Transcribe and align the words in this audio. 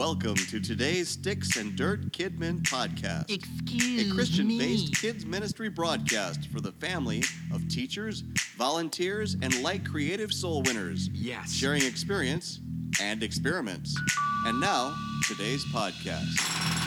Welcome 0.00 0.36
to 0.36 0.58
today's 0.58 1.10
Sticks 1.10 1.58
and 1.58 1.76
Dirt 1.76 2.10
Kidmin 2.10 2.62
podcast, 2.62 3.28
Excuse 3.30 4.10
a 4.10 4.14
Christian 4.14 4.48
based 4.56 4.96
kids 4.96 5.26
ministry 5.26 5.68
broadcast 5.68 6.48
for 6.50 6.62
the 6.62 6.72
family 6.72 7.22
of 7.52 7.68
teachers, 7.68 8.22
volunteers, 8.56 9.34
and 9.42 9.62
like 9.62 9.84
creative 9.86 10.32
soul 10.32 10.62
winners, 10.62 11.10
Yes. 11.12 11.52
sharing 11.52 11.82
experience 11.82 12.60
and 12.98 13.22
experiments. 13.22 13.94
And 14.46 14.58
now, 14.58 14.96
today's 15.28 15.62
podcast. 15.66 16.79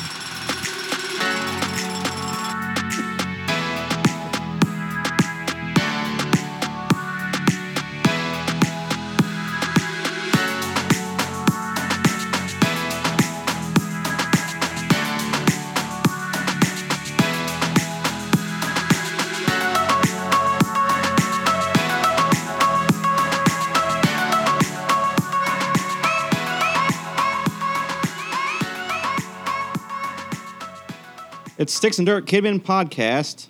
It's 31.64 31.74
Sticks 31.74 31.98
and 31.98 32.06
Dirt 32.06 32.26
Kidmin 32.26 32.60
podcast, 32.62 33.48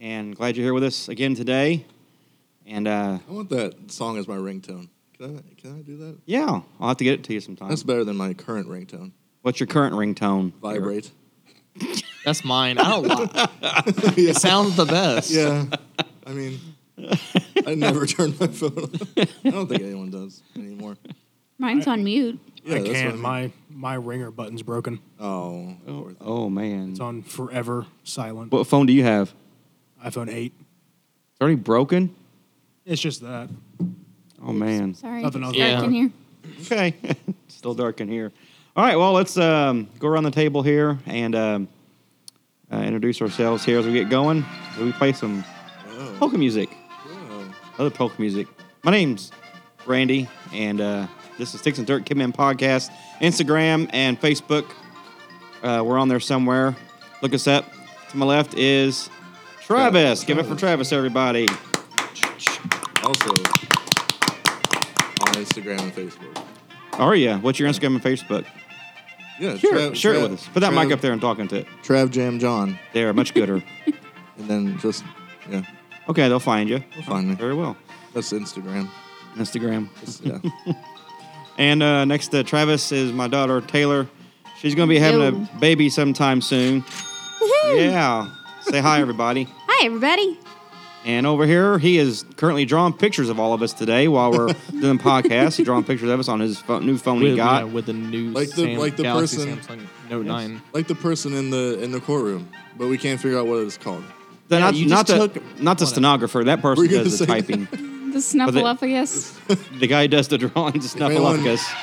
and 0.00 0.34
glad 0.34 0.56
you're 0.56 0.64
here 0.64 0.72
with 0.72 0.84
us 0.84 1.06
again 1.06 1.34
today. 1.34 1.84
And 2.66 2.88
uh, 2.88 3.18
I 3.28 3.30
want 3.30 3.50
that 3.50 3.92
song 3.92 4.16
as 4.16 4.26
my 4.26 4.36
ringtone. 4.36 4.88
Can 5.18 5.36
I, 5.36 5.60
can 5.60 5.78
I 5.78 5.82
do 5.82 5.98
that? 5.98 6.16
yeah, 6.24 6.62
I'll 6.80 6.88
have 6.88 6.96
to 6.96 7.04
get 7.04 7.12
it 7.12 7.24
to 7.24 7.34
you 7.34 7.40
sometime. 7.40 7.68
That's 7.68 7.82
better 7.82 8.04
than 8.04 8.16
my 8.16 8.32
current 8.32 8.68
ringtone. 8.68 9.12
What's 9.42 9.60
your 9.60 9.66
current 9.66 9.94
ringtone? 9.94 10.54
Vibrate. 10.62 11.10
That's 12.24 12.42
mine. 12.42 12.78
I 12.78 12.88
don't 12.88 13.06
like. 13.06 14.16
It 14.16 14.36
sounds 14.38 14.74
the 14.74 14.86
best. 14.86 15.30
Yeah. 15.30 15.66
I 16.26 16.30
mean, 16.30 16.58
I 17.66 17.74
never 17.74 18.06
turn 18.06 18.34
my 18.40 18.46
phone 18.46 18.78
on. 18.78 18.90
I 19.44 19.50
don't 19.50 19.68
think 19.68 19.82
anyone 19.82 20.10
does 20.10 20.42
anymore. 20.56 20.96
Mine's 21.58 21.86
on 21.86 22.02
mute. 22.02 22.40
Yeah, 22.64 22.74
I 22.76 22.78
that's 22.78 22.88
what 22.88 22.94
can't. 22.96 23.12
mean. 23.14 23.22
My 23.22 23.52
my 23.70 23.94
ringer 23.94 24.30
button's 24.30 24.62
broken. 24.62 25.00
Oh. 25.18 25.74
Oh, 25.88 26.12
oh 26.20 26.48
man, 26.50 26.90
It's 26.92 27.00
on 27.00 27.22
forever 27.22 27.86
silent. 28.04 28.52
what 28.52 28.66
phone 28.66 28.86
do 28.86 28.92
you 28.92 29.02
have? 29.04 29.32
iPhone 30.04 30.32
eight. 30.32 30.52
It's 31.32 31.40
already 31.40 31.56
broken. 31.56 32.14
It's 32.84 33.00
just 33.00 33.20
that. 33.22 33.48
Oh 34.44 34.52
man. 34.52 34.94
Sorry. 34.94 35.22
Nothing 35.22 35.42
else. 35.44 35.56
Dark 35.56 35.84
in 35.84 35.92
here. 35.92 36.10
Okay, 36.62 36.94
still 37.48 37.74
dark 37.74 38.00
in 38.00 38.08
here. 38.08 38.32
All 38.76 38.84
right, 38.84 38.96
well 38.96 39.12
let's 39.12 39.36
um, 39.36 39.88
go 39.98 40.08
around 40.08 40.24
the 40.24 40.30
table 40.30 40.62
here 40.62 40.98
and 41.06 41.34
um, 41.34 41.68
uh, 42.72 42.78
introduce 42.78 43.20
ourselves 43.22 43.64
here 43.64 43.78
as 43.78 43.86
we 43.86 43.92
get 43.92 44.08
going. 44.08 44.44
We 44.80 44.92
play 44.92 45.12
some 45.12 45.44
Oh. 45.94 46.16
polka 46.18 46.38
music. 46.38 46.68
Oh. 47.08 47.54
other 47.78 47.90
polka 47.90 48.20
music. 48.20 48.46
My 48.82 48.90
name's 48.90 49.30
Randy, 49.86 50.28
and 50.52 50.80
uh, 50.80 51.06
this 51.42 51.54
is 51.54 51.60
Sticks 51.60 51.78
and 51.78 51.86
Dirt 51.88 52.04
Kidmin 52.04 52.32
Podcast, 52.32 52.92
Instagram 53.20 53.90
and 53.92 54.20
Facebook. 54.20 54.64
Uh, 55.60 55.82
we're 55.84 55.98
on 55.98 56.06
there 56.06 56.20
somewhere. 56.20 56.76
Look 57.20 57.34
us 57.34 57.48
up. 57.48 57.64
To 58.10 58.16
my 58.16 58.24
left 58.24 58.54
is 58.54 59.10
Travis. 59.60 60.22
Give 60.22 60.38
it 60.38 60.46
for 60.46 60.54
Travis, 60.54 60.92
everybody. 60.92 61.48
Also, 63.02 63.32
on 65.20 65.34
Instagram 65.34 65.80
and 65.80 65.92
Facebook. 65.92 66.44
Are 66.92 67.16
you? 67.16 67.34
What's 67.38 67.58
your 67.58 67.68
Instagram 67.68 67.96
and 67.96 68.02
Facebook? 68.04 68.46
Yeah, 69.40 69.56
Share, 69.56 69.72
Trav- 69.72 69.90
it, 69.90 69.96
share 69.96 70.14
it 70.14 70.22
with 70.22 70.32
us. 70.34 70.48
Put 70.54 70.60
that 70.60 70.72
Trav- 70.72 70.84
mic 70.84 70.92
up 70.92 71.00
there 71.00 71.12
and 71.12 71.20
talking 71.20 71.48
to 71.48 71.56
it. 71.56 71.66
Trav 71.82 72.10
Jam 72.12 72.38
John. 72.38 72.78
There, 72.92 73.12
much 73.12 73.34
gooder. 73.34 73.62
And 74.38 74.48
then 74.48 74.78
just, 74.78 75.04
yeah, 75.50 75.62
okay, 76.08 76.26
they'll 76.28 76.40
find 76.40 76.68
you. 76.68 76.82
They'll 76.94 77.04
find 77.04 77.28
me. 77.28 77.34
Very 77.34 77.54
well. 77.54 77.76
that's 78.14 78.32
Instagram. 78.32 78.88
Instagram. 79.34 79.88
Just, 80.00 80.24
yeah. 80.24 80.38
And 81.58 81.82
uh, 81.82 82.04
next 82.04 82.28
to 82.28 82.42
Travis 82.44 82.92
is 82.92 83.12
my 83.12 83.28
daughter 83.28 83.60
Taylor. 83.60 84.08
She's 84.58 84.74
going 84.74 84.88
to 84.88 84.94
be 84.94 84.98
having 84.98 85.20
Yo. 85.20 85.28
a 85.56 85.58
baby 85.58 85.88
sometime 85.90 86.40
soon. 86.40 86.82
Woohoo! 86.82 87.76
Yeah. 87.90 88.30
Say 88.62 88.80
hi, 88.80 89.00
everybody. 89.02 89.48
Hi, 89.66 89.86
everybody. 89.86 90.38
And 91.04 91.26
over 91.26 91.46
here, 91.46 91.78
he 91.78 91.98
is 91.98 92.24
currently 92.36 92.64
drawing 92.64 92.92
pictures 92.92 93.28
of 93.28 93.40
all 93.40 93.54
of 93.54 93.62
us 93.62 93.72
today 93.72 94.06
while 94.06 94.30
we're 94.30 94.52
doing 94.70 94.98
podcasts. 94.98 95.56
He's 95.56 95.66
drawing 95.66 95.82
pictures 95.82 96.08
of 96.08 96.20
us 96.20 96.28
on 96.28 96.38
his 96.38 96.60
pho- 96.60 96.78
new 96.78 96.96
phone 96.96 97.20
he 97.22 97.34
got. 97.34 97.66
yeah, 97.66 97.72
with 97.72 97.86
the 97.86 97.92
new 97.92 98.30
Like 98.30 98.50
the- 98.50 98.54
Sam- 98.62 98.78
like 98.78 98.96
the 98.96 99.02
Galaxy 99.02 99.38
person- 99.38 99.78
Samsung 99.80 99.86
Note 100.10 100.26
Nine. 100.26 100.62
like 100.72 100.86
the 100.86 100.94
person 100.94 101.34
in 101.34 101.50
the 101.50 101.82
in 101.82 101.90
the 101.90 102.00
courtroom, 102.00 102.48
but 102.78 102.86
we 102.86 102.98
can't 102.98 103.20
figure 103.20 103.36
out 103.38 103.48
what 103.48 103.56
it's 103.64 103.76
called. 103.76 104.04
The- 104.46 104.56
Yeah, 104.56 104.60
not 104.60 104.74
you 104.76 104.86
not 104.86 105.06
just 105.08 105.20
the, 105.34 105.40
took- 105.40 105.60
not 105.60 105.78
the 105.78 105.86
stenographer. 105.86 106.44
That 106.44 106.62
person 106.62 106.84
Were 106.84 106.88
does 106.88 107.18
the 107.18 107.26
typing. 107.26 107.66
The 108.12 108.18
Snuffleupagus. 108.18 109.78
the 109.80 109.86
guy 109.86 110.02
who 110.02 110.08
does 110.08 110.28
the 110.28 110.38
drawings, 110.38 110.94
anyone- 110.96 111.38
Snuffleupagus. 111.38 111.74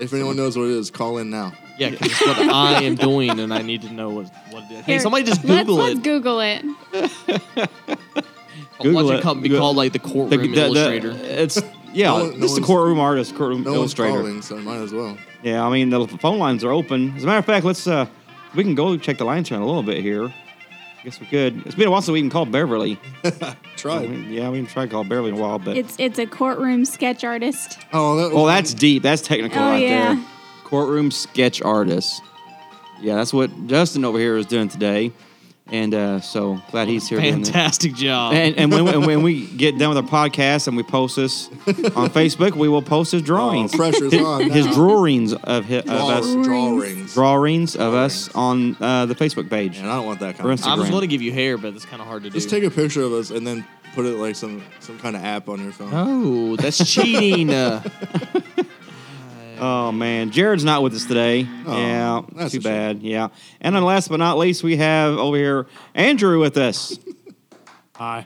If 0.00 0.12
anyone 0.12 0.36
knows 0.36 0.56
what 0.56 0.64
it 0.66 0.70
is, 0.72 0.90
call 0.90 1.18
in 1.18 1.28
now. 1.30 1.52
Yeah, 1.76 1.90
because 1.90 2.12
it's 2.12 2.20
what 2.26 2.38
I 2.38 2.82
am 2.84 2.94
doing, 2.94 3.38
and 3.40 3.52
I 3.52 3.62
need 3.62 3.82
to 3.82 3.92
know 3.92 4.10
what, 4.10 4.26
what 4.50 4.62
it 4.64 4.72
is. 4.74 4.84
Hey, 4.84 4.92
Here, 4.92 5.00
somebody 5.00 5.24
just 5.24 5.44
let's, 5.44 5.66
Google 5.66 5.76
let's 5.76 5.98
it. 5.98 6.02
Google 6.04 6.40
it. 6.40 6.62
Google 8.80 9.04
Watch 9.06 9.14
it. 9.14 9.18
it 9.18 9.22
come, 9.22 9.40
be 9.42 9.48
Go- 9.48 9.58
called 9.58 9.76
like 9.76 9.92
the 9.92 9.98
The- 9.98 10.08
courtroom 10.08 10.40
the- 10.42 10.48
the- 10.48 10.64
illustrator. 10.66 11.10
it's 11.20 11.60
yeah, 11.92 12.08
No 12.08 12.14
one- 12.14 12.22
no 12.22 12.28
it's 12.28 12.38
the 12.38 12.60
one's- 12.60 12.66
courtroom 12.66 13.00
artist, 13.00 13.34
courtroom 13.34 13.62
No 13.64 13.70
one's 13.70 13.78
illustrator. 13.78 14.18
calling, 14.18 14.42
so 14.42 14.56
might 14.58 14.76
as 14.76 14.92
well. 14.92 15.16
Yeah, 15.42 15.64
I 15.66 15.70
mean 15.70 15.90
the 15.90 16.06
phone 16.06 16.38
lines 16.38 16.62
are 16.64 16.70
open. 16.72 17.14
As 17.16 17.24
a 17.24 17.26
matter 17.26 17.38
of 17.38 17.44
fact, 17.44 17.64
let's 17.64 17.86
uh, 17.86 18.06
we 18.54 18.62
can 18.62 18.74
go 18.76 18.96
check 18.96 19.18
the 19.18 19.24
lines 19.24 19.48
here 19.48 19.56
in 19.56 19.62
a 19.62 19.66
little 19.66 19.82
bit 19.82 20.00
here. 20.02 20.32
I 21.08 21.10
guess 21.10 21.20
we 21.20 21.26
could. 21.26 21.64
It's 21.64 21.74
been 21.74 21.88
a 21.88 21.90
while 21.90 22.02
since 22.02 22.12
we 22.12 22.18
even 22.18 22.28
called 22.28 22.52
Beverly. 22.52 23.00
Try. 23.76 24.02
Yeah, 24.02 24.50
we 24.50 24.58
can 24.58 24.66
try 24.66 24.84
to 24.84 24.90
call 24.92 25.04
Beverly 25.04 25.30
in 25.30 25.36
a 25.36 25.40
while, 25.40 25.58
but 25.58 25.74
It's 25.78 25.96
it's 25.98 26.18
a 26.18 26.26
courtroom 26.26 26.84
sketch 26.84 27.24
artist. 27.24 27.78
Oh, 27.94 28.16
that 28.16 28.34
well, 28.34 28.44
that's 28.44 28.74
deep. 28.74 29.02
That's 29.02 29.22
technical 29.22 29.58
Oh, 29.58 29.70
right 29.70 29.82
yeah. 29.82 30.14
there. 30.16 30.24
Courtroom 30.64 31.10
sketch 31.10 31.62
artist. 31.62 32.20
Yeah, 33.00 33.14
that's 33.14 33.32
what 33.32 33.48
Justin 33.68 34.04
over 34.04 34.18
here 34.18 34.36
is 34.36 34.44
doing 34.44 34.68
today, 34.68 35.10
and 35.70 35.92
uh, 35.94 36.20
so 36.20 36.60
glad 36.70 36.88
he's 36.88 37.08
here. 37.08 37.20
doing 37.20 37.42
that. 37.42 37.52
Fantastic 37.52 37.94
job. 37.94 38.32
And, 38.32 38.56
and 38.56 38.72
when, 38.72 38.84
when, 38.84 39.02
when 39.06 39.22
we 39.22 39.46
get 39.46 39.78
done 39.78 39.90
with 39.94 39.98
our 39.98 40.02
podcast 40.28 40.66
and 40.68 40.76
we 40.76 40.82
post 40.82 41.16
this 41.16 41.48
on 41.48 41.54
Facebook, 42.10 42.54
we 42.54 42.68
will 42.68 42.82
post 42.82 43.12
his 43.12 43.22
drawings, 43.22 43.74
Oh, 43.74 43.76
pressure's 43.76 44.12
his, 44.12 44.22
on 44.24 44.50
his 44.50 44.66
now. 44.66 44.72
drawings 44.74 45.34
of, 45.34 45.66
hi, 45.66 45.76
of 45.76 45.88
us, 45.88 46.32
drawings. 46.34 47.14
drawings 47.14 47.76
of 47.76 47.92
us 47.94 48.34
on 48.34 48.76
uh, 48.80 49.06
the 49.06 49.14
Facebook 49.14 49.50
page. 49.50 49.78
And 49.78 49.88
I 49.88 49.96
don't 49.96 50.06
want 50.06 50.20
that 50.20 50.36
For 50.36 50.42
kind 50.42 50.46
of. 50.46 50.52
instance. 50.52 50.72
I 50.72 50.78
was 50.78 50.88
going 50.90 51.02
to 51.02 51.06
give 51.06 51.22
you 51.22 51.32
hair, 51.32 51.58
but 51.58 51.74
it's 51.74 51.84
kind 51.84 52.00
of 52.00 52.08
hard 52.08 52.22
to 52.22 52.30
do. 52.30 52.34
Just 52.34 52.50
take 52.50 52.64
a 52.64 52.70
picture 52.70 53.02
of 53.02 53.12
us 53.12 53.30
and 53.30 53.46
then 53.46 53.66
put 53.94 54.06
it 54.06 54.16
like 54.16 54.36
some 54.36 54.62
some 54.80 54.98
kind 54.98 55.16
of 55.16 55.24
app 55.24 55.48
on 55.48 55.62
your 55.62 55.72
phone. 55.72 55.90
Oh, 55.92 56.56
that's 56.56 56.78
cheating. 56.92 57.50
Uh, 57.50 57.82
Oh 59.60 59.92
man, 59.92 60.30
Jared's 60.30 60.64
not 60.64 60.82
with 60.82 60.94
us 60.94 61.04
today. 61.04 61.46
Oh, 61.66 61.76
yeah, 61.76 62.22
that's 62.34 62.52
too 62.52 62.58
a 62.58 62.60
shame. 62.60 62.62
bad. 62.62 63.02
Yeah, 63.02 63.28
and 63.60 63.74
then 63.74 63.84
last 63.84 64.08
but 64.08 64.18
not 64.18 64.38
least, 64.38 64.62
we 64.62 64.76
have 64.76 65.18
over 65.18 65.36
here 65.36 65.66
Andrew 65.94 66.40
with 66.40 66.56
us. 66.56 66.98
Hi. 67.96 68.24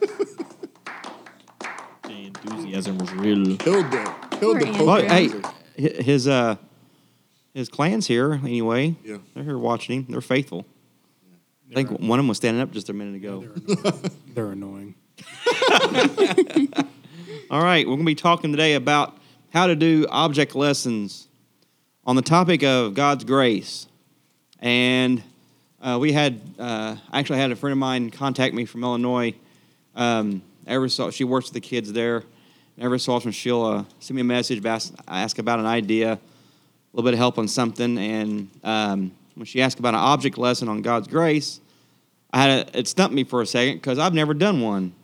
the 0.00 0.38
enthusiasm 2.08 2.98
was 2.98 3.12
real. 3.12 3.56
Killed 3.56 3.90
the 3.90 4.14
killed 4.38 4.60
the 4.60 4.66
Poor 4.66 4.72
poker 4.74 4.84
Well, 4.84 5.02
hey, 5.08 5.28
hi- 5.28 6.02
his 6.02 6.28
uh, 6.28 6.56
his 7.52 7.68
clan's 7.68 8.06
here 8.06 8.34
anyway. 8.34 8.96
Yeah. 9.04 9.18
they're 9.34 9.44
here 9.44 9.58
watching 9.58 10.00
him. 10.00 10.06
They're 10.10 10.20
faithful. 10.20 10.66
I 11.70 11.74
think 11.74 11.90
one 11.90 12.18
of 12.18 12.22
them 12.22 12.28
was 12.28 12.36
standing 12.36 12.62
up 12.62 12.70
just 12.70 12.88
a 12.88 12.92
minute 12.92 13.16
ago. 13.16 13.44
They're 14.34 14.52
annoying. 14.52 14.94
All 17.50 17.62
right, 17.62 17.86
we're 17.86 17.94
going 17.94 18.00
to 18.00 18.04
be 18.04 18.14
talking 18.14 18.52
today 18.52 18.74
about 18.74 19.16
how 19.54 19.68
to 19.68 19.76
do 19.76 20.04
object 20.10 20.56
lessons 20.56 21.28
on 22.04 22.16
the 22.16 22.22
topic 22.22 22.64
of 22.64 22.92
God's 22.92 23.22
grace. 23.22 23.86
And 24.58 25.22
uh, 25.80 25.96
we 26.00 26.12
had 26.12 26.40
uh, 26.58 26.96
actually 27.12 27.38
had 27.38 27.52
a 27.52 27.56
friend 27.56 27.70
of 27.70 27.78
mine 27.78 28.10
contact 28.10 28.52
me 28.52 28.64
from 28.64 28.82
Illinois. 28.82 29.32
Um, 29.94 30.42
every 30.66 30.90
so 30.90 31.12
she 31.12 31.22
works 31.22 31.46
with 31.46 31.54
the 31.54 31.60
kids 31.60 31.92
there. 31.92 32.24
Every 32.80 32.98
so 32.98 33.12
often 33.12 33.30
she'll 33.30 33.64
uh, 33.64 33.84
send 34.00 34.16
me 34.16 34.22
a 34.22 34.24
message, 34.24 34.64
ask, 34.66 34.92
ask 35.06 35.38
about 35.38 35.60
an 35.60 35.66
idea, 35.66 36.14
a 36.14 36.18
little 36.92 37.06
bit 37.06 37.14
of 37.14 37.18
help 37.18 37.38
on 37.38 37.46
something. 37.46 37.96
And 37.96 38.50
um, 38.64 39.12
when 39.36 39.46
she 39.46 39.62
asked 39.62 39.78
about 39.78 39.94
an 39.94 40.00
object 40.00 40.36
lesson 40.36 40.68
on 40.68 40.82
God's 40.82 41.06
grace, 41.06 41.60
I 42.32 42.42
had 42.42 42.50
a, 42.50 42.78
it 42.80 42.88
stumped 42.88 43.14
me 43.14 43.22
for 43.22 43.40
a 43.40 43.46
second 43.46 43.76
because 43.76 44.00
I've 44.00 44.14
never 44.14 44.34
done 44.34 44.60
one. 44.60 44.94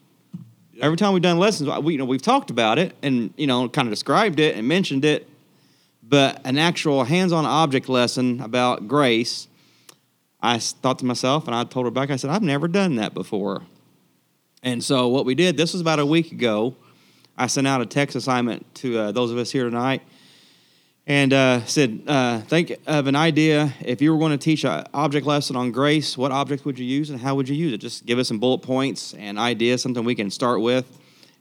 Every 0.81 0.97
time 0.97 1.13
we've 1.13 1.23
done 1.23 1.39
lessons, 1.39 1.69
we 1.83 1.95
you 1.95 1.99
know 1.99 2.05
we've 2.05 2.23
talked 2.23 2.51
about 2.51 2.79
it 2.79 2.95
and 3.03 3.33
you 3.37 3.47
know 3.47 3.69
kind 3.69 3.87
of 3.87 3.93
described 3.93 4.41
it 4.41 4.57
and 4.57 4.67
mentioned 4.67 5.05
it, 5.05 5.29
but 6.03 6.41
an 6.45 6.59
actual 6.59 7.05
hands-on 7.05 7.45
object 7.45 7.89
lesson 7.89 8.41
about 8.41 8.89
grace, 8.89 9.47
I 10.41 10.59
thought 10.59 10.99
to 11.01 11.05
myself 11.05 11.47
and 11.47 11.55
I 11.55 11.65
told 11.65 11.87
her 11.87 11.91
back. 11.91 12.11
I 12.11 12.17
said 12.17 12.31
I've 12.31 12.43
never 12.43 12.67
done 12.67 12.97
that 12.97 13.15
before, 13.15 13.63
and 14.63 14.83
so 14.83 15.09
what 15.09 15.25
we 15.25 15.35
did. 15.35 15.57
This 15.57 15.73
was 15.73 15.81
about 15.81 15.99
a 15.99 16.07
week 16.07 16.33
ago. 16.33 16.75
I 17.37 17.47
sent 17.47 17.67
out 17.67 17.81
a 17.81 17.87
text 17.87 18.17
assignment 18.17 18.75
to 18.77 18.99
uh, 18.99 19.13
those 19.13 19.31
of 19.31 19.39
us 19.39 19.51
here 19.51 19.65
tonight, 19.65 20.03
and 21.11 21.33
uh, 21.33 21.65
said, 21.65 22.05
uh, 22.07 22.39
"Think 22.43 22.77
of 22.87 23.09
an 23.09 23.17
idea. 23.17 23.75
If 23.81 24.01
you 24.01 24.13
were 24.13 24.19
going 24.21 24.31
to 24.31 24.39
teach 24.39 24.65
an 24.65 24.87
object 24.95 25.27
lesson 25.27 25.57
on 25.57 25.73
grace, 25.73 26.17
what 26.17 26.31
object 26.31 26.65
would 26.65 26.79
you 26.79 26.87
use, 26.87 27.11
and 27.11 27.19
how 27.19 27.35
would 27.35 27.49
you 27.49 27.57
use 27.57 27.73
it? 27.73 27.79
Just 27.79 28.07
give 28.07 28.21
us 28.21 28.29
some 28.29 28.39
bullet 28.39 28.59
points 28.59 29.13
and 29.15 29.37
ideas, 29.37 29.83
something 29.83 30.05
we 30.05 30.15
can 30.15 30.31
start 30.31 30.61
with, 30.61 30.87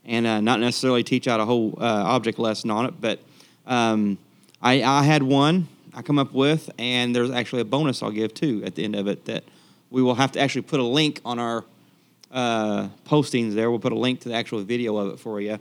and 0.04 0.26
uh, 0.26 0.40
not 0.40 0.58
necessarily 0.58 1.04
teach 1.04 1.28
out 1.28 1.38
a 1.38 1.44
whole 1.44 1.78
uh, 1.78 1.84
object 1.84 2.40
lesson 2.40 2.68
on 2.68 2.84
it. 2.84 3.00
But 3.00 3.20
um, 3.64 4.18
I, 4.60 4.82
I 4.82 5.04
had 5.04 5.22
one 5.22 5.68
I 5.94 6.02
come 6.02 6.18
up 6.18 6.32
with, 6.32 6.68
and 6.76 7.14
there's 7.14 7.30
actually 7.30 7.62
a 7.62 7.64
bonus 7.64 8.02
I'll 8.02 8.10
give 8.10 8.34
too 8.34 8.62
at 8.66 8.74
the 8.74 8.82
end 8.82 8.96
of 8.96 9.06
it 9.06 9.26
that 9.26 9.44
we 9.88 10.02
will 10.02 10.16
have 10.16 10.32
to 10.32 10.40
actually 10.40 10.62
put 10.62 10.80
a 10.80 10.84
link 10.84 11.20
on 11.24 11.38
our 11.38 11.64
uh, 12.32 12.88
postings 13.06 13.54
there. 13.54 13.70
We'll 13.70 13.78
put 13.78 13.92
a 13.92 13.98
link 13.98 14.18
to 14.22 14.30
the 14.30 14.34
actual 14.34 14.64
video 14.64 14.96
of 14.96 15.12
it 15.12 15.20
for 15.20 15.40
you, 15.40 15.60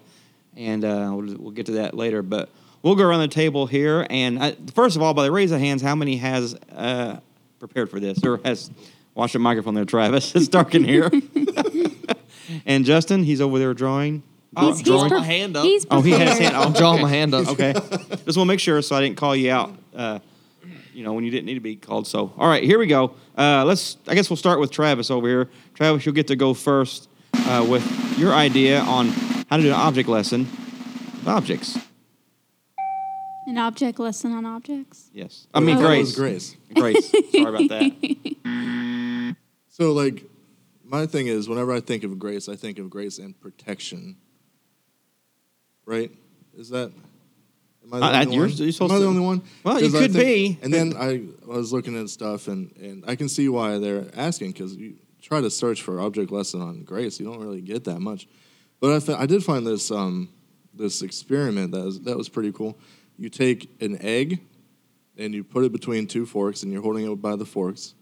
and 0.58 0.84
uh, 0.84 1.12
we'll, 1.14 1.38
we'll 1.38 1.52
get 1.52 1.68
to 1.68 1.74
that 1.74 1.94
later. 1.94 2.24
But 2.24 2.50
we'll 2.84 2.96
go 2.96 3.04
around 3.06 3.22
the 3.22 3.28
table 3.28 3.66
here, 3.68 4.06
and 4.10 4.40
uh, 4.40 4.52
first 4.74 4.96
of 4.96 5.02
all, 5.02 5.14
by 5.14 5.24
the 5.24 5.32
raise 5.32 5.52
of 5.52 5.60
hands, 5.60 5.82
how 5.82 5.96
many 5.96 6.18
has 6.18 6.56
uh, 6.76 7.20
prepared 7.60 7.90
for 7.90 8.00
this 8.00 8.24
or 8.24 8.40
has 8.46 8.70
watched 9.16 9.34
the 9.34 9.40
microphone 9.40 9.74
there, 9.76 9.86
Travis? 9.86 10.34
It's 10.36 10.48
dark 10.48 10.76
in 10.76 10.84
here. 10.84 11.10
and 12.66 12.86
Justin, 12.86 13.24
he's 13.24 13.42
over 13.42 13.60
there 13.60 13.74
drawing. 13.74 14.24
He's, 14.58 14.78
he's, 14.80 14.88
drawing 14.88 15.10
pre- 15.10 15.20
my 15.20 15.26
hand 15.26 15.56
up. 15.58 15.64
he's 15.64 15.86
Oh, 15.92 16.02
he 16.02 16.12
had 16.12 16.22
his 16.22 16.32
prepared. 16.38 16.54
hand. 16.54 16.64
I'm 16.64 16.76
Oh, 16.76 16.80
drawing 16.80 17.02
my 17.04 17.10
hand 17.10 17.34
up. 17.36 17.48
Okay. 17.50 17.74
Just 18.26 18.26
want 18.26 18.26
to 18.38 18.46
make 18.46 18.60
sure 18.60 18.82
so 18.82 18.96
I 18.96 19.02
didn't 19.02 19.18
call 19.18 19.36
you 19.36 19.52
out, 19.52 19.76
uh, 19.96 20.20
you 20.94 21.04
know, 21.04 21.14
when 21.14 21.24
you 21.24 21.30
didn't 21.30 21.46
need 21.46 21.54
to 21.54 21.60
be 21.60 21.76
called. 21.76 22.08
So, 22.08 22.34
all 22.36 22.48
right, 22.50 22.64
here 22.64 22.80
we 22.80 22.88
go. 22.88 23.14
Uh, 23.38 23.64
let's, 23.66 23.98
I 24.08 24.16
guess 24.16 24.28
we'll 24.30 24.38
start 24.38 24.60
with 24.60 24.72
Travis 24.72 25.12
over 25.12 25.28
here. 25.28 25.50
Travis, 25.76 26.04
you'll 26.06 26.16
get 26.16 26.28
to 26.28 26.36
go 26.36 26.54
first 26.56 27.08
uh, 27.34 27.66
with 27.70 27.86
your 28.18 28.34
idea 28.34 28.80
on 28.82 29.10
how 29.50 29.58
to 29.58 29.62
do 29.64 29.70
an 29.70 29.76
object 29.76 30.10
lesson 30.10 30.48
with 31.20 31.28
objects. 31.28 31.78
An 33.50 33.58
object 33.58 33.98
lesson 33.98 34.32
on 34.32 34.46
objects. 34.46 35.10
Yes. 35.12 35.48
I 35.54 35.60
mean, 35.60 35.78
That 35.78 35.86
grace. 35.88 36.16
grace. 36.16 36.56
Grace. 36.76 37.10
Sorry 37.32 37.66
about 37.66 37.70
that. 37.70 39.36
So, 39.72 39.94
like, 39.94 40.26
my 40.84 41.06
thing 41.06 41.28
is, 41.28 41.48
whenever 41.48 41.72
I 41.74 41.80
think 41.80 42.04
of 42.04 42.20
grace, 42.20 42.50
I 42.50 42.56
think 42.58 42.80
of 42.80 42.90
grace 42.90 43.18
and 43.18 43.40
protection. 43.40 44.18
Right? 45.86 46.12
Is 46.58 46.70
that? 46.70 46.92
Am 47.86 47.94
I 47.94 48.00
the 48.00 48.06
Uh, 48.06 48.10
only 48.24 48.36
you're- 48.36 48.48
one? 48.50 48.58
you're 48.58 48.72
supposed 48.74 48.92
am 48.92 48.96
I 48.98 49.00
the 49.00 49.06
to- 49.06 49.10
only 49.10 49.22
one? 49.22 49.42
Well, 49.64 49.82
you 49.82 49.90
'Cause 49.90 49.96
I 49.96 50.08
could 50.08 50.14
be. 50.14 50.58
And 50.62 50.74
then 50.74 50.96
I, 50.98 51.24
I 51.52 51.58
was 51.58 51.72
looking 51.72 51.96
at 52.00 52.10
stuff, 52.10 52.48
and, 52.50 52.76
and 52.76 53.04
I 53.08 53.16
can 53.16 53.30
see 53.30 53.48
why 53.50 53.78
they're 53.80 54.06
asking 54.16 54.52
because 54.52 54.76
you 54.76 54.96
try 55.22 55.40
to 55.42 55.50
search 55.50 55.82
for 55.82 56.00
object 56.02 56.30
lesson 56.32 56.62
on 56.62 56.84
grace, 56.84 57.20
you 57.20 57.26
don't 57.26 57.40
really 57.40 57.62
get 57.62 57.86
that 57.86 58.00
much. 58.02 58.28
But 58.82 58.96
I, 58.96 59.00
fa- 59.00 59.18
I 59.20 59.26
did 59.26 59.44
find 59.46 59.66
this 59.66 59.90
um, 59.92 60.28
this 60.74 61.02
experiment 61.02 61.72
that 61.72 61.86
was 61.86 62.02
that 62.02 62.18
was 62.18 62.28
pretty 62.30 62.52
cool. 62.52 62.78
You 63.20 63.30
take 63.30 63.70
an 63.82 64.02
egg, 64.02 64.40
and 65.18 65.34
you 65.34 65.44
put 65.44 65.66
it 65.66 65.72
between 65.72 66.08
two 66.08 66.26
forks, 66.26 66.64
and 66.64 66.72
you're 66.72 66.82
holding 66.82 67.12
it 67.12 67.16
by 67.22 67.36
the 67.36 67.46
forks, 67.46 67.94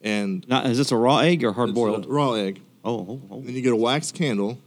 and 0.00 0.46
Now, 0.48 0.62
is 0.64 0.78
this 0.78 0.92
a 0.92 0.96
raw 0.96 1.18
egg 1.18 1.44
or 1.44 1.52
hard 1.52 1.74
boiled? 1.74 2.06
raw 2.06 2.32
egg. 2.32 2.62
Oh, 2.84 2.98
oh, 3.08 3.20
oh. 3.30 3.40
Then 3.42 3.54
you 3.54 3.60
get 3.62 3.72
a 3.72 3.76
wax 3.76 4.10
candle, 4.12 4.58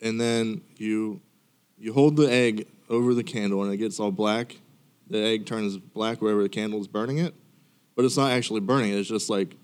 and 0.00 0.20
then 0.20 0.60
you 0.76 1.20
you 1.78 1.94
hold 1.94 2.16
the 2.16 2.30
egg 2.30 2.66
over 2.90 3.14
the 3.14 3.22
candle, 3.24 3.62
and 3.64 3.72
it 3.72 3.78
gets 3.78 3.98
all 3.98 4.10
black. 4.12 4.56
The 5.08 5.18
egg 5.18 5.46
turns 5.46 5.78
black 5.78 6.20
wherever 6.20 6.42
the 6.42 6.48
candle 6.48 6.80
is 6.80 6.86
burning 6.88 7.18
it, 7.18 7.34
but 7.96 8.04
it's 8.04 8.16
not 8.18 8.32
actually 8.32 8.60
burning. 8.60 8.92
It's 8.92 9.08
just 9.08 9.30
like 9.30 9.56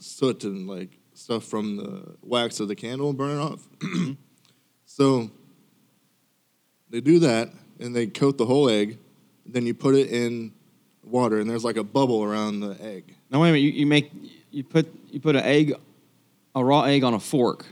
soot 0.00 0.42
and 0.44 0.66
like 0.66 0.98
stuff 1.14 1.44
from 1.44 1.76
the 1.76 2.16
wax 2.22 2.58
of 2.60 2.68
the 2.68 2.74
candle 2.74 3.12
burning 3.12 3.38
off. 3.38 3.68
so 4.84 5.30
they 6.88 7.00
do 7.00 7.18
that, 7.20 7.50
and 7.80 7.94
they 7.94 8.06
coat 8.06 8.38
the 8.38 8.46
whole 8.46 8.68
egg. 8.68 8.98
Then 9.46 9.66
you 9.66 9.74
put 9.74 9.94
it 9.94 10.08
in 10.10 10.52
water, 11.02 11.40
and 11.40 11.48
there's 11.50 11.64
like 11.64 11.76
a 11.76 11.84
bubble 11.84 12.22
around 12.22 12.60
the 12.60 12.76
egg. 12.82 13.14
Now, 13.30 13.40
wait 13.42 13.50
a 13.50 13.52
minute. 13.52 13.64
You, 13.64 13.70
you 13.70 13.86
make, 13.86 14.10
you 14.50 14.62
put, 14.64 14.86
you 15.10 15.20
put 15.20 15.34
an 15.36 15.42
egg, 15.44 15.74
a 16.54 16.64
raw 16.64 16.82
egg 16.84 17.02
on 17.04 17.14
a 17.14 17.20
fork. 17.20 17.66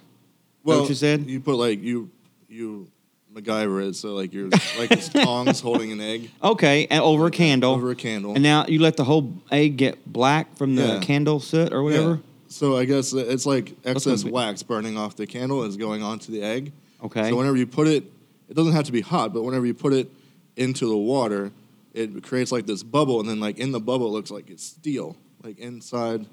Well, 0.65 0.81
what 0.81 0.89
you 0.89 0.95
said? 0.95 1.29
You 1.29 1.41
put 1.41 1.57
like 1.57 1.83
you 1.83 2.11
you 2.49 2.91
MacGyver 3.33 3.89
it, 3.89 3.97
so 3.97 4.15
like 4.15 4.33
you're 4.33 4.49
like 4.49 4.91
it's 4.91 5.09
tongs 5.25 5.61
holding 5.61 5.93
an 5.93 6.01
egg 6.01 6.31
Okay, 6.43 6.87
and 6.91 7.01
over 7.01 7.27
a 7.27 7.31
candle. 7.31 7.73
over 7.73 7.91
a 7.91 7.95
candle. 7.95 8.35
And 8.35 8.43
now 8.43 8.67
you 8.67 8.81
let 8.81 8.97
the 8.97 9.05
whole 9.05 9.33
egg 9.51 9.77
get 9.77 10.11
black 10.11 10.57
from 10.57 10.75
the 10.75 10.83
Yeah. 10.83 10.99
candle 11.01 11.39
soot 11.41 11.73
or 11.73 11.83
whatever. 11.83 12.11
Yeah. 12.11 12.17
So 12.49 12.77
I 12.77 12.85
guess 12.87 13.13
it's 13.13 13.47
like 13.47 13.75
excess 13.85 14.25
be- 14.25 14.31
wax 14.31 14.63
burning 14.63 14.97
off 14.99 15.17
the 15.17 15.27
candle 15.27 15.63
is 15.65 15.77
going 15.77 16.03
onto 16.03 16.33
the 16.33 16.43
egg. 16.43 16.73
Okay. 17.05 17.31
So 17.31 17.37
whenever 17.37 17.57
you 17.57 17.67
put 17.67 17.87
it, 17.87 18.05
it 18.49 18.55
doesn't 18.55 18.73
have 18.73 18.85
to 18.85 18.93
be 18.93 19.01
hot, 19.01 19.33
but 19.33 19.43
whenever 19.43 19.67
you 19.67 19.75
put 19.75 19.93
it 19.93 20.11
into 20.57 20.89
the 20.89 20.97
water, 20.97 21.53
it 21.95 22.23
creates 22.23 22.53
like 22.53 22.67
this 22.67 22.83
bubble, 22.83 23.21
and 23.21 23.29
then 23.29 23.41
like 23.41 23.59
in 23.59 23.73
the 23.73 23.81
bubble, 23.81 24.07
it 24.07 24.11
looks 24.11 24.31
like 24.31 24.51
it's 24.51 24.65
steel, 24.65 25.17
like 25.43 25.59
inside 25.59 26.27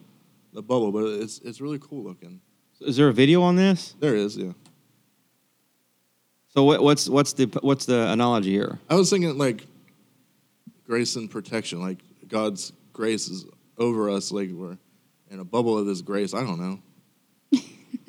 the 0.54 0.62
bubble. 0.62 0.92
But 0.92 1.06
it's 1.06 1.40
it's 1.40 1.62
really 1.62 1.80
cool 1.80 2.04
looking. 2.04 2.42
Is 2.82 2.98
there 2.98 3.08
a 3.08 3.14
video 3.14 3.42
on 3.42 3.56
this? 3.56 3.96
There 4.00 4.16
is, 4.16 4.38
yeah. 4.38 4.52
So 6.50 6.64
what, 6.64 6.82
what's 6.82 7.10
what's 7.10 7.34
the 7.34 7.46
what's 7.62 7.86
the 7.86 8.10
analogy 8.10 8.52
here? 8.52 8.80
I 8.90 8.96
was 8.96 9.10
thinking 9.10 9.38
like 9.38 9.66
grace 10.86 11.16
and 11.16 11.30
protection, 11.30 11.82
like 11.82 12.00
God's 12.28 12.72
grace 12.94 13.28
is 13.28 13.46
over 13.78 14.10
us, 14.10 14.32
like 14.32 14.50
we're 14.52 14.78
in 15.30 15.40
a 15.40 15.44
bubble 15.44 15.78
of 15.78 15.88
His 15.88 16.02
grace. 16.02 16.34
I 16.34 16.42
don't 16.42 16.60
know. 16.60 16.80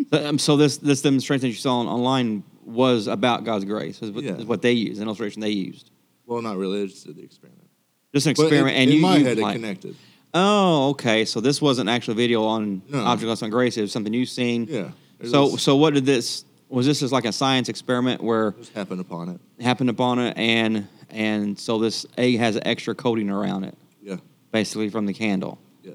So, 0.09 0.25
um, 0.25 0.39
so 0.39 0.57
this 0.57 0.77
this 0.77 1.03
demonstration 1.03 1.41
that 1.41 1.49
you 1.49 1.55
saw 1.55 1.81
on, 1.81 1.89
online 1.89 2.45
was 2.67 3.07
about 3.07 3.45
God's 3.45 3.65
grace. 3.65 4.03
Is 4.03 4.11
what, 4.11 4.25
Yeah. 4.25 4.33
is 4.37 4.45
what 4.45 4.61
they 4.61 4.73
used, 4.73 5.01
an 5.01 5.07
illustration 5.07 5.41
they 5.41 5.51
used. 5.51 5.91
Well, 6.27 6.43
not 6.43 6.57
really. 6.57 6.83
I 6.83 6.87
just 6.87 7.07
did 7.07 7.17
the 7.17 7.23
experiment. 7.23 7.69
Just 8.13 8.27
an 8.27 8.35
But 8.37 8.43
experiment, 8.43 8.77
in, 8.77 8.83
and 8.83 8.91
in 8.91 8.97
you, 8.97 9.03
my 9.03 9.17
you 9.19 9.25
head, 9.25 9.39
it 9.39 9.53
connected. 9.53 9.95
Oh, 10.35 10.91
okay. 10.91 11.25
So 11.25 11.41
this 11.41 11.63
wasn't 11.63 11.89
actually 11.89 12.13
a 12.13 12.17
video 12.17 12.45
on 12.45 12.83
No. 12.91 12.99
object 13.05 13.29
lesson 13.29 13.47
on 13.47 13.51
grace. 13.51 13.77
It 13.77 13.83
was 13.83 13.93
something 13.93 14.13
you've 14.13 14.29
seen. 14.29 14.67
Yeah. 14.69 14.91
It 15.21 15.29
So 15.31 15.57
so 15.57 15.77
what 15.77 15.95
did 15.95 16.05
this? 16.05 16.45
Was 16.69 16.85
this 16.85 16.99
just 17.01 17.13
like 17.13 17.25
a 17.25 17.33
science 17.33 17.69
experiment 17.69 18.21
where 18.23 18.51
just 18.53 18.73
happened 18.73 19.01
upon 19.01 19.29
it. 19.29 19.41
happened 19.63 19.89
upon 19.89 20.19
it, 20.19 20.37
and 20.37 20.89
and 21.11 21.59
so 21.59 21.79
this 21.79 22.05
egg 22.19 22.39
has 22.39 22.57
an 22.57 22.67
extra 22.67 22.95
coating 22.95 23.31
around 23.31 23.65
it, 23.65 23.77
Yeah. 24.03 24.17
basically 24.51 24.89
from 24.91 25.07
the 25.07 25.15
candle. 25.15 25.59
Yeah. 25.85 25.93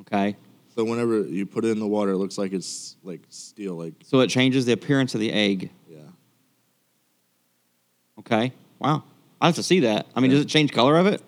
Okay. 0.00 0.36
So 0.74 0.82
whenever 0.84 1.20
you 1.20 1.44
put 1.46 1.64
it 1.64 1.68
in 1.68 1.78
the 1.78 1.86
water, 1.86 2.12
it 2.12 2.16
looks 2.16 2.38
like 2.38 2.52
it's 2.52 2.96
like 3.04 3.20
steel. 3.28 3.74
Like 3.76 3.92
So 4.02 4.20
it 4.20 4.28
changes 4.28 4.64
the 4.64 4.72
appearance 4.72 5.14
of 5.14 5.20
the 5.20 5.30
egg. 5.30 5.70
Okay. 8.26 8.52
Wow. 8.78 9.04
I 9.40 9.46
have 9.46 9.54
to 9.56 9.62
see 9.62 9.80
that. 9.80 10.06
I 10.14 10.20
mean, 10.20 10.30
does 10.30 10.40
it 10.40 10.48
change 10.48 10.72
color 10.72 10.96
of 10.96 11.06
it? 11.06 11.22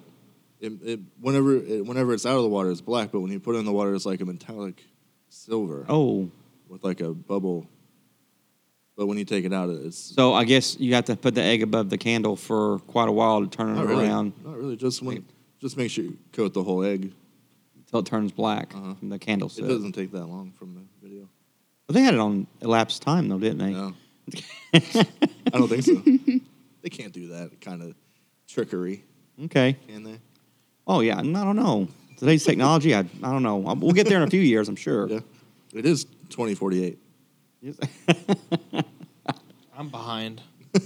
It, 0.61 0.73
it 0.83 1.01
whenever 1.21 1.55
it, 1.57 1.85
whenever 1.85 2.15
it's 2.15 2.25
out 2.25 2.37
of 2.37 2.43
the 2.43 2.49
water, 2.49 2.71
it's 2.71 2.81
black. 2.81 3.13
But 3.13 3.21
when 3.21 3.31
you 3.31 3.39
put 3.41 3.55
it 3.55 3.59
in 3.59 3.65
the 3.67 3.73
water, 3.73 3.95
it's 3.95 4.07
like 4.07 4.21
a 4.21 4.25
metallic 4.25 4.83
silver 5.29 5.85
Oh. 5.89 6.31
with 6.69 6.83
like 6.83 7.01
a 7.01 7.13
bubble. 7.13 7.69
But 8.97 9.07
when 9.07 9.19
you 9.19 9.27
take 9.27 9.45
it 9.45 9.53
out, 9.53 9.69
it's 9.69 9.99
So 9.99 10.33
I 10.33 10.45
guess 10.45 10.79
you 10.81 10.95
have 10.95 11.05
to 11.07 11.17
put 11.17 11.35
the 11.35 11.43
egg 11.43 11.63
above 11.63 11.91
the 11.91 11.99
candle 11.99 12.35
for 12.37 12.79
quite 12.87 13.11
a 13.11 13.13
while 13.13 13.43
to 13.43 13.47
turn 13.55 13.69
it 13.71 13.75
Not 13.75 13.87
really. 13.87 14.07
around 14.07 14.33
Not 14.43 14.57
really. 14.57 14.77
Just 14.77 15.03
when, 15.03 15.23
just 15.61 15.77
make 15.77 15.91
sure 15.91 16.05
you 16.05 16.17
coat 16.33 16.55
the 16.55 16.63
whole 16.63 16.83
egg. 16.83 17.13
until 17.77 18.01
it 18.01 18.07
turns 18.07 18.33
black 18.33 18.75
Uh-huh. 18.75 18.95
from 18.95 19.11
the 19.11 19.19
candle 19.19 19.53
It 19.55 19.61
doesn't 19.69 19.93
take 19.93 20.13
that 20.13 20.25
long 20.25 20.53
from 20.59 20.75
the 20.75 21.07
video. 21.07 21.29
But 21.87 21.95
they 21.97 22.01
had 22.03 22.15
it 22.15 22.21
on 22.21 22.47
elapsed 22.63 23.03
time, 23.03 23.29
though, 23.29 23.39
didn't 23.39 23.59
they? 23.59 23.73
No, 23.73 23.93
I 24.75 25.59
don't 25.59 25.69
think 25.69 25.83
so. 25.83 26.03
they 26.87 26.91
can't 26.91 27.13
do 27.13 27.27
that 27.27 27.61
kind 27.61 27.83
of 27.83 27.97
trickery, 28.47 29.03
Okay. 29.47 29.77
can 29.89 30.05
they? 30.05 30.21
Oh 30.87 31.01
yeah. 31.01 31.19
I 31.19 31.23
don't 31.23 31.57
know. 31.57 31.89
Today's 32.17 32.45
technology, 32.45 32.95
I, 32.95 33.01
I 33.01 33.05
don't 33.33 33.43
know. 33.43 33.57
We'll 33.57 33.91
get 33.93 34.07
there 34.09 34.19
in 34.19 34.23
a 34.23 34.31
few 34.31 34.41
years, 34.41 34.69
I'm 34.69 34.77
sure. 34.77 35.09
Yeah, 35.09 35.19
it 35.75 35.85
is 35.85 36.07
twenty 36.31 36.55
forty 36.55 36.85
eight. 36.85 36.99
I'm 39.77 39.89
behind. 39.91 40.41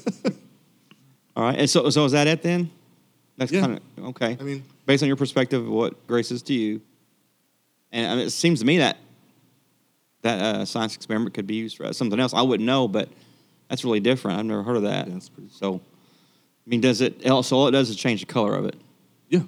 All 1.37 1.45
right. 1.45 1.59
And 1.59 1.69
so, 1.69 1.91
so 1.91 2.07
is 2.07 2.13
that 2.13 2.27
it 2.27 2.41
then? 2.43 2.71
That's 3.37 3.53
Yeah. 3.53 3.61
kind 3.61 3.81
of 3.99 4.05
okay. 4.07 4.39
I 4.41 4.43
mean, 4.43 4.65
Based 4.87 5.03
on 5.03 5.07
your 5.07 5.17
perspective 5.17 5.63
of 5.63 5.69
what 5.71 6.07
grace 6.07 6.31
is 6.31 6.41
to 6.45 6.55
you, 6.55 6.81
and 7.93 8.07
I 8.11 8.15
mean, 8.17 8.27
it 8.27 8.31
seems 8.31 8.61
to 8.61 8.65
me 8.67 8.79
that 8.79 8.97
that 10.23 10.41
uh, 10.41 10.65
science 10.65 10.97
experiment 10.97 11.35
could 11.35 11.47
be 11.47 11.57
used 11.57 11.77
for 11.77 11.93
something 11.93 12.19
else. 12.19 12.33
I 12.33 12.41
wouldn't 12.43 12.67
know, 12.67 12.89
but 12.89 13.09
that's 13.69 13.85
really 13.85 14.01
different. 14.01 14.39
I've 14.41 14.47
never 14.47 14.63
heard 14.65 14.77
of 14.77 14.83
that. 14.83 15.07
Yeah, 15.07 15.17
it's 15.17 15.29
pretty- 15.29 15.51
so, 15.53 15.81
I 16.67 16.71
mean, 16.71 16.81
does 16.81 17.01
it? 17.01 17.23
So 17.23 17.57
all 17.57 17.69
it 17.69 17.73
does 17.73 17.91
is 17.91 17.97
change 17.97 18.21
the 18.21 18.27
color 18.27 18.55
of 18.55 18.65
it. 18.67 18.77
yeah, 19.29 19.41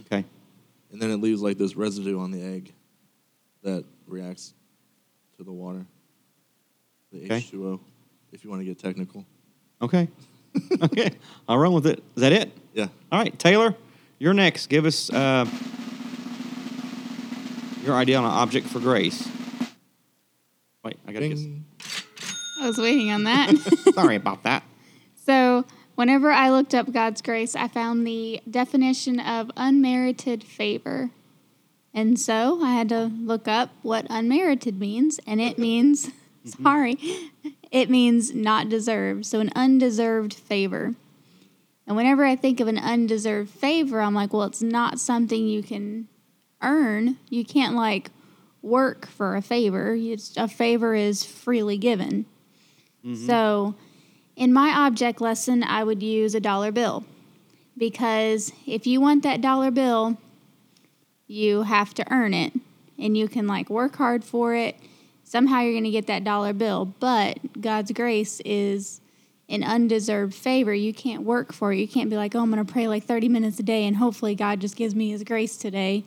Okay. 0.00 0.24
and 0.92 1.00
then 1.02 1.10
it 1.10 1.16
leaves 1.16 1.42
like 1.42 1.58
this 1.58 1.76
residue 1.76 2.18
on 2.20 2.30
the 2.30 2.42
egg 2.42 2.72
that 3.62 3.84
reacts 4.06 4.54
to 5.36 5.44
the 5.44 5.52
water, 5.52 5.84
the 7.12 7.24
Okay. 7.24 7.36
H 7.36 7.50
two 7.50 7.66
O, 7.68 7.80
if 8.32 8.42
you 8.44 8.50
want 8.50 8.60
to 8.62 8.64
get 8.66 8.78
technical. 8.78 9.24
Okay. 9.82 10.08
okay. 10.82 11.10
I'll 11.48 11.58
run 11.58 11.72
with 11.72 11.86
it. 11.86 12.02
Is 12.16 12.22
that 12.22 12.32
it? 12.32 12.50
Yeah, 12.74 12.88
All 13.12 13.18
right, 13.20 13.36
Taylor, 13.38 13.74
you're 14.18 14.34
next. 14.34 14.68
Give 14.68 14.84
us 14.86 15.10
uh, 15.10 15.44
your 17.84 17.94
idea 17.96 18.16
on 18.18 18.24
an 18.24 18.30
object 18.30 18.66
for 18.66 18.78
grace. 18.80 19.28
Wait, 20.84 20.96
I 21.06 21.12
gotta 21.12 21.28
get. 21.28 21.36
Ding. 21.36 21.64
I 22.60 22.66
was 22.66 22.78
waiting 22.78 23.10
on 23.10 23.24
that. 23.24 23.56
Sorry 23.94 24.16
about 24.16 24.42
that. 24.44 24.62
Whenever 26.00 26.30
I 26.30 26.48
looked 26.48 26.74
up 26.74 26.90
God's 26.92 27.20
grace, 27.20 27.54
I 27.54 27.68
found 27.68 28.06
the 28.06 28.40
definition 28.50 29.20
of 29.20 29.50
unmerited 29.54 30.42
favor. 30.42 31.10
And 31.92 32.18
so 32.18 32.62
I 32.62 32.72
had 32.72 32.88
to 32.88 33.12
look 33.20 33.46
up 33.46 33.68
what 33.82 34.06
unmerited 34.08 34.80
means, 34.80 35.20
and 35.26 35.42
it 35.42 35.58
means, 35.68 36.06
mm-hmm. 36.06 36.62
sorry, 36.62 36.98
it 37.70 37.90
means 37.90 38.34
not 38.34 38.70
deserved. 38.70 39.26
So 39.26 39.40
an 39.40 39.50
undeserved 39.54 40.32
favor. 40.32 40.94
And 41.86 41.96
whenever 41.96 42.24
I 42.24 42.34
think 42.34 42.60
of 42.60 42.68
an 42.68 42.78
undeserved 42.78 43.50
favor, 43.50 44.00
I'm 44.00 44.14
like, 44.14 44.32
well, 44.32 44.44
it's 44.44 44.62
not 44.62 44.98
something 44.98 45.46
you 45.46 45.62
can 45.62 46.08
earn. 46.62 47.18
You 47.28 47.44
can't 47.44 47.76
like 47.76 48.10
work 48.62 49.06
for 49.06 49.36
a 49.36 49.42
favor. 49.42 49.94
It's, 49.94 50.34
a 50.38 50.48
favor 50.48 50.94
is 50.94 51.26
freely 51.26 51.76
given. 51.76 52.24
Mm-hmm. 53.04 53.26
So 53.26 53.74
in 54.36 54.52
my 54.52 54.70
object 54.70 55.20
lesson, 55.20 55.62
I 55.62 55.84
would 55.84 56.02
use 56.02 56.34
a 56.34 56.40
dollar 56.40 56.72
bill 56.72 57.04
because 57.76 58.52
if 58.66 58.86
you 58.86 59.00
want 59.00 59.22
that 59.22 59.40
dollar 59.40 59.70
bill, 59.70 60.18
you 61.26 61.62
have 61.62 61.94
to 61.94 62.12
earn 62.12 62.34
it 62.34 62.52
and 62.98 63.16
you 63.16 63.28
can 63.28 63.46
like 63.46 63.70
work 63.70 63.96
hard 63.96 64.24
for 64.24 64.54
it. 64.54 64.76
Somehow 65.24 65.60
you're 65.60 65.72
going 65.72 65.84
to 65.84 65.90
get 65.90 66.08
that 66.08 66.24
dollar 66.24 66.52
bill, 66.52 66.86
but 66.98 67.38
God's 67.60 67.92
grace 67.92 68.40
is 68.44 69.00
an 69.48 69.62
undeserved 69.62 70.34
favor. 70.34 70.74
You 70.74 70.92
can't 70.92 71.22
work 71.22 71.52
for 71.52 71.72
it. 71.72 71.76
You 71.78 71.88
can't 71.88 72.10
be 72.10 72.16
like, 72.16 72.34
oh, 72.34 72.40
I'm 72.40 72.50
going 72.50 72.64
to 72.64 72.72
pray 72.72 72.88
like 72.88 73.04
30 73.04 73.28
minutes 73.28 73.58
a 73.58 73.62
day 73.62 73.86
and 73.86 73.96
hopefully 73.96 74.34
God 74.34 74.60
just 74.60 74.76
gives 74.76 74.94
me 74.94 75.10
his 75.10 75.22
grace 75.24 75.56
today. 75.56 76.04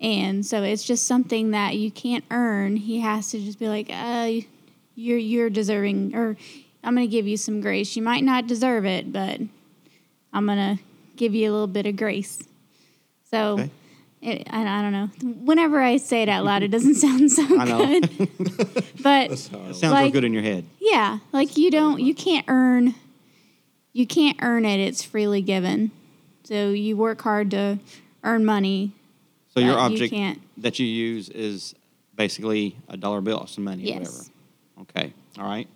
And 0.00 0.44
so 0.44 0.62
it's 0.62 0.84
just 0.84 1.06
something 1.06 1.52
that 1.52 1.76
you 1.76 1.90
can't 1.90 2.24
earn. 2.30 2.76
He 2.76 3.00
has 3.00 3.30
to 3.30 3.40
just 3.40 3.58
be 3.58 3.68
like, 3.68 3.88
uh, 3.90 4.30
you're 4.94 5.18
you're 5.18 5.50
deserving, 5.50 6.14
or 6.14 6.36
I'm 6.84 6.94
going 6.94 7.06
to 7.08 7.10
give 7.10 7.26
you 7.26 7.36
some 7.36 7.60
grace. 7.60 7.96
You 7.96 8.02
might 8.02 8.22
not 8.24 8.46
deserve 8.46 8.84
it, 8.84 9.12
but 9.12 9.40
I'm 10.32 10.46
going 10.46 10.76
to 10.76 10.82
give 11.16 11.34
you 11.34 11.50
a 11.50 11.52
little 11.52 11.66
bit 11.66 11.86
of 11.86 11.96
grace. 11.96 12.38
So 13.30 13.54
Okay. 13.54 13.70
it, 14.20 14.46
I, 14.50 14.62
I 14.78 14.82
don't 14.82 14.92
know. 14.92 15.08
Whenever 15.44 15.80
I 15.80 15.96
say 15.96 16.22
it 16.22 16.28
out 16.28 16.44
loud, 16.44 16.62
it 16.62 16.68
doesn't 16.68 16.94
sound 17.06 17.30
so 17.32 17.42
I 17.58 17.64
know. 17.64 17.78
good. 18.00 18.84
but 19.02 19.30
It 19.32 19.36
sounds 19.38 19.82
real 19.82 20.10
good 20.10 20.24
in 20.24 20.32
your 20.32 20.42
head. 20.42 20.64
yeah, 20.80 21.18
like 21.32 21.56
you 21.56 21.70
don't, 21.70 22.00
you 22.00 22.14
can't 22.14 22.44
earn, 22.48 22.94
you 23.92 24.06
can't 24.06 24.36
earn 24.42 24.64
it. 24.64 24.78
It's 24.80 25.02
freely 25.02 25.40
given. 25.42 25.90
So 26.44 26.70
you 26.70 26.96
work 26.96 27.22
hard 27.22 27.50
to 27.52 27.78
earn 28.22 28.44
money. 28.44 28.92
So 29.54 29.60
your 29.60 29.74
but 29.76 29.78
you 29.90 29.94
object 29.94 30.12
can't. 30.12 30.40
that 30.58 30.78
you 30.78 30.86
use 30.86 31.28
is 31.30 31.74
basically 32.14 32.76
a 32.88 32.96
dollar 32.96 33.20
bill 33.20 33.38
or 33.38 33.48
some 33.48 33.64
money 33.64 33.84
or 33.84 33.86
Yes. 33.86 33.98
whatever. 34.00 34.24
Okay. 34.82 35.12
All 35.38 35.44
right. 35.48 35.68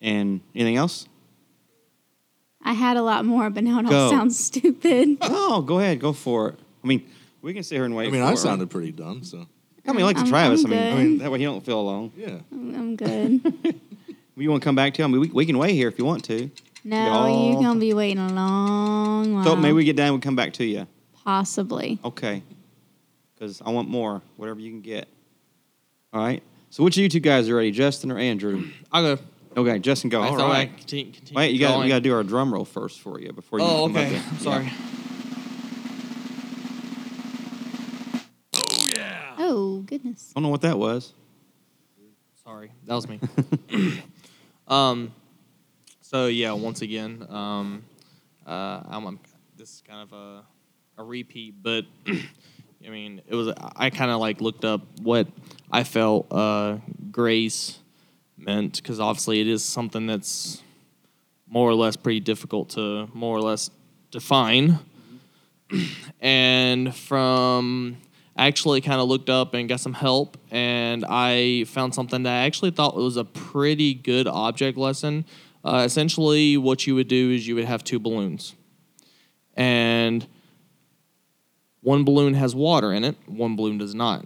And 0.00 0.40
anything 0.54 0.76
else? 0.76 1.06
I 2.62 2.72
had 2.74 2.96
a 2.96 3.02
lot 3.02 3.24
more, 3.24 3.48
but 3.50 3.64
now 3.64 3.80
it 3.80 3.86
all 3.86 4.10
sounds 4.10 4.38
stupid. 4.42 5.18
Oh, 5.22 5.62
go 5.62 5.78
ahead. 5.78 5.98
Go 6.00 6.12
for 6.12 6.50
it. 6.50 6.58
I 6.84 6.86
mean, 6.86 7.06
we 7.42 7.52
can 7.54 7.62
sit 7.62 7.74
here 7.76 7.84
and 7.84 7.94
wait 7.94 8.08
I 8.08 8.10
mean, 8.10 8.20
for 8.22 8.26
I 8.26 8.30
her. 8.30 8.36
sounded 8.36 8.70
pretty 8.70 8.92
dumb, 8.92 9.24
so 9.24 9.46
I 9.86 9.92
mean, 9.92 10.04
like 10.04 10.16
to 10.16 10.22
I'm- 10.22 10.28
Travis. 10.30 10.64
I'm 10.64 10.72
I 10.72 10.76
mean, 10.76 10.82
I 10.84 10.90
good. 10.90 10.98
mean, 10.98 11.18
that 11.18 11.30
way 11.32 11.38
you 11.40 11.46
don't 11.46 11.64
feel 11.64 11.80
alone. 11.80 12.12
yeah. 12.16 12.38
I'm 12.52 12.74
I'm 12.74 12.96
good. 12.96 13.80
You 14.36 14.48
want 14.48 14.62
to 14.62 14.64
come 14.64 14.74
back 14.74 14.94
to? 14.94 15.02
I 15.02 15.06
mean, 15.06 15.20
we, 15.20 15.28
we 15.28 15.44
can 15.44 15.58
wait 15.58 15.74
here 15.74 15.86
if 15.88 15.98
you 15.98 16.06
want 16.06 16.24
to. 16.24 16.50
No, 16.82 16.96
Y'all- 16.96 17.50
you're 17.52 17.60
gonna 17.62 17.78
be 17.78 17.92
waiting 17.92 18.18
a 18.22 18.32
long 18.32 19.34
while. 19.34 19.44
So 19.44 19.54
maybe 19.54 19.74
we 19.74 19.84
get 19.84 19.96
done. 19.96 20.14
We 20.14 20.20
come 20.20 20.36
back 20.36 20.54
to 20.54 20.64
you. 20.64 20.86
possibly. 21.24 21.98
Okay. 22.02 22.42
Because 23.34 23.60
I 23.60 23.68
want 23.68 23.90
more. 23.90 24.22
Whatever 24.38 24.60
you 24.60 24.70
can 24.70 24.80
get. 24.80 25.08
All 26.14 26.22
right. 26.22 26.42
So 26.70 26.82
which 26.82 26.96
of 26.96 27.02
you 27.02 27.10
two 27.10 27.20
guys 27.20 27.50
are 27.50 27.56
ready, 27.56 27.70
Justin 27.70 28.10
or 28.10 28.16
Andrew? 28.18 28.64
I'll 28.90 29.16
go. 29.16 29.22
Okay, 29.56 29.80
Justin, 29.80 30.10
go. 30.10 30.22
I 30.22 30.28
All 30.28 30.52
I 30.52 30.66
continue, 30.66 31.12
continue 31.12 31.36
Wait, 31.36 31.52
you 31.52 31.58
got 31.58 31.72
going. 31.72 31.82
we 31.82 31.88
got 31.88 31.96
to 31.96 32.00
do 32.00 32.14
our 32.14 32.22
drum 32.22 32.54
roll 32.54 32.64
first 32.64 33.00
for 33.00 33.20
you 33.20 33.32
before 33.32 33.58
you. 33.58 33.64
Oh, 33.64 33.86
come 33.88 33.96
up 33.96 34.02
okay. 34.02 34.08
here. 34.10 34.22
I'm 34.30 34.38
sorry. 34.38 34.72
Oh 38.54 38.86
yeah. 38.96 39.34
Oh, 39.38 39.80
goodness. 39.80 40.32
I 40.34 40.38
don't 40.38 40.44
know 40.44 40.50
what 40.50 40.60
that 40.60 40.78
was. 40.78 41.14
Sorry, 42.44 42.70
that 42.86 42.94
was 42.94 43.08
me. 43.08 43.20
um, 44.68 45.12
so 46.00 46.26
yeah, 46.26 46.52
once 46.52 46.82
again, 46.82 47.26
um, 47.28 47.82
uh, 48.46 48.82
I'm, 48.88 49.06
I'm 49.06 49.20
this 49.56 49.74
is 49.74 49.82
kind 49.86 50.02
of 50.02 50.12
a 50.12 50.44
a 50.96 51.04
repeat, 51.04 51.54
but 51.60 51.86
I 52.06 52.88
mean, 52.88 53.20
it 53.26 53.34
was 53.34 53.52
I 53.74 53.90
kind 53.90 54.12
of 54.12 54.20
like 54.20 54.40
looked 54.40 54.64
up 54.64 54.82
what 55.02 55.26
I 55.72 55.82
felt 55.82 56.32
uh, 56.32 56.78
grace 57.10 57.79
meant 58.40 58.76
because 58.76 59.00
obviously 59.00 59.40
it 59.40 59.46
is 59.46 59.64
something 59.64 60.06
that's 60.06 60.62
more 61.48 61.68
or 61.68 61.74
less 61.74 61.96
pretty 61.96 62.20
difficult 62.20 62.70
to 62.70 63.08
more 63.12 63.36
or 63.36 63.40
less 63.40 63.70
define. 64.10 64.78
and 66.20 66.94
from 66.94 67.96
actually 68.36 68.80
kind 68.80 69.00
of 69.00 69.08
looked 69.08 69.28
up 69.28 69.54
and 69.54 69.68
got 69.68 69.80
some 69.80 69.92
help, 69.92 70.36
and 70.50 71.04
I 71.08 71.64
found 71.64 71.94
something 71.94 72.22
that 72.22 72.32
I 72.32 72.46
actually 72.46 72.70
thought 72.70 72.96
was 72.96 73.16
a 73.16 73.24
pretty 73.24 73.94
good 73.94 74.26
object 74.26 74.78
lesson. 74.78 75.26
Uh, 75.64 75.82
essentially, 75.84 76.56
what 76.56 76.86
you 76.86 76.94
would 76.94 77.08
do 77.08 77.30
is 77.30 77.46
you 77.46 77.54
would 77.56 77.66
have 77.66 77.84
two 77.84 77.98
balloons, 77.98 78.54
and 79.54 80.26
one 81.82 82.04
balloon 82.04 82.34
has 82.34 82.54
water 82.54 82.92
in 82.92 83.04
it, 83.04 83.16
one 83.26 83.56
balloon 83.56 83.78
does 83.78 83.94
not. 83.94 84.24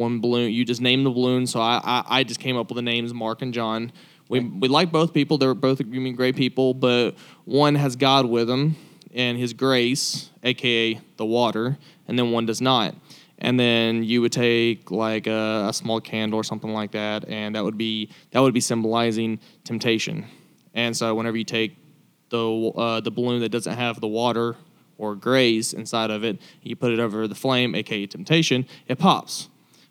One 0.00 0.18
balloon, 0.18 0.50
you 0.50 0.64
just 0.64 0.80
name 0.80 1.04
the 1.04 1.10
balloon. 1.10 1.46
So 1.46 1.60
I, 1.60 1.78
I, 1.84 2.20
I 2.20 2.24
just 2.24 2.40
came 2.40 2.56
up 2.56 2.70
with 2.70 2.76
the 2.76 2.82
names 2.82 3.12
Mark 3.12 3.42
and 3.42 3.52
John. 3.52 3.92
We, 4.30 4.40
we 4.40 4.66
like 4.66 4.90
both 4.90 5.12
people. 5.12 5.36
They're 5.36 5.52
both 5.52 5.78
I 5.78 5.84
mean, 5.84 6.16
great 6.16 6.36
people, 6.36 6.72
but 6.72 7.16
one 7.44 7.74
has 7.74 7.96
God 7.96 8.24
with 8.24 8.48
him 8.48 8.76
and 9.12 9.36
His 9.36 9.52
grace, 9.52 10.30
aka 10.42 10.98
the 11.18 11.26
water, 11.26 11.76
and 12.08 12.18
then 12.18 12.30
one 12.30 12.46
does 12.46 12.62
not. 12.62 12.94
And 13.40 13.60
then 13.60 14.02
you 14.02 14.22
would 14.22 14.32
take 14.32 14.90
like 14.90 15.26
a, 15.26 15.66
a 15.68 15.72
small 15.74 16.00
candle 16.00 16.40
or 16.40 16.44
something 16.44 16.72
like 16.72 16.92
that, 16.92 17.28
and 17.28 17.54
that 17.54 17.62
would 17.62 17.76
be 17.76 18.08
that 18.30 18.40
would 18.40 18.54
be 18.54 18.60
symbolizing 18.60 19.38
temptation. 19.64 20.24
And 20.72 20.96
so 20.96 21.14
whenever 21.14 21.36
you 21.36 21.44
take 21.44 21.76
the 22.30 22.72
uh, 22.74 23.00
the 23.00 23.10
balloon 23.10 23.40
that 23.40 23.50
doesn't 23.50 23.76
have 23.76 24.00
the 24.00 24.08
water 24.08 24.56
or 24.96 25.14
grace 25.14 25.74
inside 25.74 26.10
of 26.10 26.24
it, 26.24 26.40
you 26.62 26.74
put 26.74 26.90
it 26.90 27.00
over 27.00 27.28
the 27.28 27.34
flame, 27.34 27.74
aka 27.74 28.06
temptation, 28.06 28.66
it 28.88 28.98
pops. 28.98 29.49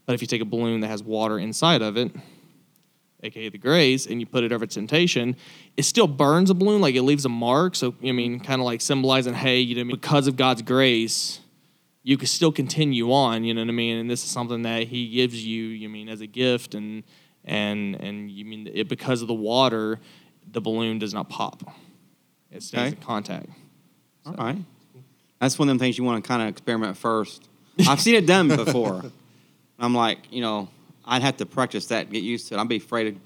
But 0.09 0.15
if 0.15 0.21
you 0.23 0.27
take 0.27 0.41
a 0.41 0.45
balloon 0.45 0.79
that 0.79 0.87
has 0.87 1.03
water 1.03 1.37
inside 1.37 1.83
of 1.83 1.95
it, 1.95 2.11
aka 3.21 3.49
the 3.49 3.59
grace, 3.59 4.07
and 4.07 4.19
you 4.19 4.25
put 4.25 4.43
it 4.43 4.51
over 4.51 4.65
temptation, 4.65 5.35
it 5.77 5.83
still 5.83 6.07
burns 6.07 6.49
a 6.49 6.55
balloon, 6.55 6.81
like 6.81 6.95
it 6.95 7.03
leaves 7.03 7.25
a 7.25 7.29
mark. 7.29 7.75
So 7.75 7.93
I 8.03 8.11
mean, 8.11 8.39
kind 8.39 8.59
of 8.59 8.65
like 8.65 8.81
symbolizing, 8.81 9.35
hey, 9.35 9.59
you 9.59 9.75
know, 9.75 9.81
what 9.81 9.83
I 9.83 9.87
mean? 9.89 9.95
because 9.97 10.25
of 10.25 10.35
God's 10.35 10.63
grace, 10.63 11.41
you 12.01 12.17
can 12.17 12.25
still 12.25 12.51
continue 12.51 13.11
on. 13.13 13.43
You 13.43 13.53
know 13.53 13.61
what 13.61 13.67
I 13.69 13.73
mean? 13.73 13.97
And 13.97 14.09
this 14.09 14.23
is 14.23 14.31
something 14.31 14.63
that 14.63 14.87
He 14.87 15.11
gives 15.11 15.45
you. 15.45 15.65
You 15.65 15.89
mean 15.89 16.09
as 16.09 16.21
a 16.21 16.25
gift, 16.27 16.73
and 16.73 17.03
and 17.45 17.93
and 18.01 18.31
you 18.31 18.45
mean 18.45 18.67
it 18.73 18.89
because 18.89 19.21
of 19.21 19.27
the 19.27 19.35
water, 19.35 19.99
the 20.51 20.59
balloon 20.59 20.97
does 20.97 21.13
not 21.13 21.29
pop. 21.29 21.61
It 22.49 22.63
stays 22.63 22.79
Okay. 22.79 22.87
in 22.95 22.95
contact. 23.03 23.49
All 24.25 24.33
right. 24.33 24.57
That's 25.39 25.59
one 25.59 25.69
of 25.69 25.73
them 25.73 25.77
things 25.77 25.99
you 25.99 26.03
want 26.03 26.23
to 26.23 26.27
kind 26.27 26.41
of 26.41 26.47
experiment 26.47 26.97
first. 26.97 27.47
I've 27.87 28.01
seen 28.01 28.15
it 28.15 28.25
done 28.25 28.47
before. 28.47 29.03
I'm 29.79 29.95
like, 29.95 30.19
you 30.31 30.41
know, 30.41 30.67
I'd 31.05 31.21
have 31.21 31.37
to 31.37 31.45
practice 31.45 31.87
that, 31.87 32.03
and 32.05 32.11
get 32.13 32.23
used 32.23 32.47
to 32.49 32.55
it. 32.55 32.59
I'd 32.59 32.67
be 32.67 32.77
afraid 32.77 33.15
to 33.15 33.19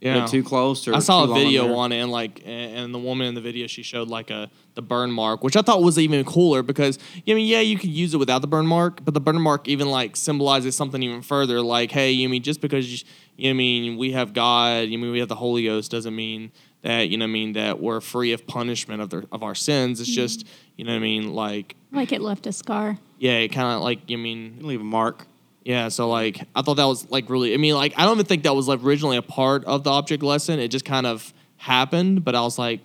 Yeah. 0.00 0.20
get 0.20 0.28
too 0.28 0.42
close 0.42 0.88
or 0.88 0.94
I 0.94 1.00
saw 1.00 1.24
a 1.24 1.26
long 1.26 1.38
video 1.38 1.74
on 1.74 1.92
it, 1.92 1.98
and 2.00 2.10
like, 2.10 2.40
and 2.46 2.76
and 2.78 2.94
the 2.94 2.98
woman 2.98 3.26
in 3.26 3.34
the 3.34 3.40
video, 3.40 3.66
she 3.66 3.82
showed 3.82 4.08
like 4.08 4.30
a 4.30 4.50
the 4.74 4.82
burn 4.82 5.10
mark, 5.10 5.42
which 5.44 5.56
I 5.56 5.62
thought 5.62 5.82
was 5.82 5.98
even 5.98 6.24
cooler 6.24 6.62
because 6.62 6.98
I 7.28 7.34
mean, 7.34 7.46
yeah, 7.46 7.60
you 7.60 7.76
could 7.76 7.90
use 7.90 8.14
it 8.14 8.18
without 8.18 8.40
the 8.40 8.46
burn 8.46 8.66
mark, 8.66 9.04
but 9.04 9.14
the 9.14 9.20
burn 9.20 9.40
mark 9.40 9.68
even 9.68 9.90
like 9.90 10.16
symbolizes 10.16 10.74
something 10.76 11.02
even 11.02 11.22
further. 11.22 11.60
Like, 11.60 11.90
hey, 11.90 12.10
you 12.12 12.28
mean 12.28 12.42
just 12.42 12.60
because 12.60 12.90
you, 12.90 13.06
you 13.36 13.54
mean 13.54 13.98
we 13.98 14.12
have 14.12 14.32
God, 14.32 14.88
you 14.88 14.98
mean 14.98 15.10
we 15.12 15.18
have 15.18 15.28
the 15.28 15.34
Holy 15.34 15.64
Ghost, 15.64 15.90
doesn't 15.90 16.14
mean 16.16 16.50
that 16.82 17.10
you 17.10 17.18
know 17.18 17.24
what 17.26 17.30
I 17.30 17.32
mean 17.32 17.52
that 17.54 17.80
we're 17.80 18.00
free 18.00 18.32
of 18.32 18.46
punishment 18.46 19.02
of 19.02 19.10
their 19.10 19.24
of 19.32 19.42
our 19.42 19.54
sins. 19.54 20.00
It's 20.00 20.08
mm-hmm. 20.08 20.14
just 20.14 20.46
you 20.76 20.84
know 20.84 20.92
what 20.92 20.98
I 20.98 21.00
mean, 21.00 21.34
like 21.34 21.76
Like 21.92 22.12
it 22.12 22.22
left 22.22 22.46
a 22.46 22.52
scar. 22.52 22.96
yeah, 23.18 23.32
it 23.32 23.48
kind 23.48 23.74
of 23.74 23.82
like 23.82 24.08
you 24.08 24.16
mean 24.16 24.60
leave 24.62 24.80
a 24.80 24.84
mark. 24.84 25.26
Yeah, 25.70 25.86
so 25.86 26.08
like 26.08 26.40
I 26.56 26.62
thought 26.62 26.78
that 26.78 26.86
was 26.86 27.08
like 27.12 27.30
really. 27.30 27.54
I 27.54 27.56
mean, 27.56 27.74
like 27.74 27.94
I 27.96 28.04
don't 28.04 28.16
even 28.16 28.26
think 28.26 28.42
that 28.42 28.56
was 28.56 28.66
like 28.66 28.82
originally 28.82 29.16
a 29.16 29.22
part 29.22 29.64
of 29.66 29.84
the 29.84 29.90
object 29.90 30.20
lesson. 30.24 30.58
It 30.58 30.68
just 30.68 30.84
kind 30.84 31.06
of 31.06 31.32
happened, 31.58 32.24
but 32.24 32.34
I 32.34 32.40
was 32.40 32.58
like, 32.58 32.80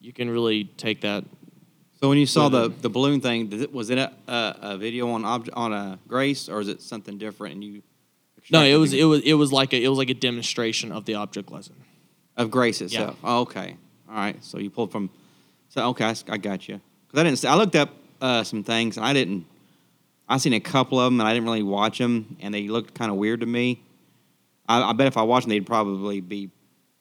you 0.00 0.12
can 0.12 0.28
really 0.28 0.64
take 0.64 1.02
that. 1.02 1.24
So 2.00 2.08
when 2.08 2.18
you 2.18 2.26
saw 2.26 2.48
the, 2.48 2.68
the 2.68 2.90
balloon 2.90 3.20
thing, 3.20 3.48
did 3.48 3.62
it, 3.62 3.72
was 3.72 3.90
it 3.90 3.98
a, 3.98 4.12
a, 4.26 4.56
a 4.62 4.78
video 4.78 5.10
on 5.10 5.24
object 5.24 5.56
on 5.56 5.72
a 5.72 6.00
grace 6.08 6.48
or 6.48 6.60
is 6.60 6.66
it 6.66 6.82
something 6.82 7.18
different? 7.18 7.54
And 7.54 7.62
you 7.64 7.82
No, 8.50 8.62
it 8.64 8.76
was 8.76 8.92
it 8.92 9.04
was 9.04 9.20
it 9.22 9.34
was 9.34 9.52
like 9.52 9.72
a 9.72 9.80
it 9.80 9.88
was 9.88 9.98
like 9.98 10.10
a 10.10 10.14
demonstration 10.14 10.90
of 10.90 11.04
the 11.04 11.14
object 11.14 11.52
lesson. 11.52 11.76
of 12.36 12.50
grace 12.50 12.80
itself. 12.80 13.16
Oh, 13.22 13.42
okay, 13.42 13.76
all 14.08 14.16
right. 14.16 14.42
So 14.42 14.58
you 14.58 14.70
pulled 14.70 14.90
from. 14.90 15.10
So 15.68 15.88
okay, 15.90 16.06
I, 16.06 16.14
I 16.28 16.36
got 16.38 16.68
you. 16.68 16.80
Because 17.06 17.20
I 17.20 17.24
didn't. 17.24 17.44
I 17.44 17.54
looked 17.54 17.76
up 17.76 17.90
uh, 18.20 18.42
some 18.42 18.64
things 18.64 18.96
and 18.96 19.06
I 19.06 19.12
didn't. 19.12 19.44
I 20.28 20.36
seen 20.36 20.52
a 20.52 20.60
couple 20.60 21.00
of 21.00 21.06
them 21.06 21.20
and 21.20 21.28
I 21.28 21.32
didn't 21.32 21.46
really 21.46 21.62
watch 21.62 21.98
them 21.98 22.36
and 22.40 22.52
they 22.52 22.68
looked 22.68 22.94
kind 22.94 23.10
of 23.10 23.16
weird 23.16 23.40
to 23.40 23.46
me. 23.46 23.80
I, 24.68 24.90
I 24.90 24.92
bet 24.92 25.06
if 25.06 25.16
I 25.16 25.22
watched 25.22 25.46
them, 25.46 25.50
they'd 25.50 25.66
probably 25.66 26.20
be 26.20 26.50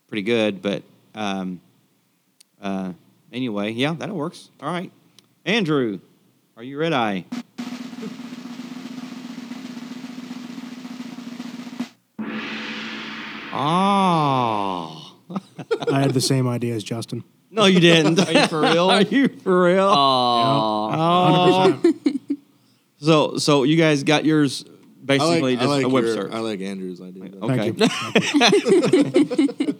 pretty 0.07 0.21
good. 0.21 0.61
But 0.61 0.83
um, 1.13 1.59
uh, 2.61 2.93
anyway, 3.33 3.71
yeah, 3.71 3.93
that 3.93 4.09
works. 4.09 4.49
All 4.61 4.71
right, 4.71 4.91
Andrew, 5.45 5.99
are 6.55 6.63
you 6.63 6.79
red 6.79 6.93
eye? 6.93 7.25
Oh. 13.59 15.15
I 15.91 16.01
had 16.01 16.13
the 16.13 16.21
same 16.21 16.47
idea 16.47 16.75
as 16.75 16.83
Justin. 16.83 17.23
No, 17.49 17.65
you 17.65 17.79
didn't. 17.79 18.19
Are 18.27 18.31
you 18.31 18.47
for 18.47 18.61
real? 18.61 18.89
Are 18.91 19.01
you 19.01 19.27
for 19.29 19.63
real? 19.63 19.87
Aw. 19.89 21.71
100%. 21.71 22.16
So, 22.99 23.37
so 23.37 23.63
you 23.63 23.77
guys 23.77 24.03
got 24.03 24.25
yours 24.25 24.63
I 24.67 24.69
like, 24.69 25.05
basically 25.07 25.53
I 25.53 25.55
just 25.57 25.69
like 25.69 25.85
a 25.85 25.89
web 25.89 26.03
your- 26.03 26.13
search. 26.15 26.31
I 26.33 26.39
like 26.39 26.59
Andrew's 26.61 27.01
idea. 27.01 27.29
though. 27.29 27.47
Okay. 27.49 27.71
Thank 27.71 29.59
you. 29.59 29.75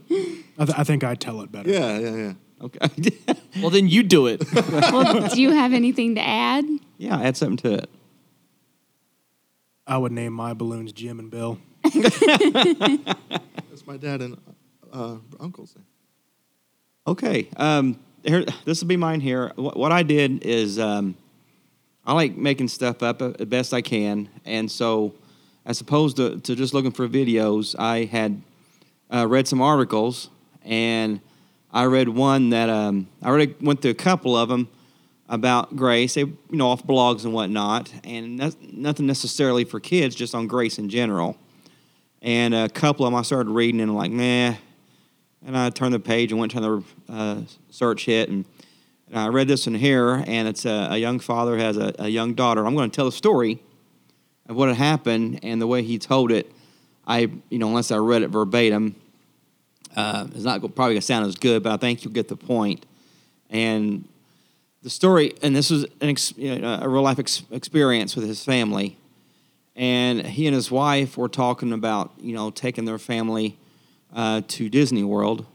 I, 0.60 0.66
th- 0.66 0.78
I 0.80 0.84
think 0.84 1.04
I 1.04 1.14
tell 1.16 1.42
it 1.42 1.52
better. 1.52 1.70
Yeah, 1.70 1.98
yeah, 2.00 2.16
yeah. 2.16 2.34
Okay. 2.62 2.80
Well, 3.62 3.72
then 3.72 3.88
you 3.88 4.04
do 4.04 4.28
it. 4.28 4.44
Well, 4.54 5.30
do 5.30 5.42
you 5.42 5.52
have 5.52 5.74
anything 5.74 6.14
to 6.16 6.22
add? 6.22 6.64
yeah, 7.00 7.20
add 7.20 7.36
something 7.36 7.58
to 7.58 7.74
it. 7.80 7.90
I 9.88 9.98
would 9.98 10.12
name 10.12 10.34
my 10.34 10.54
balloons 10.54 10.92
Jim 10.94 11.18
and 11.20 11.32
Bill. 11.32 11.58
That's 11.84 12.22
my 13.88 13.98
dad 13.98 14.22
and 14.22 14.38
uh, 14.94 15.16
uncle's 15.40 15.76
name. 15.76 15.86
Okay. 17.08 17.48
Um, 17.58 18.00
here, 18.24 18.46
this 18.66 18.82
will 18.82 18.88
be 18.88 18.98
mine 18.98 19.22
here. 19.22 19.52
What, 19.56 19.76
what 19.78 19.92
I 19.92 20.04
did 20.04 20.44
is 20.44 20.78
um, 20.78 21.16
I 22.08 22.14
like 22.14 22.38
making 22.38 22.70
stuff 22.70 23.04
up 23.04 23.22
uh, 23.22 23.32
the 23.38 23.46
best 23.46 23.74
I 23.74 23.82
can, 23.82 24.30
and 24.46 24.72
so 24.72 25.14
as 25.66 25.82
opposed 25.82 26.16
to, 26.16 26.40
to 26.40 26.56
just 26.56 26.74
looking 26.74 26.92
for 26.92 27.06
videos, 27.06 27.76
I 27.78 28.06
had 28.06 28.42
uh, 29.14 29.28
read 29.28 29.46
some 29.46 29.62
articles, 29.62 30.30
and 30.64 31.20
I 31.74 31.84
read 31.84 32.08
one 32.08 32.52
that 32.52 32.70
um, 32.70 33.10
I 33.22 33.28
already 33.28 33.54
went 33.60 33.82
through 33.82 33.92
a 33.92 33.96
couple 33.96 34.38
of 34.38 34.48
them 34.48 34.70
about 35.28 35.76
grace, 35.76 36.14
they, 36.14 36.22
you 36.22 36.38
know, 36.52 36.70
off 36.70 36.88
blogs 36.88 37.26
and 37.26 37.34
whatnot, 37.34 37.94
and 38.06 38.40
that's 38.40 38.56
nothing 38.62 39.06
necessarily 39.06 39.66
for 39.66 39.82
kids, 39.82 40.16
just 40.16 40.34
on 40.34 40.48
grace 40.48 40.80
in 40.80 40.88
general. 40.88 41.38
And 42.22 42.56
a 42.56 42.70
couple 42.70 43.06
of 43.06 43.12
them 43.12 43.20
I 43.20 43.24
started 43.24 43.52
reading, 43.52 43.82
and 43.82 43.92
I'm 43.92 43.98
like, 43.98 44.12
nah. 44.12 44.56
And 45.46 45.58
I 45.58 45.70
turned 45.72 45.94
the 45.94 46.00
page 46.00 46.32
and 46.32 46.40
went 46.40 46.54
to 46.54 46.62
the 46.62 46.84
uh, 47.10 47.42
search 47.70 48.06
hit, 48.06 48.30
and, 48.30 48.46
and 49.10 49.20
I 49.20 49.28
read 49.28 49.48
this 49.48 49.68
in 49.68 49.76
here, 49.76 50.24
and 50.28 50.48
it's 50.48 50.66
a, 50.66 50.90
a 50.92 50.98
young 50.98 51.20
father 51.20 51.58
has 51.58 51.78
a, 51.78 51.94
a 52.00 52.10
young 52.10 52.34
daughter. 52.34 52.66
I'm 52.66 52.76
going 52.76 52.90
to 52.90 52.96
tell 52.96 53.08
a 53.08 53.12
story 53.12 53.62
of 54.48 54.56
what 54.56 54.68
had 54.68 54.78
happened 54.78 55.40
and 55.44 55.62
the 55.62 55.68
way 55.68 55.82
he 55.82 55.98
told 55.98 56.32
it. 56.32 56.52
I, 57.06 57.30
you 57.50 57.58
know, 57.58 57.68
unless 57.70 57.92
I 57.92 57.98
read 57.98 58.22
it 58.22 58.30
verbatim, 58.30 58.96
uh, 59.96 60.28
it's 60.36 60.44
not 60.44 60.60
probably 60.60 60.76
going 60.76 60.96
to 60.96 61.02
sound 61.02 61.26
as 61.26 61.36
good, 61.36 61.64
but 61.64 61.72
I 61.72 61.78
think 61.78 62.04
you'll 62.04 62.14
get 62.14 62.28
the 62.28 62.36
point. 62.36 62.86
And 63.50 64.08
the 64.84 64.90
story, 64.90 65.34
and 65.42 65.56
this 65.56 65.70
was 65.70 65.84
an 66.02 66.10
ex, 66.10 66.34
you 66.38 66.60
know, 66.60 66.80
a 66.82 66.90
real 66.90 67.02
life 67.02 67.20
ex- 67.20 67.44
experience 67.50 68.16
with 68.16 68.28
his 68.28 68.44
family. 68.44 68.98
And 69.76 70.26
he 70.26 70.48
and 70.48 70.56
his 70.56 70.70
wife 70.70 71.18
were 71.18 71.30
talking 71.30 71.72
about, 71.72 72.12
you 72.20 72.34
know, 72.34 72.52
taking 72.52 72.86
their 72.86 72.98
family 72.98 73.58
uh, 74.14 74.42
to 74.48 74.70
Disney 74.70 75.04
World, 75.04 75.46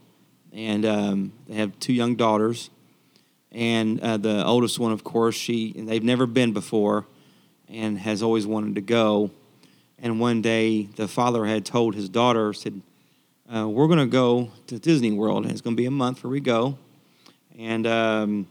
and 0.52 0.84
um, 0.84 1.32
they 1.48 1.54
have 1.56 1.78
two 1.80 1.92
young 1.92 2.14
daughters. 2.14 2.70
And 3.52 4.00
uh, 4.00 4.16
the 4.16 4.44
oldest 4.44 4.78
one, 4.78 4.92
of 4.92 5.04
course, 5.04 5.34
she 5.34 5.72
they've 5.72 6.02
never 6.02 6.26
been 6.26 6.52
before, 6.52 7.06
and 7.68 7.98
has 7.98 8.22
always 8.22 8.46
wanted 8.46 8.74
to 8.76 8.80
go. 8.80 9.30
And 9.98 10.18
one 10.18 10.42
day, 10.42 10.84
the 10.96 11.06
father 11.06 11.44
had 11.44 11.64
told 11.64 11.94
his 11.94 12.08
daughter, 12.08 12.54
said, 12.54 12.80
uh, 13.54 13.68
"We're 13.68 13.88
going 13.88 13.98
to 13.98 14.06
go 14.06 14.50
to 14.68 14.78
Disney 14.78 15.12
World. 15.12 15.44
and 15.44 15.52
It's 15.52 15.60
going 15.60 15.76
to 15.76 15.80
be 15.80 15.86
a 15.86 15.90
month 15.90 16.24
where 16.24 16.30
we 16.30 16.40
go." 16.40 16.78
And 17.58 17.86
um, 17.86 18.46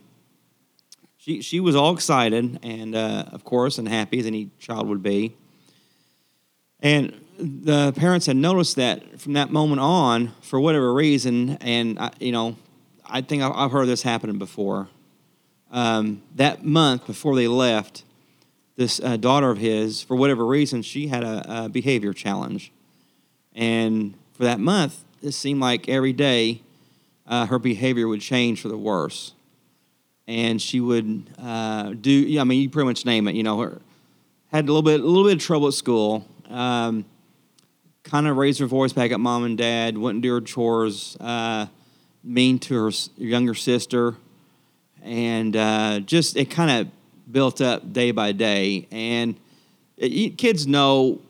she 1.17 1.41
she 1.41 1.60
was 1.60 1.75
all 1.75 1.94
excited, 1.94 2.59
and 2.61 2.96
uh, 2.96 3.25
of 3.31 3.44
course, 3.44 3.79
and 3.79 3.87
happy 3.87 4.20
as 4.20 4.27
any 4.27 4.51
child 4.59 4.87
would 4.87 5.01
be. 5.01 5.33
And 6.79 7.14
the 7.40 7.92
parents 7.94 8.27
had 8.27 8.35
noticed 8.35 8.75
that 8.75 9.20
from 9.20 9.33
that 9.33 9.51
moment 9.51 9.81
on, 9.81 10.31
for 10.42 10.59
whatever 10.59 10.94
reason, 10.94 11.57
and 11.61 11.98
I, 11.98 12.11
you 12.20 12.31
know, 12.31 12.55
I 13.12 13.22
think 13.22 13.44
I've 13.44 13.72
heard 13.72 13.88
this 13.88 14.04
happening 14.04 14.38
before. 14.38 14.88
Um, 15.70 16.22
that 16.36 16.64
month 16.64 17.06
before 17.06 17.36
they 17.36 17.48
left, 17.50 18.04
this 18.78 19.02
uh, 19.02 19.18
daughter 19.18 19.52
of 19.52 19.58
his, 19.58 20.02
for 20.02 20.16
whatever 20.16 20.46
reason, 20.46 20.82
she 20.82 21.08
had 21.08 21.24
a, 21.24 21.66
a 21.66 21.70
behavior 21.70 22.14
challenge, 22.14 22.72
and 23.54 24.14
for 24.34 24.44
that 24.44 24.60
month, 24.60 25.04
it 25.22 25.34
seemed 25.34 25.60
like 25.60 25.90
every 25.90 26.14
day 26.14 26.62
uh, 27.28 27.46
her 27.48 27.60
behavior 27.60 28.08
would 28.08 28.22
change 28.22 28.62
for 28.62 28.70
the 28.70 28.78
worse, 28.78 29.34
and 30.26 30.62
she 30.62 30.80
would 30.80 31.30
uh, 31.38 31.90
do. 31.90 32.12
Yeah, 32.12 32.42
I 32.42 32.44
mean, 32.46 32.62
you 32.62 32.70
pretty 32.70 32.88
much 32.88 33.06
name 33.06 33.28
it. 33.28 33.36
You 33.36 33.44
know, 33.44 33.60
her 33.60 33.82
had 34.52 34.66
a 34.66 34.68
little 34.68 34.82
bit, 34.82 35.02
a 35.02 35.06
little 35.06 35.26
bit 35.26 35.34
of 35.34 35.40
trouble 35.40 35.68
at 35.68 35.74
school. 35.74 36.26
Um, 36.50 37.06
kind 38.04 38.28
of 38.28 38.38
raised 38.38 38.60
her 38.60 38.66
voice 38.66 38.94
back 38.94 39.12
at 39.12 39.20
mom 39.20 39.44
and 39.44 39.58
dad. 39.58 39.98
Wouldn't 39.98 40.22
do 40.24 40.34
her 40.34 40.42
chores. 40.42 41.18
Uh, 41.20 41.68
mean 42.24 42.60
to 42.60 42.75
her 42.75 42.92
younger 43.18 43.53
sister, 43.53 44.16
and 45.03 45.55
uh, 45.55 46.00
just 46.01 46.38
it 46.38 46.50
kind 46.51 46.70
of 46.88 46.94
built 47.31 47.62
up 47.62 47.92
day 47.94 48.12
by 48.12 48.31
day. 48.31 48.88
And 48.92 49.36
it, 49.98 50.12
you- 50.12 50.31
kids 50.31 50.68
know, 50.68 51.22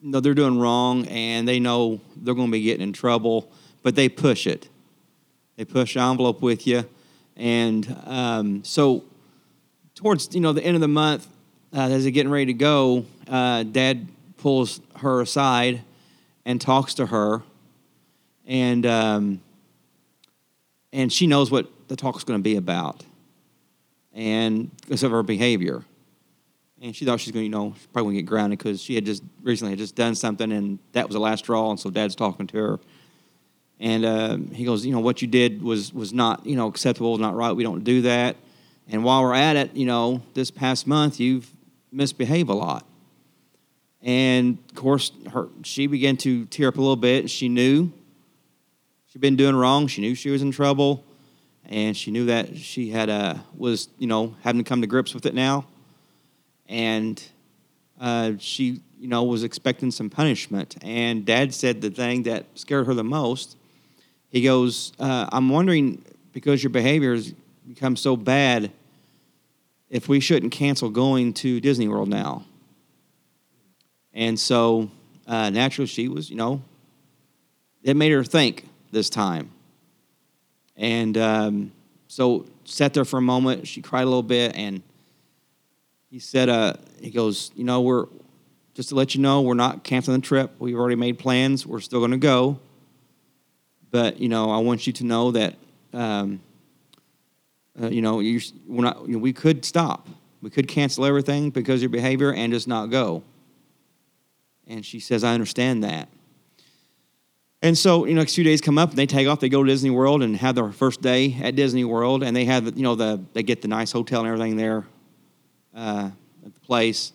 know 0.00 0.20
they're 0.20 0.34
doing 0.34 0.58
wrong, 0.58 1.06
and 1.08 1.46
they 1.46 1.60
know 1.60 2.00
they're 2.16 2.34
going 2.34 2.48
to 2.48 2.52
be 2.52 2.62
getting 2.62 2.82
in 2.82 2.92
trouble, 2.92 3.50
but 3.82 3.94
they 3.94 4.08
push 4.08 4.46
it. 4.46 4.68
They 5.56 5.64
push 5.64 5.94
the 5.94 6.00
envelope 6.00 6.40
with 6.40 6.66
you, 6.66 6.84
and 7.36 7.96
um, 8.06 8.64
so 8.64 9.04
towards 9.96 10.32
you 10.34 10.40
know 10.40 10.52
the 10.52 10.62
end 10.64 10.76
of 10.76 10.80
the 10.80 10.86
month, 10.88 11.26
uh, 11.74 11.80
as 11.80 12.04
they're 12.04 12.12
getting 12.12 12.30
ready 12.30 12.46
to 12.46 12.52
go, 12.52 13.04
uh, 13.28 13.64
Dad 13.64 14.06
pulls 14.36 14.80
her 14.98 15.20
aside 15.20 15.82
and 16.44 16.60
talks 16.60 16.94
to 16.94 17.06
her, 17.06 17.42
and 18.46 18.86
um, 18.86 19.40
and 20.92 21.12
she 21.12 21.26
knows 21.26 21.50
what 21.50 21.68
the 21.88 21.96
talk 21.96 22.16
is 22.16 22.24
going 22.24 22.38
to 22.38 22.42
be 22.42 22.56
about, 22.56 23.04
and 24.12 24.70
because 24.82 25.02
of 25.02 25.10
her 25.10 25.22
behavior, 25.22 25.84
and 26.80 26.94
she 26.94 27.04
thought 27.04 27.20
she's 27.20 27.32
going 27.32 27.42
to 27.42 27.46
you 27.46 27.50
know 27.50 27.74
probably 27.92 28.14
going 28.14 28.16
to 28.16 28.22
get 28.22 28.28
grounded 28.28 28.58
because 28.58 28.80
she 28.80 28.94
had 28.94 29.04
just 29.04 29.22
recently 29.42 29.72
had 29.72 29.78
just 29.78 29.94
done 29.94 30.14
something, 30.14 30.52
and 30.52 30.78
that 30.92 31.06
was 31.06 31.14
the 31.14 31.20
last 31.20 31.40
straw, 31.40 31.70
and 31.70 31.78
so 31.78 31.90
Dad's 31.90 32.14
talking 32.14 32.46
to 32.48 32.56
her. 32.56 32.80
And 33.80 34.04
um, 34.04 34.50
he 34.50 34.64
goes, 34.64 34.84
you 34.84 34.92
know, 34.92 35.00
what 35.00 35.22
you 35.22 35.28
did 35.28 35.62
was 35.62 35.92
was 35.92 36.12
not, 36.12 36.44
you 36.44 36.56
know, 36.56 36.66
acceptable, 36.66 37.16
not 37.18 37.36
right. 37.36 37.52
We 37.52 37.62
don't 37.62 37.84
do 37.84 38.02
that. 38.02 38.36
And 38.88 39.04
while 39.04 39.22
we're 39.22 39.34
at 39.34 39.56
it, 39.56 39.76
you 39.76 39.86
know, 39.86 40.22
this 40.34 40.50
past 40.50 40.86
month 40.86 41.20
you've 41.20 41.48
misbehaved 41.92 42.48
a 42.48 42.54
lot. 42.54 42.84
And 44.02 44.58
of 44.70 44.74
course, 44.76 45.12
her 45.32 45.48
she 45.62 45.86
began 45.86 46.16
to 46.18 46.46
tear 46.46 46.68
up 46.68 46.76
a 46.76 46.80
little 46.80 46.96
bit. 46.96 47.30
She 47.30 47.48
knew 47.48 47.92
she'd 49.18 49.20
been 49.20 49.36
doing 49.36 49.56
wrong. 49.56 49.88
She 49.88 50.00
knew 50.00 50.14
she 50.14 50.30
was 50.30 50.42
in 50.42 50.52
trouble, 50.52 51.04
and 51.68 51.96
she 51.96 52.12
knew 52.12 52.26
that 52.26 52.56
she 52.56 52.90
had 52.90 53.10
uh, 53.10 53.34
was, 53.56 53.88
you 53.98 54.06
know, 54.06 54.36
having 54.42 54.62
to 54.62 54.68
come 54.68 54.80
to 54.80 54.86
grips 54.86 55.12
with 55.12 55.26
it 55.26 55.34
now. 55.34 55.66
And 56.68 57.20
uh, 58.00 58.32
she, 58.38 58.80
you 59.00 59.08
know, 59.08 59.24
was 59.24 59.42
expecting 59.42 59.90
some 59.90 60.08
punishment. 60.08 60.76
And 60.82 61.26
Dad 61.26 61.52
said 61.52 61.80
the 61.80 61.90
thing 61.90 62.22
that 62.24 62.46
scared 62.54 62.86
her 62.86 62.94
the 62.94 63.02
most. 63.02 63.56
He 64.28 64.42
goes, 64.42 64.92
uh, 65.00 65.28
"I'm 65.32 65.48
wondering 65.48 66.04
because 66.32 66.62
your 66.62 66.70
behavior 66.70 67.12
has 67.14 67.34
become 67.66 67.96
so 67.96 68.16
bad, 68.16 68.70
if 69.90 70.08
we 70.08 70.20
shouldn't 70.20 70.52
cancel 70.52 70.90
going 70.90 71.34
to 71.34 71.60
Disney 71.60 71.88
World 71.88 72.08
now." 72.08 72.44
And 74.12 74.38
so, 74.38 74.90
uh, 75.26 75.50
naturally, 75.50 75.88
she 75.88 76.06
was, 76.06 76.30
you 76.30 76.36
know, 76.36 76.62
it 77.82 77.96
made 77.96 78.12
her 78.12 78.22
think 78.22 78.68
this 78.90 79.10
time. 79.10 79.50
And 80.76 81.16
um, 81.18 81.72
so, 82.06 82.46
sat 82.64 82.94
there 82.94 83.04
for 83.04 83.18
a 83.18 83.22
moment. 83.22 83.66
She 83.66 83.82
cried 83.82 84.02
a 84.02 84.06
little 84.06 84.22
bit, 84.22 84.54
and 84.54 84.82
he 86.10 86.18
said, 86.18 86.48
uh, 86.48 86.74
"He 87.00 87.10
goes, 87.10 87.50
you 87.54 87.64
know, 87.64 87.80
we're 87.80 88.06
just 88.74 88.90
to 88.90 88.94
let 88.94 89.12
you 89.12 89.20
know, 89.20 89.42
we're 89.42 89.54
not 89.54 89.82
canceling 89.82 90.20
the 90.20 90.24
trip. 90.24 90.52
We've 90.60 90.76
already 90.76 90.94
made 90.94 91.18
plans. 91.18 91.66
We're 91.66 91.80
still 91.80 91.98
going 91.98 92.12
to 92.12 92.16
go. 92.16 92.60
But 93.90 94.20
you 94.20 94.28
know, 94.28 94.50
I 94.50 94.58
want 94.58 94.86
you 94.86 94.92
to 94.92 95.04
know 95.04 95.32
that, 95.32 95.56
um, 95.92 96.40
uh, 97.82 97.88
you 97.88 98.00
know, 98.02 98.20
you 98.20 98.40
we're 98.68 98.84
not. 98.84 99.06
You 99.08 99.14
know, 99.14 99.18
we 99.18 99.32
could 99.32 99.64
stop. 99.64 100.08
We 100.40 100.50
could 100.50 100.68
cancel 100.68 101.04
everything 101.04 101.50
because 101.50 101.76
of 101.76 101.82
your 101.82 101.90
behavior 101.90 102.32
and 102.32 102.52
just 102.52 102.68
not 102.68 102.86
go." 102.86 103.24
And 104.68 104.86
she 104.86 105.00
says, 105.00 105.24
"I 105.24 105.34
understand 105.34 105.82
that." 105.82 106.08
And 107.60 107.76
so, 107.76 108.04
you 108.04 108.14
know, 108.14 108.20
next 108.20 108.36
few 108.36 108.44
days 108.44 108.60
come 108.60 108.78
up 108.78 108.90
and 108.90 108.98
they 108.98 109.06
take 109.06 109.26
off. 109.26 109.40
They 109.40 109.48
go 109.48 109.64
to 109.64 109.68
Disney 109.68 109.90
World 109.90 110.22
and 110.22 110.36
have 110.36 110.54
their 110.54 110.70
first 110.70 111.02
day 111.02 111.36
at 111.42 111.56
Disney 111.56 111.84
World, 111.84 112.22
and 112.22 112.36
they 112.36 112.44
have, 112.44 112.76
you 112.76 112.84
know, 112.84 112.94
the 112.94 113.20
they 113.32 113.42
get 113.42 113.62
the 113.62 113.68
nice 113.68 113.90
hotel 113.90 114.20
and 114.20 114.28
everything 114.28 114.56
there 114.56 114.86
uh, 115.74 116.10
at 116.46 116.54
the 116.54 116.60
place, 116.60 117.12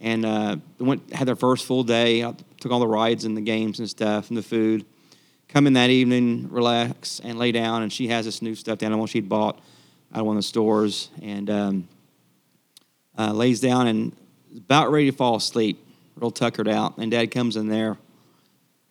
and 0.00 0.24
uh, 0.24 0.56
they 0.78 0.84
went 0.84 1.12
had 1.12 1.28
their 1.28 1.36
first 1.36 1.66
full 1.66 1.84
day. 1.84 2.22
uh, 2.22 2.32
Took 2.58 2.72
all 2.72 2.80
the 2.80 2.88
rides 2.88 3.24
and 3.24 3.36
the 3.36 3.42
games 3.42 3.78
and 3.78 3.88
stuff 3.88 4.28
and 4.28 4.36
the 4.36 4.42
food, 4.42 4.84
come 5.46 5.68
in 5.68 5.74
that 5.74 5.90
evening, 5.90 6.48
relax, 6.50 7.20
and 7.22 7.38
lay 7.38 7.52
down. 7.52 7.82
And 7.82 7.92
she 7.92 8.08
has 8.08 8.24
this 8.24 8.42
new 8.42 8.56
stuffed 8.56 8.82
animal 8.82 9.06
she'd 9.06 9.28
bought 9.28 9.60
out 10.12 10.20
of 10.20 10.26
one 10.26 10.36
of 10.36 10.42
the 10.42 10.48
stores, 10.48 11.10
and 11.22 11.48
um, 11.48 11.88
uh, 13.16 13.32
lays 13.32 13.60
down 13.60 13.86
and 13.86 14.16
about 14.56 14.90
ready 14.90 15.10
to 15.10 15.16
fall 15.16 15.36
asleep, 15.36 15.78
real 16.16 16.32
tuckered 16.32 16.66
out. 16.66 16.98
And 16.98 17.10
Dad 17.12 17.30
comes 17.30 17.56
in 17.56 17.68
there 17.68 17.98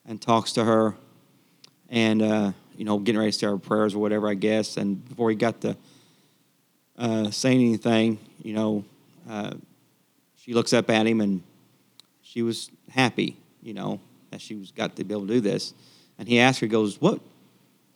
and 0.08 0.22
talks 0.22 0.54
to 0.54 0.64
her, 0.64 0.96
and 1.90 2.22
uh, 2.22 2.52
you 2.78 2.86
know, 2.86 3.00
getting 3.00 3.20
ready 3.20 3.32
to 3.32 3.38
say 3.38 3.48
her 3.48 3.58
prayers 3.58 3.96
or 3.96 4.00
whatever, 4.00 4.30
I 4.30 4.34
guess. 4.34 4.78
And 4.78 5.08
before 5.08 5.30
he 5.30 5.36
got 5.36 5.62
to 5.62 5.76
uh, 6.98 7.32
saying 7.32 7.60
anything, 7.60 8.20
you 8.42 8.54
know, 8.54 8.86
uh, 9.30 9.54
she 10.36 10.54
looks 10.54 10.74
up 10.74 10.90
at 10.90 11.08
him 11.08 11.22
and 11.22 11.42
she 12.22 12.42
was 12.42 12.70
happy, 12.90 13.38
you 13.62 13.74
know, 13.74 14.00
that 14.32 14.42
she 14.42 14.56
was 14.56 14.72
got 14.72 14.96
to 14.96 15.04
be 15.04 15.14
able 15.14 15.28
to 15.28 15.34
do 15.34 15.42
this. 15.42 15.74
And 16.18 16.28
he 16.28 16.40
asked 16.40 16.60
her, 16.60 16.66
he 16.66 16.70
goes, 16.72 17.00
"What? 17.02 17.20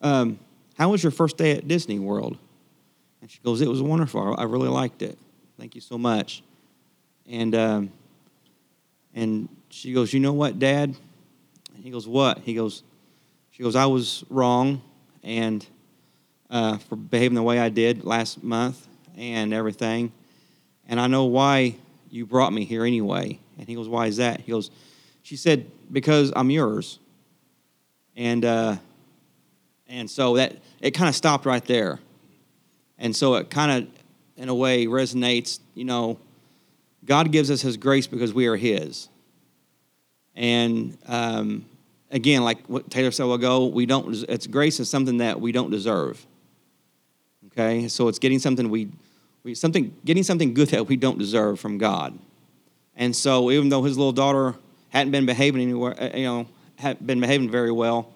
Um, 0.02 0.40
how 0.78 0.90
was 0.90 1.04
your 1.04 1.12
first 1.12 1.38
day 1.38 1.52
at 1.52 1.68
Disney 1.68 2.00
World?" 2.00 2.38
And 3.22 3.30
she 3.30 3.40
goes, 3.44 3.62
"It 3.62 3.68
was 3.68 3.82
wonderful. 3.82 4.36
I 4.38 4.44
really 4.44 4.70
liked 4.70 5.02
it. 5.02 5.18
Thank 5.58 5.76
you 5.76 5.82
so 5.82 5.98
much." 5.98 6.44
And 7.30 7.54
um, 7.56 7.92
and 9.14 9.50
she 9.70 9.94
goes, 9.94 10.14
"You 10.14 10.20
know 10.20 10.34
what, 10.34 10.60
Dad?" 10.60 10.96
He 11.82 11.90
goes, 11.90 12.08
"What?" 12.08 12.40
He 12.40 12.54
goes, 12.54 12.84
"She 13.52 13.64
goes, 13.64 13.76
I 13.76 13.86
was 13.86 14.24
wrong, 14.30 14.82
and 15.24 15.66
uh, 16.50 16.78
for 16.78 16.96
behaving 16.96 17.36
the 17.36 17.44
way 17.44 17.60
I 17.60 17.70
did 17.70 18.04
last 18.04 18.44
month 18.44 18.88
and 19.18 19.54
everything, 19.54 20.12
and 20.88 21.00
I 21.00 21.08
know 21.08 21.26
why 21.26 21.76
you 22.10 22.26
brought 22.26 22.54
me 22.54 22.66
here 22.66 22.86
anyway." 22.86 23.40
And 23.58 23.68
he 23.68 23.76
goes, 23.76 23.88
"Why 23.88 24.08
is 24.08 24.18
that?" 24.18 24.42
He 24.42 24.52
goes, 24.52 24.72
"She 25.24 25.36
said 25.36 25.70
because 25.92 26.32
I'm 26.36 26.50
yours." 26.50 27.00
And 28.16 28.44
uh, 28.44 28.78
and 29.88 30.10
so 30.10 30.36
that 30.36 30.58
it 30.82 30.92
kind 30.92 31.10
of 31.10 31.16
stopped 31.16 31.46
right 31.46 31.64
there, 31.66 32.00
and 32.98 33.16
so 33.16 33.36
it 33.36 33.50
kind 33.50 33.72
of, 33.72 33.90
in 34.38 34.50
a 34.50 34.56
way, 34.56 34.86
resonates. 34.86 35.60
You 35.74 35.86
know, 35.86 36.20
God 37.06 37.32
gives 37.32 37.50
us 37.50 37.62
His 37.62 37.78
grace 37.78 38.08
because 38.08 38.34
we 38.34 38.48
are 38.48 38.56
His. 38.58 39.10
And 40.36 40.98
um, 41.08 41.66
again, 42.12 42.44
like 42.44 42.66
what 42.68 42.90
Taylor 42.90 43.12
said 43.12 43.24
a 43.24 43.28
while 43.28 43.36
ago, 43.36 43.66
we 43.66 43.86
don't. 43.86 44.14
It's 44.30 44.48
grace 44.48 44.80
is 44.80 44.90
something 44.90 45.18
that 45.18 45.40
we 45.40 45.52
don't 45.52 45.70
deserve. 45.70 46.26
Okay, 47.48 47.88
so 47.88 48.08
it's 48.08 48.20
getting 48.20 48.40
something 48.40 48.70
we, 48.70 48.90
we 49.44 49.56
something 49.56 49.94
getting 50.06 50.24
something 50.24 50.54
good 50.54 50.70
that 50.70 50.88
we 50.88 50.96
don't 50.96 51.18
deserve 51.18 51.60
from 51.60 51.78
God. 51.78 52.18
And 52.96 53.16
so, 53.16 53.50
even 53.52 53.70
though 53.70 53.84
his 53.84 53.98
little 53.98 54.12
daughter 54.12 54.56
hadn't 54.90 55.12
been 55.12 55.26
behaving 55.26 55.62
anywhere, 55.62 55.96
uh, 56.02 56.16
you 56.16 56.26
know, 56.26 56.48
hadn't 56.76 57.06
been 57.06 57.20
behaving 57.20 57.50
very 57.50 57.72
well, 57.72 58.12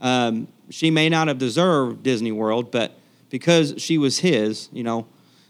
um, 0.00 0.48
she 0.70 0.90
may 0.90 1.08
not 1.08 1.28
have 1.28 1.38
deserved 1.38 2.02
Disney 2.02 2.32
World, 2.32 2.70
but 2.70 2.92
because 3.30 3.74
she 3.78 3.98
was 3.98 4.18
his, 4.18 4.68
you 4.72 4.82
know, 4.82 5.06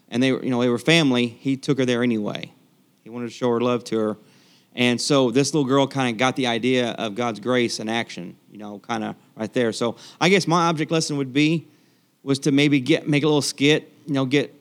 and 0.08 0.22
they 0.22 0.32
were, 0.32 0.42
you 0.44 0.50
know, 0.50 0.60
they 0.60 0.68
were 0.68 0.78
family, 0.78 1.26
he 1.26 1.56
took 1.56 1.78
her 1.78 1.84
there 1.84 2.02
anyway. 2.02 2.50
He 3.02 3.10
wanted 3.10 3.26
to 3.26 3.32
show 3.32 3.50
her 3.50 3.60
love 3.60 3.84
to 3.84 3.98
her. 3.98 4.16
And 4.74 5.00
so 5.00 5.30
this 5.30 5.54
little 5.54 5.68
girl 5.68 5.86
kind 5.86 6.10
of 6.10 6.18
got 6.18 6.36
the 6.36 6.46
idea 6.48 6.90
of 6.92 7.14
God's 7.14 7.38
grace 7.40 7.78
in 7.78 7.88
action, 7.88 8.36
you 8.50 8.58
know, 8.58 8.80
kind 8.80 9.04
of 9.04 9.14
right 9.36 9.52
there. 9.52 9.72
So 9.72 9.96
I 10.20 10.28
guess 10.28 10.46
my 10.46 10.66
object 10.66 10.90
lesson 10.90 11.16
would 11.16 11.32
be 11.32 11.66
was 12.22 12.38
to 12.40 12.52
maybe 12.52 12.80
get 12.80 13.08
make 13.08 13.22
a 13.22 13.26
little 13.26 13.42
skit, 13.42 13.92
you 14.06 14.14
know, 14.14 14.24
get 14.24 14.52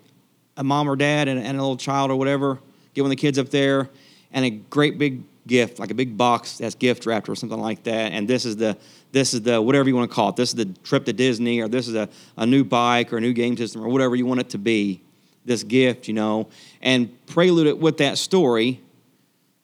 a 0.58 0.64
mom 0.64 0.88
or 0.88 0.96
dad 0.96 1.28
and, 1.28 1.40
and 1.40 1.58
a 1.58 1.62
little 1.62 1.78
child 1.78 2.12
or 2.12 2.16
whatever, 2.16 2.60
get 2.94 3.02
one 3.02 3.08
of 3.08 3.18
the 3.18 3.22
kids 3.22 3.40
up 3.40 3.50
there, 3.50 3.90
and 4.32 4.46
a 4.46 4.50
great 4.50 4.98
big 4.98 5.24
gift, 5.48 5.80
like 5.80 5.92
a 5.92 5.96
big 5.96 6.16
box 6.16 6.60
that's 6.60 6.76
gift 6.76 7.06
wrapped 7.06 7.28
or 7.28 7.36
something 7.36 7.60
like 7.60 7.84
that. 7.84 8.12
And 8.12 8.28
this 8.28 8.46
is 8.46 8.56
the 8.56 8.78
this 9.12 9.34
is 9.34 9.42
the 9.42 9.62
whatever 9.62 9.90
you 9.90 9.96
want 9.96 10.10
to 10.10 10.14
call 10.14 10.30
it. 10.30 10.36
This 10.36 10.50
is 10.50 10.56
the 10.56 10.66
trip 10.84 11.06
to 11.06 11.14
Disney, 11.14 11.60
or 11.60 11.68
this 11.68 11.88
is 11.88 11.96
a, 11.96 12.08
a 12.38 12.46
new 12.46 12.64
bike 12.64 13.12
or 13.12 13.18
a 13.18 13.22
new 13.22 13.34
game 13.34 13.58
system 13.58 13.84
or 13.84 13.88
whatever 13.88 14.16
you 14.16 14.28
want 14.28 14.42
it 14.42 14.50
to 14.50 14.58
be. 14.60 15.02
This 15.46 15.64
gift, 15.64 16.08
you 16.08 16.14
know, 16.14 16.48
and 16.82 17.10
prelude 17.26 17.68
it 17.68 17.78
with 17.78 17.98
that 17.98 18.18
story 18.18 18.80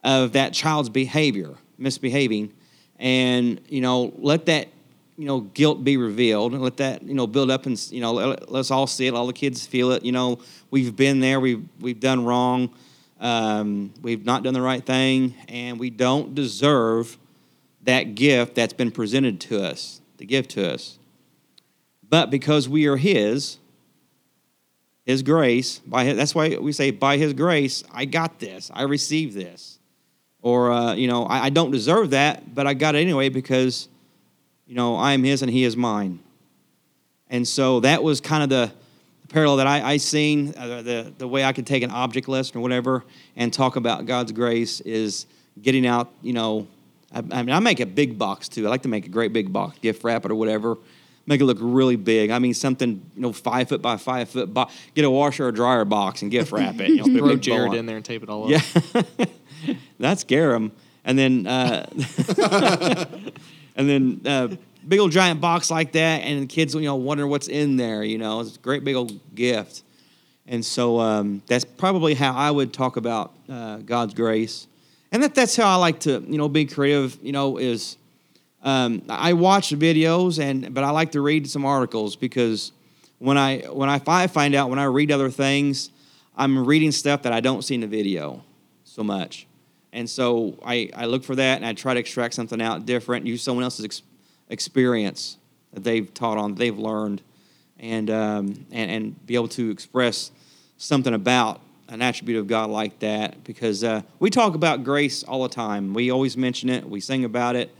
of 0.04 0.34
that 0.34 0.54
child's 0.54 0.90
behavior, 0.90 1.56
misbehaving, 1.78 2.54
and 2.98 3.62
you 3.70 3.82
know, 3.82 4.14
let 4.18 4.46
that 4.48 4.68
you 5.18 5.26
know 5.26 5.42
guilt 5.42 5.84
be 5.84 5.98
revealed, 5.98 6.54
and 6.54 6.62
let 6.62 6.78
that 6.78 7.04
you 7.04 7.14
know 7.14 7.28
build 7.28 7.52
up, 7.52 7.66
and 7.66 7.80
you 7.92 8.02
know, 8.02 8.14
let, 8.14 8.50
us 8.52 8.72
all 8.72 8.88
see 8.88 9.08
it, 9.08 9.14
all 9.14 9.28
the 9.28 9.34
kids 9.34 9.66
feel 9.66 9.92
it. 9.92 10.04
You 10.04 10.12
know, 10.12 10.40
we've 10.72 10.96
been 10.96 11.20
there, 11.20 11.40
we've 11.40 11.64
we've 11.80 12.00
done 12.00 12.24
wrong, 12.24 12.70
um, 13.20 13.94
we've 14.02 14.26
not 14.26 14.44
done 14.44 14.54
the 14.54 14.62
right 14.62 14.86
thing, 14.86 15.36
and 15.48 15.80
we 15.80 15.90
don't 15.90 16.36
deserve 16.36 17.18
that 17.84 18.16
gift 18.16 18.56
that's 18.56 18.74
been 18.74 18.92
presented 18.92 19.40
to 19.42 19.62
us, 19.62 20.02
the 20.18 20.26
gift 20.26 20.52
to 20.52 20.74
us. 20.74 21.00
But 22.08 22.30
because 22.30 22.68
we 22.68 22.88
are 22.88 22.98
His, 22.98 23.58
His 25.06 25.22
grace, 25.22 25.80
by 25.80 26.06
his, 26.06 26.18
that's 26.18 26.34
why 26.34 26.58
we 26.58 26.72
say, 26.72 26.92
by 26.92 27.18
His 27.18 27.34
grace, 27.34 27.84
I 27.92 28.06
got 28.06 28.40
this, 28.40 28.72
I 28.74 28.84
received 28.84 29.34
this. 29.34 29.79
Or, 30.42 30.72
uh, 30.72 30.94
you 30.94 31.08
know, 31.08 31.26
I, 31.26 31.46
I 31.46 31.50
don't 31.50 31.72
deserve 31.72 32.12
that, 32.12 32.56
but 32.56 32.66
I 32.66 32.74
got 32.74 32.96
it 32.96 33.00
anyway 33.00 33.30
because, 33.30 33.90
you 34.68 34.76
know, 34.76 34.96
I 34.96 35.14
am 35.14 35.24
His 35.24 35.42
and 35.42 35.52
He 35.52 35.64
is 35.64 35.76
mine. 35.76 36.20
And 37.30 37.48
so 37.48 37.82
that 37.82 38.02
was 38.02 38.22
kind 38.22 38.44
of 38.44 38.50
the, 38.50 38.72
parallel 39.30 39.58
that 39.58 39.68
I, 39.68 39.92
I 39.92 39.98
seen, 39.98 40.54
uh, 40.58 40.82
the, 40.82 41.14
the 41.18 41.28
way 41.28 41.44
I 41.44 41.54
could 41.54 41.66
take 41.66 41.84
an 41.84 41.92
object 41.92 42.28
lesson 42.28 42.58
or 42.58 42.62
whatever 42.62 43.06
and 43.36 43.54
talk 43.54 43.76
about 43.76 44.06
God's 44.06 44.32
grace 44.32 44.82
is 44.82 45.26
getting 45.62 45.88
out, 45.88 46.12
you 46.22 46.34
know, 46.34 46.68
I, 47.14 47.20
I, 47.20 47.44
mean, 47.44 47.52
I 47.52 47.60
make 47.60 47.80
a 47.80 47.86
big 47.86 48.18
box 48.18 48.50
too. 48.50 48.68
I 48.68 48.70
like 48.70 48.82
to 48.84 48.88
make 48.88 49.06
a 49.06 49.10
great 49.10 49.32
big 49.32 49.54
box, 49.54 49.80
gift 49.80 50.04
wrap 50.04 50.26
it 50.26 50.32
or 50.32 50.36
whatever, 50.36 50.78
make 51.26 51.42
it 51.42 51.46
look 51.46 51.58
really 51.62 51.96
big. 51.96 52.32
I 52.32 52.40
mean, 52.40 52.54
something, 52.54 53.02
you 53.16 53.22
know, 53.22 53.32
five 53.32 53.70
foot 53.70 53.82
by 53.82 53.98
five 53.98 54.30
foot 54.30 54.54
box. 54.54 54.76
Get 54.96 55.06
a 55.06 55.12
washer 55.12 55.48
or 55.48 55.52
dryer 55.52 55.86
box 55.86 56.22
and 56.22 56.32
gift 56.32 56.52
wrap 56.52 56.80
it. 56.80 56.90
You 56.90 57.08
know, 57.08 57.20
Throw 57.20 57.36
Jared 57.36 57.74
in 57.74 57.86
there 57.86 57.96
and 57.96 58.06
tape 58.06 58.24
it 58.24 58.30
all 58.30 58.46
up. 58.46 58.50
Yeah, 58.50 59.02
that's 60.00 60.24
him. 60.24 60.72
And 61.06 61.18
then, 61.18 61.48
uh, 61.48 61.86
and 63.76 63.90
then, 63.90 64.22
uh, 64.26 64.56
big 64.88 65.00
old 65.00 65.12
giant 65.12 65.40
box 65.40 65.70
like 65.70 65.92
that, 65.94 66.24
and 66.24 66.44
the 66.44 66.48
kids, 66.48 66.74
you 66.74 66.82
know, 66.82 66.96
wonder 66.96 67.28
what's 67.28 67.48
in 67.48 67.78
there. 67.78 68.04
You 68.04 68.18
know, 68.18 68.42
it's 68.42 68.56
a 68.56 68.60
great 68.60 68.84
big 68.84 68.96
old 68.96 69.20
gift. 69.36 69.84
And 70.48 70.66
so 70.66 71.00
um, 71.00 71.44
that's 71.48 71.64
probably 71.64 72.16
how 72.16 72.34
I 72.34 72.50
would 72.50 72.74
talk 72.74 72.98
about 72.98 73.34
uh, 73.48 73.78
God's 73.78 74.16
grace, 74.16 74.68
and 75.12 75.22
that 75.22 75.36
that's 75.36 75.56
how 75.56 75.68
I 75.68 75.76
like 75.76 76.00
to, 76.02 76.24
you 76.28 76.38
know, 76.38 76.50
be 76.50 76.66
creative. 76.66 77.18
You 77.22 77.32
know, 77.32 77.58
is 77.58 77.98
um, 78.64 79.04
I 79.08 79.34
watch 79.34 79.70
videos, 79.70 80.42
and 80.42 80.74
but 80.74 80.84
I 80.84 80.90
like 80.90 81.12
to 81.12 81.22
read 81.22 81.48
some 81.48 81.66
articles 81.66 82.16
because 82.16 82.72
when 83.20 83.38
I 83.38 83.60
when 83.60 83.90
I 83.90 84.00
find 84.00 84.56
out 84.56 84.72
when 84.72 84.80
I 84.80 84.86
read 84.86 85.12
other 85.12 85.30
things, 85.30 85.92
I'm 86.36 86.66
reading 86.66 86.92
stuff 86.92 87.22
that 87.24 87.32
I 87.32 87.42
don't 87.42 87.62
see 87.62 87.76
in 87.76 87.82
the 87.82 87.88
video 87.88 88.44
so 88.86 89.04
much. 89.04 89.46
And 89.92 90.10
so 90.10 90.60
I, 90.64 90.90
I 90.96 91.06
look 91.06 91.24
for 91.24 91.36
that 91.36 91.58
and 91.58 91.66
I 91.66 91.74
try 91.74 91.94
to 91.94 92.00
extract 92.00 92.34
something 92.34 92.62
out 92.62 92.86
different, 92.86 93.26
use 93.26 93.42
someone 93.42 93.64
else's 93.64 93.86
ex- 93.86 94.02
experience 94.50 95.38
that 95.74 95.84
they've 95.84 96.14
taught 96.14 96.38
on, 96.38 96.56
they've 96.56 96.78
learned, 96.78 97.22
and, 97.80 98.10
um, 98.10 98.66
and, 98.72 98.92
and 98.92 99.26
be 99.26 99.36
able 99.36 99.48
to 99.50 99.70
express 99.72 100.32
something 100.78 101.14
about 101.14 101.62
an 101.90 102.02
attribute 102.02 102.38
of 102.38 102.48
God 102.48 102.70
like 102.70 103.00
that. 103.00 103.44
Because 103.44 103.84
uh, 103.84 104.02
we 104.20 104.30
talk 104.30 104.56
about 104.56 104.84
grace 104.84 105.24
all 105.24 105.44
the 105.44 105.50
time. 105.50 105.94
We 105.94 106.12
always 106.12 106.38
mention 106.38 106.70
it, 106.70 106.88
we 106.88 107.00
sing 107.00 107.26
about 107.26 107.56
it, 107.56 107.74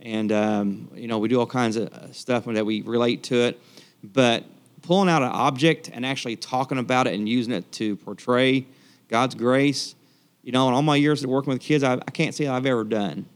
and 0.00 0.30
um, 0.32 0.90
you 0.94 1.08
know 1.08 1.18
we 1.18 1.28
do 1.28 1.38
all 1.40 1.46
kinds 1.46 1.76
of 1.76 1.92
uh, 1.92 2.12
stuff 2.12 2.44
that 2.44 2.64
we 2.64 2.82
relate 2.82 3.24
to 3.24 3.36
it. 3.36 3.60
But 4.02 4.44
pulling 4.82 5.08
out 5.08 5.22
an 5.22 5.30
object 5.30 5.90
and 5.92 6.06
actually 6.06 6.36
talking 6.36 6.78
about 6.78 7.06
it 7.06 7.14
and 7.14 7.28
using 7.28 7.52
it 7.52 7.70
to 7.72 7.96
portray 7.96 8.64
God's 9.08 9.34
grace, 9.34 9.94
you 10.42 10.52
know, 10.52 10.68
in 10.68 10.74
all 10.74 10.82
my 10.82 10.96
years 10.96 11.22
of 11.24 11.30
working 11.30 11.52
with 11.52 11.60
kids, 11.60 11.84
I, 11.84 11.94
I 11.94 12.10
can't 12.12 12.34
say 12.34 12.46
I've 12.46 12.66
ever 12.66 12.84
done. 12.84 13.26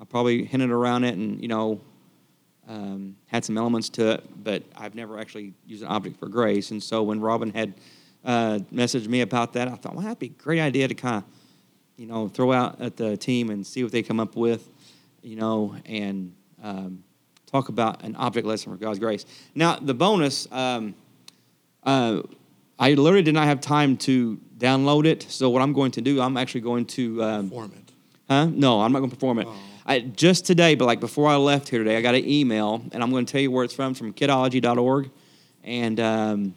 I 0.00 0.04
probably 0.04 0.44
hinted 0.44 0.70
around 0.70 1.04
it 1.04 1.14
and, 1.14 1.40
you 1.40 1.48
know, 1.48 1.80
um, 2.68 3.16
had 3.26 3.44
some 3.44 3.56
elements 3.56 3.88
to 3.90 4.12
it, 4.12 4.44
but 4.44 4.62
I've 4.76 4.94
never 4.94 5.18
actually 5.18 5.54
used 5.66 5.82
an 5.82 5.88
object 5.88 6.18
for 6.18 6.28
grace. 6.28 6.70
And 6.70 6.82
so 6.82 7.02
when 7.02 7.20
Robin 7.20 7.50
had 7.50 7.74
uh, 8.24 8.58
messaged 8.72 9.08
me 9.08 9.22
about 9.22 9.54
that, 9.54 9.68
I 9.68 9.74
thought, 9.74 9.94
well, 9.94 10.02
that'd 10.02 10.18
be 10.18 10.26
a 10.26 10.42
great 10.42 10.60
idea 10.60 10.86
to 10.86 10.94
kind 10.94 11.16
of, 11.16 11.24
you 11.96 12.06
know, 12.06 12.28
throw 12.28 12.52
out 12.52 12.80
at 12.80 12.96
the 12.96 13.16
team 13.16 13.50
and 13.50 13.66
see 13.66 13.82
what 13.82 13.90
they 13.90 14.02
come 14.02 14.20
up 14.20 14.36
with, 14.36 14.68
you 15.22 15.36
know, 15.36 15.74
and 15.86 16.34
um, 16.62 17.02
talk 17.46 17.70
about 17.70 18.04
an 18.04 18.14
object 18.16 18.46
lesson 18.46 18.70
for 18.70 18.78
God's 18.78 18.98
grace. 18.98 19.24
Now, 19.54 19.76
the 19.76 19.94
bonus, 19.94 20.46
um, 20.52 20.94
uh, 21.84 22.22
I 22.78 22.94
literally 22.94 23.22
did 23.22 23.34
not 23.34 23.46
have 23.46 23.60
time 23.60 23.96
to 23.98 24.38
download 24.56 25.04
it. 25.06 25.26
So 25.28 25.50
what 25.50 25.62
I'm 25.62 25.72
going 25.72 25.90
to 25.92 26.00
do, 26.00 26.20
I'm 26.20 26.36
actually 26.36 26.60
going 26.62 26.86
to 26.86 27.22
um, 27.22 27.50
Form 27.50 27.72
it. 27.76 27.92
Huh? 28.28 28.46
No, 28.46 28.80
I'm 28.80 28.92
not 28.92 29.00
going 29.00 29.10
to 29.10 29.16
perform 29.16 29.38
it. 29.38 29.48
I, 29.86 30.00
just 30.00 30.44
today, 30.44 30.74
but 30.74 30.84
like 30.84 31.00
before 31.00 31.28
I 31.28 31.36
left 31.36 31.68
here 31.68 31.78
today, 31.78 31.96
I 31.96 32.02
got 32.02 32.14
an 32.14 32.28
email, 32.28 32.82
and 32.92 33.02
I'm 33.02 33.10
going 33.10 33.24
to 33.24 33.32
tell 33.32 33.40
you 33.40 33.50
where 33.50 33.64
it's 33.64 33.72
from, 33.74 33.94
from 33.94 34.12
kidology.org. 34.12 35.10
And 35.64 35.98
um, 35.98 36.54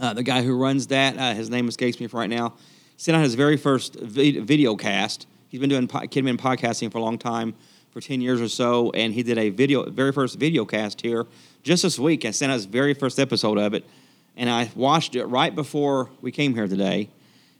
uh, 0.00 0.14
the 0.14 0.22
guy 0.22 0.42
who 0.42 0.56
runs 0.56 0.86
that, 0.88 1.18
uh, 1.18 1.34
his 1.34 1.50
name 1.50 1.68
escapes 1.68 2.00
me 2.00 2.06
for 2.06 2.18
right 2.18 2.30
now, 2.30 2.54
sent 2.96 3.14
out 3.16 3.22
his 3.22 3.34
very 3.34 3.58
first 3.58 3.96
vi- 3.96 4.40
video 4.40 4.74
cast. 4.74 5.26
He's 5.48 5.60
been 5.60 5.68
doing 5.68 5.86
po- 5.86 6.00
Kidmin 6.00 6.38
podcasting 6.38 6.90
for 6.90 6.98
a 6.98 7.02
long 7.02 7.18
time, 7.18 7.54
for 7.96 8.02
10 8.02 8.20
years 8.20 8.42
or 8.42 8.48
so, 8.48 8.90
and 8.90 9.14
he 9.14 9.22
did 9.22 9.38
a 9.38 9.48
video, 9.48 9.88
very 9.88 10.12
first 10.12 10.38
video 10.38 10.66
cast 10.66 11.00
here 11.00 11.26
just 11.62 11.82
this 11.82 11.98
week 11.98 12.24
and 12.24 12.34
sent 12.34 12.52
out 12.52 12.56
his 12.56 12.66
very 12.66 12.92
first 12.92 13.18
episode 13.18 13.56
of 13.56 13.72
it. 13.72 13.86
And 14.36 14.50
I 14.50 14.70
watched 14.74 15.16
it 15.16 15.24
right 15.26 15.54
before 15.54 16.10
we 16.20 16.30
came 16.30 16.54
here 16.54 16.68
today. 16.68 17.08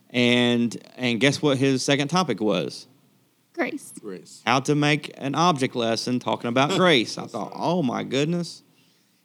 And 0.09 0.77
and 0.95 1.19
guess 1.19 1.41
what 1.41 1.57
his 1.57 1.83
second 1.83 2.07
topic 2.07 2.39
was? 2.39 2.87
Grace. 3.53 3.91
Grace. 3.99 4.43
How 4.45 4.59
to 4.61 4.75
make 4.75 5.11
an 5.17 5.33
object 5.33 5.75
lesson 5.75 6.19
talking 6.19 6.47
about 6.47 6.69
grace. 6.77 7.17
I 7.17 7.25
thought, 7.25 7.51
oh 7.55 7.81
my 7.81 8.03
goodness. 8.03 8.61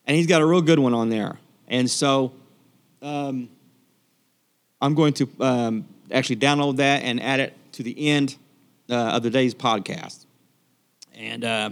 And 0.06 0.16
he's 0.16 0.26
got 0.26 0.40
a 0.40 0.46
real 0.46 0.62
good 0.62 0.78
one 0.78 0.94
on 0.94 1.10
there. 1.10 1.38
And 1.68 1.88
so 1.88 2.32
um, 3.02 3.48
I'm 4.80 4.94
going 4.94 5.12
to 5.14 5.28
um, 5.40 5.86
actually 6.10 6.36
download 6.36 6.76
that 6.76 7.02
and 7.02 7.22
add 7.22 7.40
it 7.40 7.54
to 7.72 7.82
the 7.82 8.08
end 8.08 8.36
uh, 8.90 8.94
of 8.94 9.22
the 9.22 9.30
day's 9.30 9.54
podcast. 9.54 10.24
And 11.14 11.44
uh, 11.44 11.70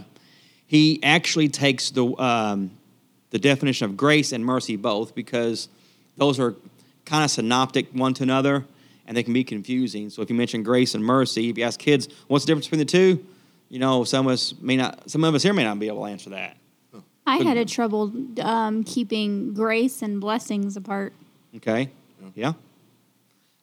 he 0.67 1.01
actually 1.03 1.49
takes 1.49 1.89
the 1.91 2.05
um, 2.21 2.71
the 3.31 3.39
definition 3.39 3.85
of 3.85 3.97
grace 3.97 4.31
and 4.31 4.45
mercy 4.45 4.75
both 4.75 5.15
because 5.15 5.67
those 6.17 6.39
are 6.39 6.55
kind 7.05 7.23
of 7.23 7.31
synoptic 7.31 7.89
one 7.91 8.13
to 8.13 8.23
another 8.23 8.65
and 9.07 9.17
they 9.17 9.23
can 9.23 9.33
be 9.33 9.43
confusing. 9.43 10.09
So 10.09 10.21
if 10.21 10.29
you 10.29 10.35
mention 10.35 10.63
grace 10.63 10.93
and 10.93 11.03
mercy, 11.03 11.49
if 11.49 11.57
you 11.57 11.63
ask 11.63 11.79
kids 11.79 12.07
what's 12.27 12.45
the 12.45 12.49
difference 12.49 12.67
between 12.67 12.79
the 12.79 12.85
two, 12.85 13.25
you 13.69 13.79
know 13.79 14.03
some 14.03 14.27
of 14.27 14.33
us 14.33 14.53
may 14.61 14.77
not, 14.77 15.09
some 15.09 15.23
of 15.23 15.33
us 15.33 15.43
here 15.43 15.53
may 15.53 15.63
not 15.63 15.79
be 15.79 15.87
able 15.87 16.05
to 16.05 16.11
answer 16.11 16.29
that. 16.31 16.57
I 17.25 17.37
had 17.37 17.55
a 17.55 17.65
trouble 17.65 18.11
um, 18.41 18.83
keeping 18.83 19.53
grace 19.53 20.01
and 20.01 20.19
blessings 20.19 20.75
apart. 20.75 21.13
Okay, 21.55 21.89
yeah. 22.35 22.53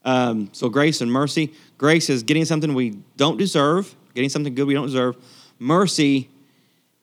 Um, 0.05 0.49
so 0.53 0.69
grace 0.69 1.01
and 1.01 1.13
mercy. 1.13 1.53
Grace 1.77 2.09
is 2.09 2.23
getting 2.23 2.45
something 2.45 2.73
we 2.73 2.99
don't 3.17 3.37
deserve, 3.37 3.95
getting 4.15 4.31
something 4.31 4.55
good 4.55 4.67
we 4.67 4.75
don't 4.75 4.87
deserve. 4.87 5.17
Mercy 5.59 6.31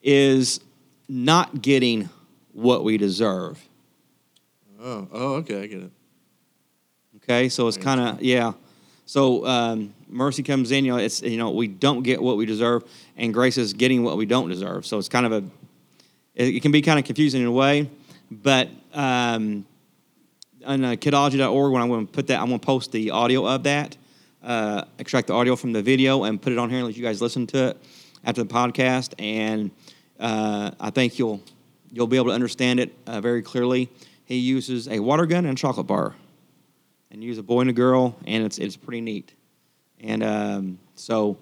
is 0.02 0.60
not 1.08 1.62
getting 1.62 2.08
what 2.56 2.84
we 2.84 2.96
deserve. 2.96 3.62
Oh, 4.80 5.08
oh, 5.12 5.34
okay, 5.34 5.62
I 5.62 5.66
get 5.66 5.82
it. 5.82 5.90
Okay, 7.16 7.48
so 7.48 7.68
it's 7.68 7.76
kind 7.76 8.00
of 8.00 8.22
yeah. 8.22 8.52
So 9.04 9.46
um, 9.46 9.94
mercy 10.08 10.42
comes 10.42 10.70
in. 10.70 10.84
You 10.84 10.92
know, 10.92 10.98
it's 10.98 11.22
you 11.22 11.36
know 11.36 11.50
we 11.50 11.66
don't 11.66 12.02
get 12.02 12.20
what 12.20 12.36
we 12.36 12.46
deserve, 12.46 12.84
and 13.16 13.32
grace 13.32 13.58
is 13.58 13.74
getting 13.74 14.02
what 14.02 14.16
we 14.16 14.26
don't 14.26 14.48
deserve. 14.48 14.86
So 14.86 14.98
it's 14.98 15.08
kind 15.08 15.26
of 15.26 15.32
a 15.32 15.44
it, 16.34 16.62
can 16.62 16.72
be 16.72 16.82
kind 16.82 16.98
of 16.98 17.04
confusing 17.04 17.42
in 17.42 17.46
a 17.46 17.52
way, 17.52 17.90
but 18.30 18.68
um, 18.94 19.66
on 20.64 20.84
uh, 20.84 20.90
kidology.org 20.92 21.72
when 21.72 21.82
I'm 21.82 21.88
going 21.88 22.06
to 22.06 22.12
put 22.12 22.26
that 22.28 22.40
I'm 22.40 22.48
going 22.48 22.60
to 22.60 22.66
post 22.66 22.92
the 22.92 23.10
audio 23.10 23.46
of 23.46 23.64
that, 23.64 23.96
uh, 24.42 24.84
extract 24.98 25.26
the 25.26 25.34
audio 25.34 25.56
from 25.56 25.72
the 25.72 25.82
video 25.82 26.24
and 26.24 26.40
put 26.40 26.52
it 26.52 26.58
on 26.58 26.70
here 26.70 26.78
and 26.78 26.86
let 26.86 26.96
you 26.96 27.02
guys 27.02 27.20
listen 27.20 27.46
to 27.48 27.68
it 27.68 27.76
after 28.24 28.42
the 28.42 28.52
podcast, 28.52 29.14
and 29.18 29.70
uh, 30.18 30.70
I 30.80 30.90
think 30.90 31.18
you'll 31.18 31.42
you'll 31.96 32.06
be 32.06 32.16
able 32.16 32.26
to 32.26 32.32
understand 32.32 32.78
it 32.78 32.94
uh, 33.06 33.22
very 33.22 33.40
clearly. 33.40 33.88
He 34.26 34.36
uses 34.36 34.86
a 34.86 35.00
water 35.00 35.24
gun 35.24 35.46
and 35.46 35.56
a 35.56 35.60
chocolate 35.60 35.86
bar 35.86 36.14
and 37.10 37.24
use 37.24 37.38
a 37.38 37.42
boy 37.42 37.62
and 37.62 37.70
a 37.70 37.72
girl, 37.72 38.14
and 38.26 38.44
it's 38.44 38.58
it's 38.58 38.76
pretty 38.76 39.00
neat. 39.00 39.32
And 40.00 40.22
um, 40.22 40.78
so 40.94 41.38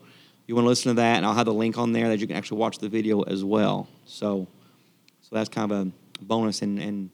you 0.46 0.54
want 0.54 0.64
to 0.64 0.68
listen 0.68 0.90
to 0.90 0.94
that, 0.94 1.16
and 1.16 1.26
I'll 1.26 1.34
have 1.34 1.46
the 1.46 1.52
link 1.52 1.76
on 1.76 1.92
there 1.92 2.08
that 2.08 2.20
you 2.20 2.28
can 2.28 2.36
actually 2.36 2.58
watch 2.58 2.78
the 2.78 2.88
video 2.88 3.22
as 3.22 3.42
well. 3.42 3.88
So 4.06 4.46
so 5.22 5.34
that's 5.34 5.48
kind 5.48 5.72
of 5.72 5.88
a 5.88 5.90
bonus, 6.22 6.62
and 6.62 6.78
and 6.78 7.10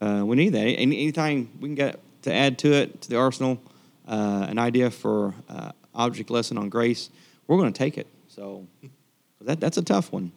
uh, 0.00 0.26
we 0.26 0.34
need 0.34 0.50
that. 0.54 0.66
Any, 0.66 1.02
anytime 1.02 1.50
we 1.60 1.68
can 1.68 1.76
get 1.76 2.00
to 2.22 2.32
add 2.34 2.58
to 2.58 2.72
it 2.72 3.02
to 3.02 3.08
the 3.08 3.16
arsenal, 3.16 3.62
uh, 4.08 4.46
an 4.48 4.58
idea 4.58 4.90
for 4.90 5.32
uh, 5.48 5.70
object 5.94 6.28
lesson 6.28 6.58
on 6.58 6.70
grace, 6.70 7.08
we're 7.46 7.58
going 7.58 7.72
to 7.72 7.78
take 7.78 7.98
it. 7.98 8.08
So 8.26 8.66
that 9.42 9.60
that's 9.60 9.76
a 9.76 9.82
tough 9.82 10.10
one. 10.10 10.32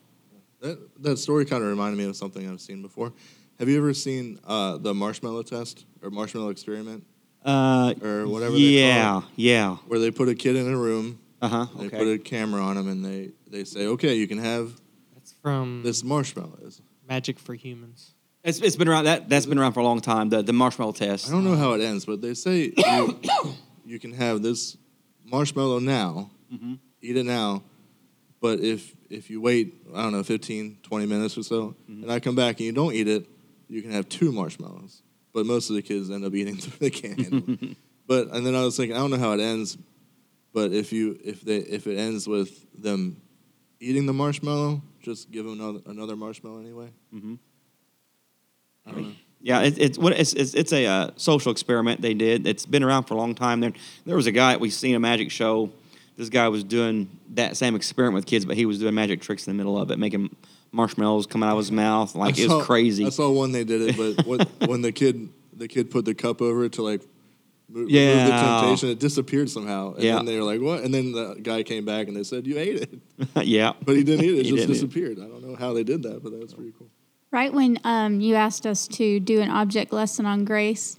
That 0.60 1.02
that 1.02 1.16
story 1.18 1.44
kind 1.44 1.62
of 1.62 1.68
reminded 1.70 1.96
me 1.98 2.04
of 2.04 2.16
something 2.16 2.48
I've 2.48 2.60
seen 2.60 2.82
before. 2.82 3.12
Have 3.58 3.68
you 3.68 3.78
ever 3.78 3.94
seen 3.94 4.38
uh, 4.46 4.76
the 4.78 4.94
marshmallow 4.94 5.42
test 5.42 5.84
or 6.02 6.10
marshmallow 6.10 6.50
experiment, 6.50 7.04
Uh, 7.44 7.94
or 8.02 8.26
whatever? 8.28 8.52
They 8.54 8.58
yeah, 8.60 9.10
call 9.10 9.18
it, 9.18 9.24
yeah. 9.36 9.76
where 9.86 9.98
they 10.00 10.10
put 10.10 10.28
a 10.28 10.34
kid 10.34 10.56
in 10.56 10.72
a 10.72 10.76
room, 10.76 11.18
Uh 11.40 11.48
huh. 11.48 11.66
they 11.78 11.86
Okay. 11.86 11.98
put 11.98 12.08
a 12.08 12.18
camera 12.18 12.60
on 12.60 12.76
him, 12.76 12.88
and 12.88 13.04
they 13.04 13.30
they 13.50 13.64
say, 13.64 13.86
"Okay, 13.86 14.14
you 14.16 14.26
can 14.26 14.38
have 14.38 14.72
That's 15.14 15.32
from 15.42 15.82
this 15.84 16.02
marshmallow." 16.02 16.58
Magic 17.08 17.38
for 17.38 17.54
Humans. 17.54 18.14
It's, 18.44 18.60
it's 18.60 18.76
been 18.76 18.88
around 18.88 19.04
that 19.04 19.28
that's 19.28 19.46
been 19.46 19.58
around 19.58 19.72
for 19.72 19.80
a 19.80 19.84
long 19.84 20.00
time. 20.00 20.28
The 20.28 20.42
the 20.42 20.52
marshmallow 20.52 20.92
test. 20.92 21.28
I 21.28 21.30
don't 21.32 21.44
know 21.44 21.56
how 21.56 21.72
it 21.74 21.80
ends, 21.80 22.04
but 22.04 22.20
they 22.20 22.34
say 22.34 22.72
you, 22.76 23.20
you 23.86 23.98
can 23.98 24.12
have 24.12 24.42
this 24.42 24.76
marshmallow 25.24 25.78
now, 25.80 26.30
Mm-hmm. 26.52 26.74
eat 27.02 27.16
it 27.16 27.26
now, 27.26 27.62
but 28.40 28.60
if 28.60 28.94
if 29.10 29.30
you 29.30 29.40
wait, 29.40 29.74
I 29.94 30.02
don't 30.02 30.12
know, 30.12 30.22
15, 30.22 30.78
20 30.82 31.06
minutes 31.06 31.36
or 31.38 31.42
so, 31.42 31.74
Mm-hmm. 31.90 32.02
and 32.04 32.12
I 32.12 32.20
come 32.20 32.34
back 32.34 32.56
and 32.58 32.66
you 32.66 32.72
don't 32.72 32.92
eat 32.94 33.08
it, 33.08 33.26
you 33.68 33.82
can 33.82 33.90
have 33.92 34.08
two 34.08 34.32
marshmallows. 34.32 35.02
But 35.34 35.46
most 35.46 35.70
of 35.70 35.76
the 35.76 35.82
kids 35.82 36.10
end 36.10 36.24
up 36.24 36.34
eating 36.34 36.56
through 36.56 36.88
the 36.88 36.90
can. 36.90 37.76
but 38.06 38.28
and 38.28 38.44
then 38.46 38.54
I 38.54 38.62
was 38.64 38.76
thinking, 38.76 38.96
I 38.96 39.00
don't 39.00 39.10
know 39.10 39.18
how 39.18 39.32
it 39.32 39.40
ends, 39.40 39.76
but 40.52 40.72
if 40.72 40.92
you 40.92 41.18
if 41.24 41.42
they 41.42 41.58
if 41.58 41.86
it 41.86 41.96
ends 41.98 42.26
with 42.26 42.66
them 42.82 43.20
eating 43.80 44.06
the 44.06 44.12
marshmallow, 44.14 44.82
just 45.02 45.30
give 45.30 45.44
them 45.44 45.60
another, 45.60 45.80
another 45.86 46.16
marshmallow 46.16 46.58
anyway. 46.60 46.88
I 48.86 48.90
don't 48.92 49.02
know. 49.02 49.12
Yeah, 49.40 49.60
it, 49.62 49.78
it's 49.78 49.98
what 49.98 50.14
it's 50.18 50.32
it's, 50.32 50.54
it's 50.54 50.72
a 50.72 50.86
uh, 50.86 51.10
social 51.16 51.52
experiment 51.52 52.00
they 52.00 52.14
did. 52.14 52.46
It's 52.46 52.66
been 52.66 52.82
around 52.82 53.04
for 53.04 53.14
a 53.14 53.16
long 53.18 53.34
time. 53.34 53.60
There 53.60 53.72
there 54.04 54.16
was 54.16 54.26
a 54.26 54.32
guy 54.32 54.56
we 54.56 54.70
seen 54.70 54.94
a 54.96 55.00
magic 55.00 55.30
show. 55.30 55.70
This 56.18 56.28
guy 56.30 56.48
was 56.48 56.64
doing 56.64 57.08
that 57.34 57.56
same 57.56 57.76
experiment 57.76 58.16
with 58.16 58.26
kids, 58.26 58.44
but 58.44 58.56
he 58.56 58.66
was 58.66 58.80
doing 58.80 58.92
magic 58.92 59.20
tricks 59.20 59.46
in 59.46 59.52
the 59.52 59.56
middle 59.56 59.80
of 59.80 59.92
it, 59.92 60.00
making 60.00 60.34
marshmallows 60.72 61.26
come 61.26 61.44
out 61.44 61.52
of 61.52 61.58
his 61.58 61.70
mouth. 61.70 62.16
Like 62.16 62.36
I 62.36 62.42
it 62.42 62.48
was 62.50 62.66
crazy. 62.66 63.06
I 63.06 63.10
saw 63.10 63.30
one 63.30 63.52
they 63.52 63.62
did 63.62 63.80
it, 63.82 63.96
but 63.96 64.26
what, 64.26 64.48
when 64.68 64.82
the 64.82 64.90
kid 64.90 65.28
the 65.56 65.68
kid 65.68 65.92
put 65.92 66.04
the 66.04 66.14
cup 66.14 66.42
over 66.42 66.64
it 66.64 66.72
to 66.72 66.82
like 66.82 67.02
mo- 67.68 67.82
remove 67.82 67.88
the 68.26 68.30
temptation, 68.30 68.88
it 68.88 68.98
disappeared 68.98 69.48
somehow. 69.48 69.94
And 69.94 70.02
Yeah. 70.02 70.16
then 70.16 70.24
they 70.24 70.36
were 70.36 70.42
like, 70.42 70.60
"What?" 70.60 70.82
And 70.82 70.92
then 70.92 71.12
the 71.12 71.36
guy 71.40 71.62
came 71.62 71.84
back 71.84 72.08
and 72.08 72.16
they 72.16 72.24
said, 72.24 72.48
"You 72.48 72.58
ate 72.58 72.82
it," 72.82 72.98
yeah, 73.46 73.74
but 73.84 73.94
he 73.96 74.02
didn't 74.02 74.24
eat 74.24 74.34
it. 74.34 74.38
It 74.40 74.42
just 74.44 74.56
didn't 74.56 74.58
eat 74.58 74.62
it. 74.64 74.66
disappeared. 74.74 75.18
I 75.20 75.28
don't 75.28 75.42
know 75.48 75.54
how 75.54 75.72
they 75.72 75.84
did 75.84 76.02
that, 76.02 76.20
but 76.24 76.32
that 76.32 76.40
was 76.40 76.52
pretty 76.52 76.72
cool. 76.76 76.88
Right 77.30 77.52
when 77.52 77.78
um, 77.84 78.20
you 78.20 78.34
asked 78.34 78.66
us 78.66 78.88
to 78.88 79.20
do 79.20 79.40
an 79.40 79.50
object 79.50 79.92
lesson 79.92 80.26
on 80.26 80.44
grace, 80.44 80.96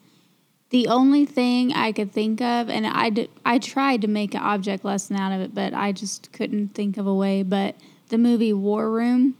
the 0.69 0.87
only 0.87 1.25
thing 1.25 1.73
I 1.73 1.91
could 1.91 2.11
think 2.11 2.41
of, 2.41 2.69
and 2.69 2.85
I, 2.85 3.09
d- 3.09 3.29
I 3.45 3.57
tried 3.59 4.01
to 4.01 4.07
make 4.07 4.33
an 4.35 4.41
object 4.41 4.85
lesson 4.85 5.15
out 5.15 5.31
of 5.31 5.41
it, 5.41 5.55
but 5.55 5.73
I 5.73 5.91
just 5.91 6.31
couldn't 6.31 6.69
think 6.75 6.97
of 6.97 7.07
a 7.07 7.13
way. 7.13 7.41
But 7.43 7.75
the 8.09 8.17
movie 8.17 8.53
War 8.53 8.89
Room, 8.89 9.35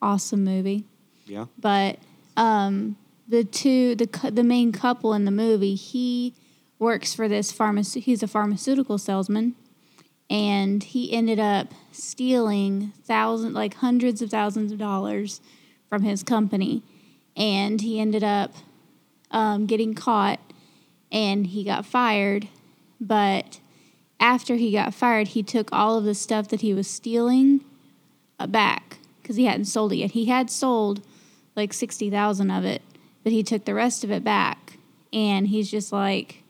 awesome 0.00 0.44
movie. 0.44 0.84
yeah. 1.26 1.46
But 1.58 1.98
um, 2.36 2.96
the 3.28 3.44
two, 3.44 3.94
the 3.94 4.06
cou- 4.06 4.30
the 4.30 4.44
main 4.44 4.70
couple 4.72 5.14
in 5.14 5.24
the 5.24 5.30
movie, 5.30 5.74
he 5.74 6.34
works 6.78 7.14
for 7.14 7.28
this 7.28 7.52
pharmacy. 7.52 8.00
He's 8.00 8.22
a 8.22 8.28
pharmaceutical 8.28 8.98
salesman, 8.98 9.54
and 10.30 10.82
he 10.82 11.12
ended 11.12 11.38
up 11.40 11.68
stealing 11.92 12.92
thousands, 13.04 13.54
like 13.54 13.74
hundreds 13.74 14.20
of 14.22 14.30
thousands 14.30 14.72
of 14.72 14.78
dollars 14.78 15.40
from 15.88 16.02
his 16.02 16.22
company, 16.22 16.82
and 17.36 17.80
he 17.80 17.98
ended 18.00 18.22
up 18.24 18.52
um, 19.30 19.66
getting 19.66 19.94
caught, 19.94 20.40
and 21.10 21.46
he 21.46 21.64
got 21.64 21.86
fired. 21.86 22.48
But 23.00 23.60
after 24.20 24.56
he 24.56 24.72
got 24.72 24.94
fired, 24.94 25.28
he 25.28 25.42
took 25.42 25.68
all 25.72 25.98
of 25.98 26.04
the 26.04 26.14
stuff 26.14 26.48
that 26.48 26.60
he 26.60 26.72
was 26.72 26.88
stealing 26.88 27.64
uh, 28.38 28.46
back 28.46 28.98
because 29.20 29.36
he 29.36 29.44
hadn't 29.46 29.66
sold 29.66 29.92
it 29.92 29.96
yet. 29.96 30.12
He 30.12 30.26
had 30.26 30.50
sold 30.50 31.02
like 31.56 31.72
60,000 31.72 32.50
of 32.50 32.64
it, 32.64 32.82
but 33.22 33.32
he 33.32 33.42
took 33.42 33.64
the 33.64 33.74
rest 33.74 34.04
of 34.04 34.10
it 34.10 34.24
back. 34.24 34.78
And 35.12 35.46
he's 35.46 35.70
just 35.70 35.92
like, 35.92 36.42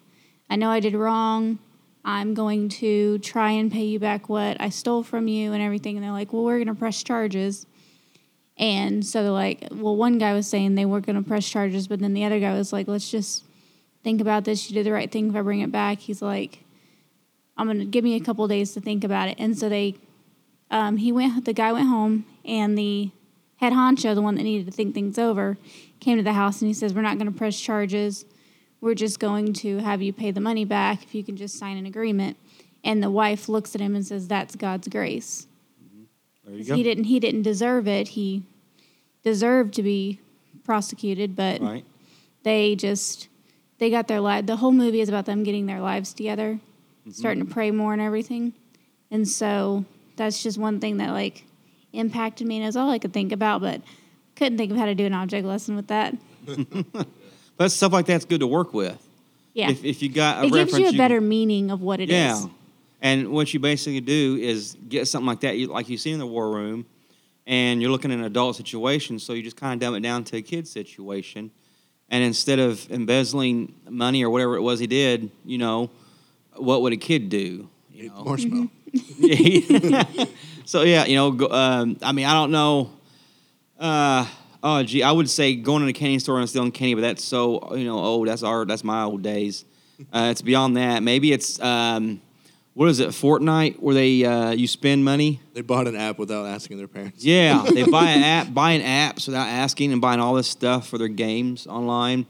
I 0.48 0.56
know 0.56 0.70
I 0.70 0.80
did 0.80 0.94
wrong. 0.94 1.58
I'm 2.04 2.34
going 2.34 2.68
to 2.70 3.18
try 3.18 3.50
and 3.50 3.72
pay 3.72 3.84
you 3.84 3.98
back 3.98 4.28
what 4.28 4.60
I 4.60 4.68
stole 4.68 5.02
from 5.02 5.26
you 5.26 5.52
and 5.52 5.62
everything. 5.62 5.96
And 5.96 6.04
they're 6.04 6.12
like, 6.12 6.32
well, 6.32 6.44
we're 6.44 6.58
going 6.58 6.68
to 6.68 6.74
press 6.74 7.02
charges. 7.02 7.66
And 8.56 9.04
so 9.04 9.22
they're 9.22 9.32
like, 9.32 9.66
well, 9.72 9.96
one 9.96 10.18
guy 10.18 10.32
was 10.32 10.46
saying 10.46 10.74
they 10.74 10.84
weren't 10.84 11.06
going 11.06 11.20
to 11.20 11.28
press 11.28 11.48
charges, 11.48 11.88
but 11.88 11.98
then 11.98 12.14
the 12.14 12.24
other 12.24 12.38
guy 12.38 12.54
was 12.54 12.72
like, 12.72 12.86
let's 12.86 13.10
just 13.10 13.44
think 14.04 14.20
about 14.20 14.44
this. 14.44 14.70
You 14.70 14.74
did 14.74 14.86
the 14.86 14.92
right 14.92 15.10
thing 15.10 15.30
if 15.30 15.36
I 15.36 15.42
bring 15.42 15.60
it 15.60 15.72
back. 15.72 15.98
He's 15.98 16.22
like, 16.22 16.64
I'm 17.56 17.66
going 17.66 17.78
to 17.78 17.84
give 17.84 18.04
me 18.04 18.14
a 18.14 18.20
couple 18.20 18.46
days 18.46 18.72
to 18.74 18.80
think 18.80 19.02
about 19.02 19.28
it. 19.28 19.36
And 19.38 19.58
so 19.58 19.68
they 19.68 19.96
um, 20.70 20.96
he 20.96 21.12
went 21.12 21.44
the 21.44 21.52
guy 21.52 21.72
went 21.72 21.88
home 21.88 22.26
and 22.44 22.76
the 22.76 23.10
head 23.56 23.72
honcho 23.72 24.14
the 24.14 24.22
one 24.22 24.34
that 24.34 24.42
needed 24.42 24.66
to 24.66 24.72
think 24.72 24.94
things 24.94 25.18
over 25.18 25.56
came 26.00 26.16
to 26.16 26.22
the 26.24 26.32
house 26.32 26.60
and 26.60 26.68
he 26.68 26.74
says 26.74 26.92
we're 26.92 27.02
not 27.02 27.16
going 27.16 27.30
to 27.30 27.36
press 27.36 27.58
charges 27.58 28.24
we're 28.80 28.94
just 28.94 29.20
going 29.20 29.52
to 29.52 29.78
have 29.78 30.02
you 30.02 30.12
pay 30.12 30.30
the 30.30 30.40
money 30.40 30.64
back 30.64 31.02
if 31.02 31.14
you 31.14 31.22
can 31.22 31.36
just 31.36 31.58
sign 31.58 31.76
an 31.76 31.86
agreement 31.86 32.36
and 32.82 33.02
the 33.02 33.10
wife 33.10 33.48
looks 33.48 33.74
at 33.74 33.80
him 33.80 33.94
and 33.94 34.06
says 34.06 34.26
that's 34.26 34.56
god's 34.56 34.88
grace 34.88 35.46
There 36.46 36.54
you 36.56 36.64
go. 36.64 36.74
he 36.74 36.82
didn't 36.82 37.04
he 37.04 37.20
didn't 37.20 37.42
deserve 37.42 37.86
it 37.88 38.08
he 38.08 38.42
deserved 39.22 39.74
to 39.74 39.82
be 39.82 40.20
prosecuted 40.64 41.34
but 41.36 41.60
Right. 41.60 41.84
they 42.42 42.74
just 42.76 43.28
they 43.78 43.90
got 43.90 44.08
their 44.08 44.20
life 44.20 44.46
the 44.46 44.56
whole 44.56 44.72
movie 44.72 45.00
is 45.00 45.08
about 45.08 45.26
them 45.26 45.42
getting 45.42 45.66
their 45.66 45.80
lives 45.80 46.12
together 46.14 46.58
mm-hmm. 47.00 47.10
starting 47.10 47.46
to 47.46 47.50
pray 47.52 47.70
more 47.70 47.92
and 47.92 48.02
everything 48.02 48.52
and 49.10 49.26
so 49.28 49.84
that's 50.16 50.42
just 50.42 50.58
one 50.58 50.80
thing 50.80 50.98
that 50.98 51.10
like 51.10 51.44
impacted 51.92 52.44
me, 52.46 52.58
and 52.58 52.66
it's 52.66 52.76
all 52.76 52.90
I 52.90 52.98
could 52.98 53.12
think 53.12 53.30
about, 53.30 53.60
but 53.60 53.80
couldn't 54.34 54.58
think 54.58 54.72
of 54.72 54.76
how 54.76 54.86
to 54.86 54.96
do 54.96 55.06
an 55.06 55.14
object 55.14 55.46
lesson 55.46 55.76
with 55.76 55.86
that. 55.88 56.16
But 57.56 57.70
stuff 57.70 57.92
like 57.92 58.06
that's 58.06 58.24
good 58.24 58.40
to 58.40 58.48
work 58.48 58.74
with. 58.74 58.98
Yeah, 59.52 59.70
If, 59.70 59.84
if 59.84 60.02
you 60.02 60.08
got 60.08 60.38
a 60.42 60.46
it 60.46 60.50
gives 60.52 60.72
reference, 60.72 60.78
you 60.80 60.86
a 60.86 60.90
can- 60.90 60.98
better 60.98 61.20
meaning 61.20 61.70
of 61.70 61.80
what 61.82 62.00
it 62.00 62.10
is. 62.10 62.14
yeah. 62.16 62.44
And 63.04 63.28
what 63.32 63.52
you 63.52 63.60
basically 63.60 64.00
do 64.00 64.38
is 64.40 64.78
get 64.88 65.06
something 65.06 65.26
like 65.26 65.40
that, 65.40 65.58
like 65.68 65.90
you 65.90 65.98
see 65.98 66.12
in 66.12 66.18
the 66.18 66.26
war 66.26 66.50
room, 66.50 66.86
and 67.46 67.82
you're 67.82 67.90
looking 67.90 68.10
at 68.10 68.18
an 68.18 68.24
adult 68.24 68.56
situation, 68.56 69.18
so 69.18 69.34
you 69.34 69.42
just 69.42 69.58
kind 69.58 69.74
of 69.74 69.86
dumb 69.86 69.94
it 69.94 70.00
down 70.00 70.24
to 70.24 70.38
a 70.38 70.42
kid 70.42 70.66
situation. 70.66 71.50
And 72.08 72.24
instead 72.24 72.58
of 72.58 72.90
embezzling 72.90 73.74
money 73.90 74.24
or 74.24 74.30
whatever 74.30 74.56
it 74.56 74.62
was 74.62 74.80
he 74.80 74.86
did, 74.86 75.30
you 75.44 75.58
know, 75.58 75.90
what 76.56 76.80
would 76.80 76.94
a 76.94 76.96
kid 76.96 77.28
do? 77.28 77.68
You 77.92 78.08
know? 78.08 78.24
marshmallow. 78.24 78.70
so 80.64 80.80
yeah, 80.82 81.04
you 81.04 81.16
know, 81.16 81.30
go, 81.30 81.48
um, 81.48 81.98
I 82.02 82.12
mean, 82.12 82.24
I 82.24 82.32
don't 82.32 82.52
know. 82.52 82.90
Uh, 83.78 84.26
oh, 84.62 84.82
gee, 84.82 85.02
I 85.02 85.12
would 85.12 85.28
say 85.28 85.56
going 85.56 85.82
to 85.82 85.88
a 85.88 85.92
candy 85.92 86.20
store 86.20 86.40
and 86.40 86.48
stealing 86.48 86.72
candy, 86.72 86.94
but 86.94 87.02
that's 87.02 87.22
so 87.22 87.74
you 87.74 87.84
know, 87.84 87.98
oh, 88.02 88.24
that's 88.24 88.42
our 88.42 88.64
that's 88.64 88.82
my 88.82 89.02
old 89.02 89.20
days. 89.20 89.66
Uh, 90.10 90.28
it's 90.30 90.40
beyond 90.40 90.78
that. 90.78 91.02
Maybe 91.02 91.32
it's 91.32 91.60
um, 91.60 92.22
what 92.74 92.88
is 92.88 92.98
it, 93.00 93.08
Fortnite, 93.10 93.78
where 93.80 93.94
they 93.94 94.24
uh, 94.24 94.50
you 94.50 94.66
spend 94.66 95.04
money. 95.04 95.40
They 95.54 95.60
bought 95.62 95.86
an 95.86 95.96
app 95.96 96.18
without 96.18 96.44
asking 96.46 96.78
their 96.78 96.88
parents. 96.88 97.24
Yeah, 97.24 97.64
they 97.74 97.84
buy 97.84 98.10
an 98.10 98.22
app, 98.22 98.52
buying 98.52 98.82
apps 98.82 99.26
without 99.26 99.46
asking, 99.48 99.92
and 99.92 100.00
buying 100.00 100.20
all 100.20 100.34
this 100.34 100.48
stuff 100.48 100.88
for 100.88 100.98
their 100.98 101.08
games 101.08 101.66
online 101.66 102.26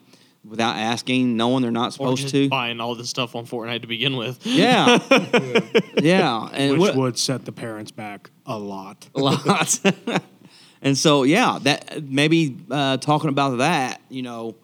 without 0.46 0.76
asking, 0.76 1.38
knowing 1.38 1.62
they're 1.62 1.70
not 1.70 1.88
Or 1.88 1.92
supposed 1.92 2.22
just 2.22 2.34
to. 2.34 2.48
buying 2.50 2.78
all 2.78 2.94
this 2.94 3.08
stuff 3.08 3.34
on 3.34 3.46
Fortnite 3.46 3.80
to 3.80 3.86
begin 3.86 4.16
with. 4.18 4.38
Yeah, 4.46 4.98
yeah, 5.96 6.48
and 6.52 6.72
which 6.72 6.80
what- 6.80 6.96
would 6.96 7.18
set 7.18 7.46
the 7.46 7.52
parents 7.52 7.90
back 7.90 8.30
a 8.44 8.58
lot. 8.58 9.08
a 9.14 9.20
lot. 9.20 9.80
and 10.82 10.98
so, 10.98 11.22
yeah, 11.22 11.58
that 11.62 12.04
maybe 12.04 12.58
uh, 12.70 12.98
talking 12.98 13.30
about 13.30 13.56
that, 13.58 14.02
you 14.10 14.20
know, 14.20 14.54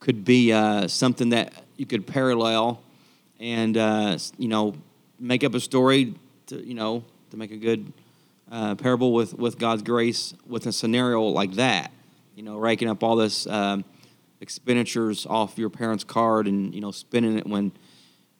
could 0.00 0.24
be 0.24 0.50
uh, 0.52 0.88
something 0.88 1.28
that 1.30 1.52
you 1.76 1.84
could 1.84 2.06
parallel 2.06 2.80
and 3.40 3.76
uh, 3.76 4.16
you 4.38 4.48
know 4.48 4.74
make 5.18 5.44
up 5.44 5.54
a 5.54 5.60
story 5.60 6.14
to 6.46 6.64
you 6.64 6.74
know 6.74 7.04
to 7.30 7.36
make 7.36 7.50
a 7.50 7.56
good 7.56 7.92
uh, 8.50 8.74
parable 8.74 9.12
with 9.12 9.34
with 9.34 9.58
God's 9.58 9.82
grace 9.82 10.34
with 10.46 10.66
a 10.66 10.72
scenario 10.72 11.22
like 11.22 11.52
that. 11.54 11.92
You 12.34 12.42
know, 12.44 12.56
raking 12.56 12.88
up 12.88 13.02
all 13.02 13.16
this 13.16 13.46
um, 13.48 13.84
expenditures 14.40 15.26
off 15.26 15.58
your 15.58 15.70
parents' 15.70 16.04
card 16.04 16.46
and 16.46 16.74
you 16.74 16.80
know 16.80 16.90
spending 16.90 17.38
it 17.38 17.46
when 17.46 17.72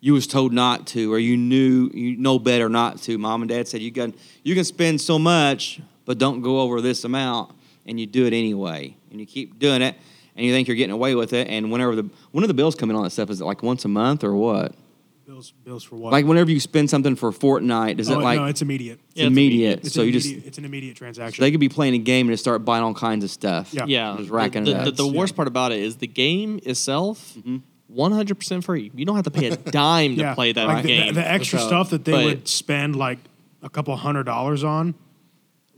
you 0.00 0.12
was 0.12 0.26
told 0.26 0.52
not 0.52 0.86
to 0.86 1.12
or 1.12 1.18
you 1.18 1.36
knew 1.36 1.90
you 1.92 2.16
know 2.16 2.38
better 2.38 2.68
not 2.68 3.02
to 3.02 3.18
mom 3.18 3.42
and 3.42 3.48
dad 3.48 3.66
said 3.66 3.80
you 3.80 3.90
can 3.90 4.14
you 4.44 4.54
can 4.54 4.64
spend 4.64 5.00
so 5.00 5.18
much 5.18 5.80
but 6.04 6.18
don't 6.18 6.40
go 6.40 6.60
over 6.60 6.80
this 6.80 7.02
amount 7.02 7.52
and 7.84 7.98
you 7.98 8.06
do 8.06 8.26
it 8.26 8.32
anyway 8.32 8.94
and 9.10 9.18
you 9.18 9.26
keep 9.26 9.58
doing 9.58 9.82
it 9.82 9.96
and 10.36 10.46
you 10.46 10.52
think 10.52 10.68
you're 10.68 10.76
getting 10.76 10.92
away 10.92 11.16
with 11.16 11.32
it 11.32 11.48
and 11.48 11.72
whenever 11.72 11.96
the 11.96 12.08
when 12.30 12.44
are 12.44 12.46
the 12.46 12.54
bills 12.54 12.76
coming 12.76 12.94
on 12.94 13.02
that 13.02 13.10
stuff 13.10 13.28
is 13.28 13.40
it 13.40 13.44
like 13.44 13.62
once 13.62 13.84
a 13.84 13.88
month 13.88 14.22
or 14.22 14.34
what 14.36 14.72
Bills, 15.28 15.52
bills 15.62 15.84
for 15.84 15.96
what? 15.96 16.10
like 16.10 16.24
whenever 16.24 16.50
you 16.50 16.58
spend 16.58 16.88
something 16.88 17.14
for 17.14 17.30
Fortnite 17.32 17.98
is 17.98 18.10
oh, 18.10 18.18
it 18.18 18.22
like 18.22 18.38
no, 18.38 18.46
it's 18.46 18.62
immediate. 18.62 18.98
it's 19.10 19.16
Yeah, 19.20 19.24
it's 19.24 19.30
immediate, 19.30 19.56
immediate. 19.58 19.84
It's 19.84 19.94
so 19.94 20.00
an 20.00 20.06
you 20.06 20.12
just 20.14 20.26
immediate, 20.26 20.46
it's 20.46 20.56
an 20.56 20.64
immediate 20.64 20.96
transaction. 20.96 21.36
so 21.36 21.42
they 21.44 21.50
could 21.50 21.60
be 21.60 21.68
playing 21.68 21.92
a 21.92 21.98
game 21.98 22.28
and 22.28 22.32
just 22.32 22.42
start 22.42 22.64
buying 22.64 22.82
all 22.82 22.94
kinds 22.94 23.24
of 23.24 23.30
stuff 23.30 23.74
Yeah. 23.74 23.84
Yeah, 23.86 24.14
Just 24.18 24.30
racking 24.30 24.64
the, 24.64 24.70
it 24.70 24.84
the, 24.84 24.88
up. 24.90 24.96
the 24.96 25.04
Yeah. 25.06 25.18
worst 25.18 25.36
part 25.36 25.46
about 25.46 25.72
it 25.72 25.80
is 25.80 25.96
the 25.98 26.06
game 26.06 26.60
itself, 26.64 27.34
Mm-hmm. 27.36 27.58
one 27.88 28.12
hundred 28.12 28.36
percent 28.36 28.64
free. 28.64 28.90
You 28.94 29.04
don't 29.04 29.16
have 29.16 29.26
to 29.26 29.30
pay 29.30 29.48
a 29.48 29.56
dime 29.80 30.14
to 30.16 30.22
yeah, 30.22 30.34
play 30.34 30.52
that 30.52 30.66
like 30.66 30.82
the, 30.84 30.88
game. 30.88 31.14
The, 31.14 31.20
the 31.20 31.28
extra 31.30 31.58
Without- 31.58 31.68
stuff 31.68 31.90
that 31.90 32.06
they 32.06 32.12
but- 32.12 32.24
would 32.24 32.48
spend 32.48 32.96
like 32.96 33.18
a 33.62 33.68
couple 33.68 33.94
hundred 33.96 34.24
dollars 34.24 34.64
on, 34.64 34.94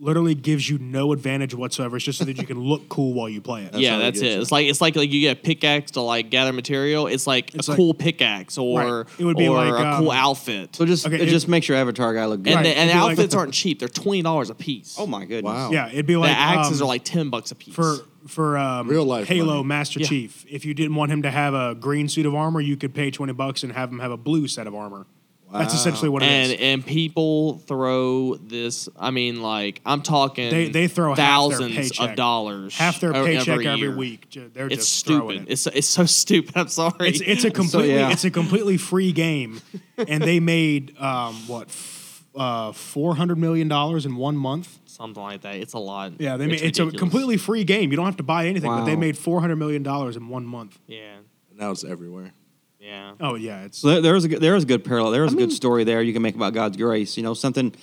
literally 0.01 0.35
gives 0.35 0.69
you 0.69 0.79
no 0.79 1.13
advantage 1.13 1.55
whatsoever. 1.55 1.97
It's 1.97 2.05
just 2.07 2.19
so 2.19 2.25
that 2.25 2.39
you 2.39 2.47
can 2.47 2.59
look 2.59 2.89
cool 2.89 3.13
while 3.13 3.29
you 3.29 3.41
play 3.41 3.65
it. 3.65 3.75
yeah, 3.75 3.91
how 3.91 3.99
they 3.99 4.05
that's 4.05 4.21
get 4.21 4.31
it. 4.31 4.35
you. 4.37 4.41
It's 4.41 4.51
like 4.51 4.67
it's 4.67 4.81
like 4.81 4.97
like 4.97 5.11
you 5.13 5.21
get 5.21 5.39
a 5.39 5.41
pickaxe 5.41 5.91
to 5.93 6.01
like 6.01 6.31
gather 6.31 6.53
material. 6.53 7.07
It's 7.07 7.27
like 7.27 7.55
It's 7.55 7.69
a 7.69 7.73
like- 7.73 7.77
cool 7.77 7.93
pickaxe 7.95 8.57
or 8.59 8.81
Right. 9.03 9.07
It 9.19 9.25
would 9.25 9.37
be 9.37 9.47
or 9.49 9.57
like, 9.57 9.69
a 9.95 9.99
cool 9.99 10.11
um, 10.11 10.17
outfit. 10.17 10.75
so 10.75 10.87
just 10.87 11.07
Okay, 11.07 11.17
it 11.17 11.23
it- 11.23 11.27
just 11.29 11.49
makes 11.49 11.69
your 11.69 11.77
avatar 11.77 12.15
guy 12.15 12.25
look 12.27 12.43
good 12.43 12.55
and 12.55 12.57
Right, 12.57 12.63
the, 12.75 12.79
and 12.79 12.89
it'd 12.91 12.99
be 12.99 13.03
like- 13.05 13.11
outfits 13.13 13.35
aren't 13.35 13.53
cheap. 13.55 13.79
They're 13.79 13.89
twenty 13.89 14.23
dollars 14.23 14.49
a 14.51 14.55
piece. 14.55 14.97
oh 14.99 15.07
my 15.07 15.25
goodness 15.27 15.45
Wow. 15.45 15.71
Yeah, 15.71 15.89
it'd 15.89 16.07
be 16.07 16.15
the 16.15 16.21
like 16.21 16.37
axes 16.37 16.81
um, 16.81 16.87
are 16.87 16.89
like 16.89 17.05
ten 17.05 17.29
bucks 17.31 17.51
a 17.51 17.55
piece. 17.55 17.75
for 17.75 17.97
for 18.27 18.57
um, 18.59 18.89
Real 18.89 19.05
life 19.05 19.27
Halo 19.29 19.57
money. 19.57 19.65
Master 19.65 20.01
Yeah. 20.01 20.07
Chief. 20.07 20.45
If 20.49 20.65
you 20.65 20.73
didn't 20.75 20.95
want 20.95 21.11
him 21.11 21.23
to 21.23 21.31
have 21.31 21.53
a 21.55 21.75
green 21.75 22.09
suit 22.09 22.27
of 22.27 22.35
armor, 22.35 22.61
you 22.61 22.77
could 22.77 22.95
pay 22.95 23.11
twenty 23.11 23.33
bucks 23.33 23.63
and 23.63 23.73
have 23.73 23.91
him 23.91 23.99
have 23.99 24.13
a 24.13 24.17
blue 24.19 24.47
set 24.49 24.67
of 24.67 24.75
armor. 24.75 25.07
That's 25.53 25.75
essentially 25.75 26.09
what 26.09 26.23
it 26.23 26.31
is. 26.31 26.51
and 26.53 26.61
and 26.61 26.87
people 26.87 27.59
throw 27.59 28.37
this. 28.37 28.89
I 28.99 29.11
mean, 29.11 29.43
like 29.43 29.81
I'm 29.85 30.03
talking. 30.03 30.51
They- 30.51 30.69
they 30.69 30.87
throw 30.89 31.09
half 31.11 31.17
their 31.17 31.27
thousands 31.27 31.99
of 32.01 32.15
dollars. 32.17 32.77
Half 32.77 33.01
their 33.01 33.13
paycheck 33.13 33.49
every, 33.49 33.81
year. 33.81 33.97
week. 33.97 34.29
They're 34.55 34.67
It's 34.69 34.77
just 34.87 34.93
stupid. 34.99 35.43
it. 35.43 35.49
It's 35.49 35.67
it's 35.67 35.89
so 35.89 36.05
stupid. 36.23 36.57
I'm 36.57 36.69
sorry. 36.69 37.09
It's 37.09 37.21
it's 37.21 37.45
a 37.45 37.51
completely 37.51 37.95
yeah. 37.95 38.11
it's 38.11 38.25
a 38.25 38.31
completely 38.31 38.77
free 38.77 39.13
game, 39.13 39.61
and 39.99 40.23
they 40.23 40.39
made 40.41 40.97
um, 40.99 41.35
what 41.49 41.69
f- 41.69 42.25
uh, 42.35 42.73
four 42.73 43.17
hundred 43.17 43.39
million 43.39 43.67
dollars 43.69 44.07
in 44.07 44.15
one 44.17 44.37
month. 44.37 44.79
something 44.87 45.23
like 45.23 45.41
that. 45.43 45.57
It's 45.57 45.73
a 45.73 45.79
lot. 45.79 46.13
Yeah, 46.21 46.37
they 46.37 46.47
made 46.47 46.63
it's 46.63 46.79
a 46.79 46.91
completely 46.93 47.37
free 47.37 47.65
game. 47.65 47.91
You 47.91 47.97
don't 47.97 48.07
have 48.07 48.19
to 48.19 48.23
buy 48.23 48.47
anything, 48.47 48.71
but 48.71 48.85
they 48.85 48.97
made 48.97 49.19
four 49.19 49.41
hundred 49.41 49.57
million 49.57 49.83
dollars 49.83 50.17
in 50.17 50.29
one 50.29 50.47
month. 50.47 50.79
Yeah, 50.87 51.17
Now 51.57 51.73
it's 51.73 51.83
everywhere. 51.85 52.33
Yeah. 52.81 53.13
Oh 53.21 53.35
yeah, 53.35 53.65
it's 53.65 53.79
So 53.79 53.89
there, 53.89 54.01
there 54.01 54.15
was 54.15 54.25
a 54.25 54.29
good, 54.29 54.41
there 54.41 54.55
was 54.55 54.65
a 54.65 54.67
good 54.67 54.85
parallel. 54.85 55.13
There 55.13 55.23
was 55.23 55.33
a 55.35 55.37
good 55.37 55.53
story 55.53 55.85
there 55.85 56.03
you 56.03 56.13
can 56.13 56.23
make 56.23 56.35
about 56.35 56.55
God's 56.55 56.77
grace. 56.77 57.17
You 57.17 57.23
know, 57.23 57.35
something 57.35 57.75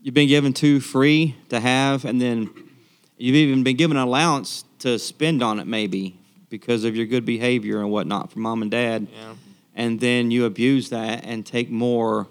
you've 0.00 0.14
been 0.14 0.28
given 0.28 0.52
to 0.54 0.80
free 0.80 1.36
to 1.50 1.60
have, 1.60 2.04
and 2.04 2.20
then 2.20 2.50
you've 3.18 3.36
even 3.36 3.62
been 3.62 3.76
given 3.76 3.96
an 3.96 4.02
allowance 4.04 4.64
to 4.80 4.98
spend 4.98 5.42
on 5.42 5.60
it, 5.60 5.66
maybe 5.66 6.16
because 6.48 6.84
of 6.84 6.96
your 6.96 7.06
good 7.06 7.24
behavior 7.24 7.78
and 7.80 7.90
whatnot 7.90 8.30
from 8.32 8.42
mom 8.42 8.62
and 8.62 8.70
dad. 8.70 9.06
Yeah. 9.12 9.34
And 9.74 10.00
then 10.00 10.30
you 10.30 10.44
abuse 10.44 10.90
that 10.90 11.24
and 11.24 11.46
take 11.46 11.70
more, 11.70 12.26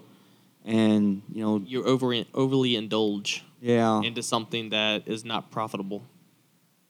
and 0.64 1.22
you 1.32 1.42
know, 1.42 1.62
You 1.66 1.84
over 1.84 2.14
overly 2.34 2.76
indulge 2.76 3.44
yeah, 3.60 4.00
into 4.02 4.22
something 4.22 4.70
that 4.70 5.08
is 5.08 5.24
not 5.24 5.50
profitable. 5.50 6.02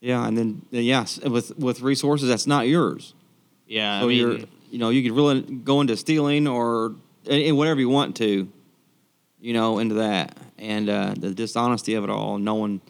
yeah, 0.01 0.27
and 0.27 0.37
then 0.37 0.63
yes, 0.71 1.19
with 1.21 1.57
with 1.59 1.81
resources 1.81 2.29
that's 2.29 2.47
not 2.47 2.67
yours. 2.67 3.15
Yeah, 3.67 4.01
So 4.01 4.09
I 4.09 4.13
you're, 4.13 4.29
mean, 4.35 4.49
you 4.73 4.79
know, 4.79 4.89
you 4.89 5.03
could 5.03 5.15
really 5.15 5.43
go 5.43 5.83
into 5.83 5.95
stealing 5.99 6.49
or 6.49 6.95
in 7.27 7.57
whatever 7.57 7.79
you 7.79 7.91
want 7.91 8.17
to, 8.17 8.51
you 9.39 9.53
know, 9.53 9.79
into 9.79 9.97
that, 9.97 10.35
and 10.59 10.89
uh, 10.89 11.13
the 11.15 11.35
dishonesty 11.35 11.93
of 11.93 12.05
it 12.05 12.11
all, 12.11 12.39
knowing 12.39 12.81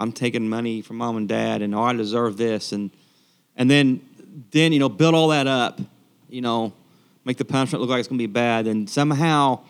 I'm 0.00 0.12
taking 0.12 0.48
money 0.48 0.80
from 0.80 0.96
mom 0.96 1.18
and 1.18 1.28
dad, 1.28 1.60
and 1.60 1.74
oh, 1.74 1.82
I 1.82 1.92
deserve 1.92 2.38
this, 2.38 2.72
and 2.72 2.90
and 3.54 3.70
then 3.70 4.00
then 4.50 4.72
you 4.72 4.78
know, 4.78 4.88
build 4.88 5.14
all 5.14 5.28
that 5.28 5.46
up, 5.46 5.78
you 6.30 6.40
know, 6.40 6.72
make 7.26 7.36
the 7.36 7.44
punishment 7.44 7.82
look 7.82 7.90
like 7.90 7.98
it's 7.98 8.08
going 8.08 8.18
to 8.18 8.26
be 8.26 8.32
bad, 8.32 8.66
and 8.66 8.88
somehow 8.88 9.60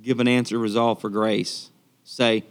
give 0.00 0.18
an 0.18 0.28
answer 0.28 0.56
resolve 0.58 1.02
for 1.02 1.10
grace. 1.10 1.68
Say, 2.04 2.42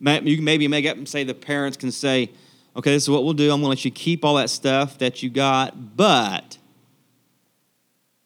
you 0.00 0.36
can 0.36 0.44
maybe 0.44 0.66
make 0.66 0.84
up 0.84 0.96
and 0.96 1.08
say 1.08 1.22
the 1.22 1.32
parents 1.32 1.76
can 1.76 1.92
say, 1.92 2.30
okay, 2.74 2.90
this 2.90 3.04
is 3.04 3.10
what 3.10 3.22
we'll 3.22 3.34
do. 3.34 3.44
I'm 3.44 3.60
going 3.60 3.62
to 3.62 3.68
let 3.68 3.84
you 3.84 3.92
keep 3.92 4.24
all 4.24 4.34
that 4.34 4.50
stuff 4.50 4.98
that 4.98 5.22
you 5.22 5.30
got, 5.30 5.96
but 5.96 6.58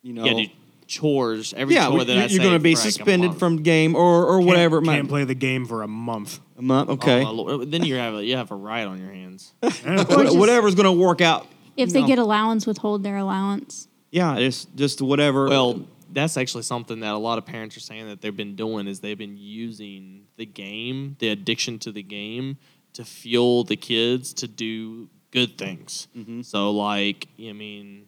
you 0.04 0.12
know, 0.12 0.24
yeah, 0.24 0.34
do 0.44 0.46
chores. 0.86 1.52
Every 1.56 1.74
yeah, 1.74 1.86
chore 1.88 1.98
we- 1.98 2.04
that 2.04 2.16
I 2.18 2.26
you're 2.26 2.38
going 2.44 2.52
to 2.52 2.58
be 2.60 2.74
for 2.74 2.82
like 2.82 2.92
suspended 2.92 3.34
from 3.38 3.62
game 3.62 3.96
or 3.96 4.24
or 4.26 4.40
whatever. 4.40 4.76
Can't, 4.76 4.84
it 4.84 4.86
might- 4.86 4.96
can't 4.96 5.08
play 5.08 5.24
the 5.24 5.34
game 5.34 5.66
for 5.66 5.82
a 5.82 5.88
month. 5.88 6.38
a 6.58 6.62
month. 6.62 6.90
Oh, 6.90 6.92
Okay, 6.92 7.24
my 7.24 7.30
Lord. 7.30 7.70
Then 7.72 7.84
you 7.84 7.96
have 7.96 8.14
a, 8.14 8.24
you 8.24 8.36
have 8.36 8.50
a 8.52 8.54
riot 8.54 8.86
on 8.88 9.00
your 9.00 9.10
hands. 9.12 9.52
Yeah. 9.62 10.04
What- 10.04 10.08
just- 10.26 10.36
whatever's 10.38 10.74
going 10.76 10.86
to 10.86 10.92
work 10.92 11.20
out. 11.20 11.48
If 11.76 11.90
they 11.92 12.02
know. 12.02 12.06
get 12.06 12.18
allowance, 12.20 12.66
withhold 12.68 13.02
their 13.02 13.16
allowance. 13.16 13.88
yeah, 14.12 14.36
just 14.38 14.76
just 14.76 15.02
whatever. 15.02 15.48
Well, 15.48 15.82
that's 16.12 16.36
actually 16.36 16.62
something 16.62 17.00
that 17.00 17.12
a 17.12 17.18
lot 17.18 17.38
of 17.38 17.44
parents 17.46 17.76
are 17.76 17.80
saying 17.80 18.06
that 18.06 18.20
they've 18.20 18.36
been 18.36 18.54
doing 18.54 18.86
is 18.86 19.00
they've 19.00 19.18
been 19.18 19.36
using 19.36 20.26
the 20.36 20.46
game, 20.46 21.16
the 21.18 21.30
addiction 21.30 21.80
to 21.80 21.90
the 21.90 22.02
game, 22.04 22.58
to 22.92 23.04
fuel 23.04 23.64
the 23.64 23.74
kids 23.74 24.32
to 24.34 24.46
do 24.46 25.08
good 25.32 25.58
things. 25.58 26.06
Mm-hmm. 26.16 26.42
So, 26.42 26.70
like, 26.70 27.26
I 27.40 27.52
mean, 27.52 28.06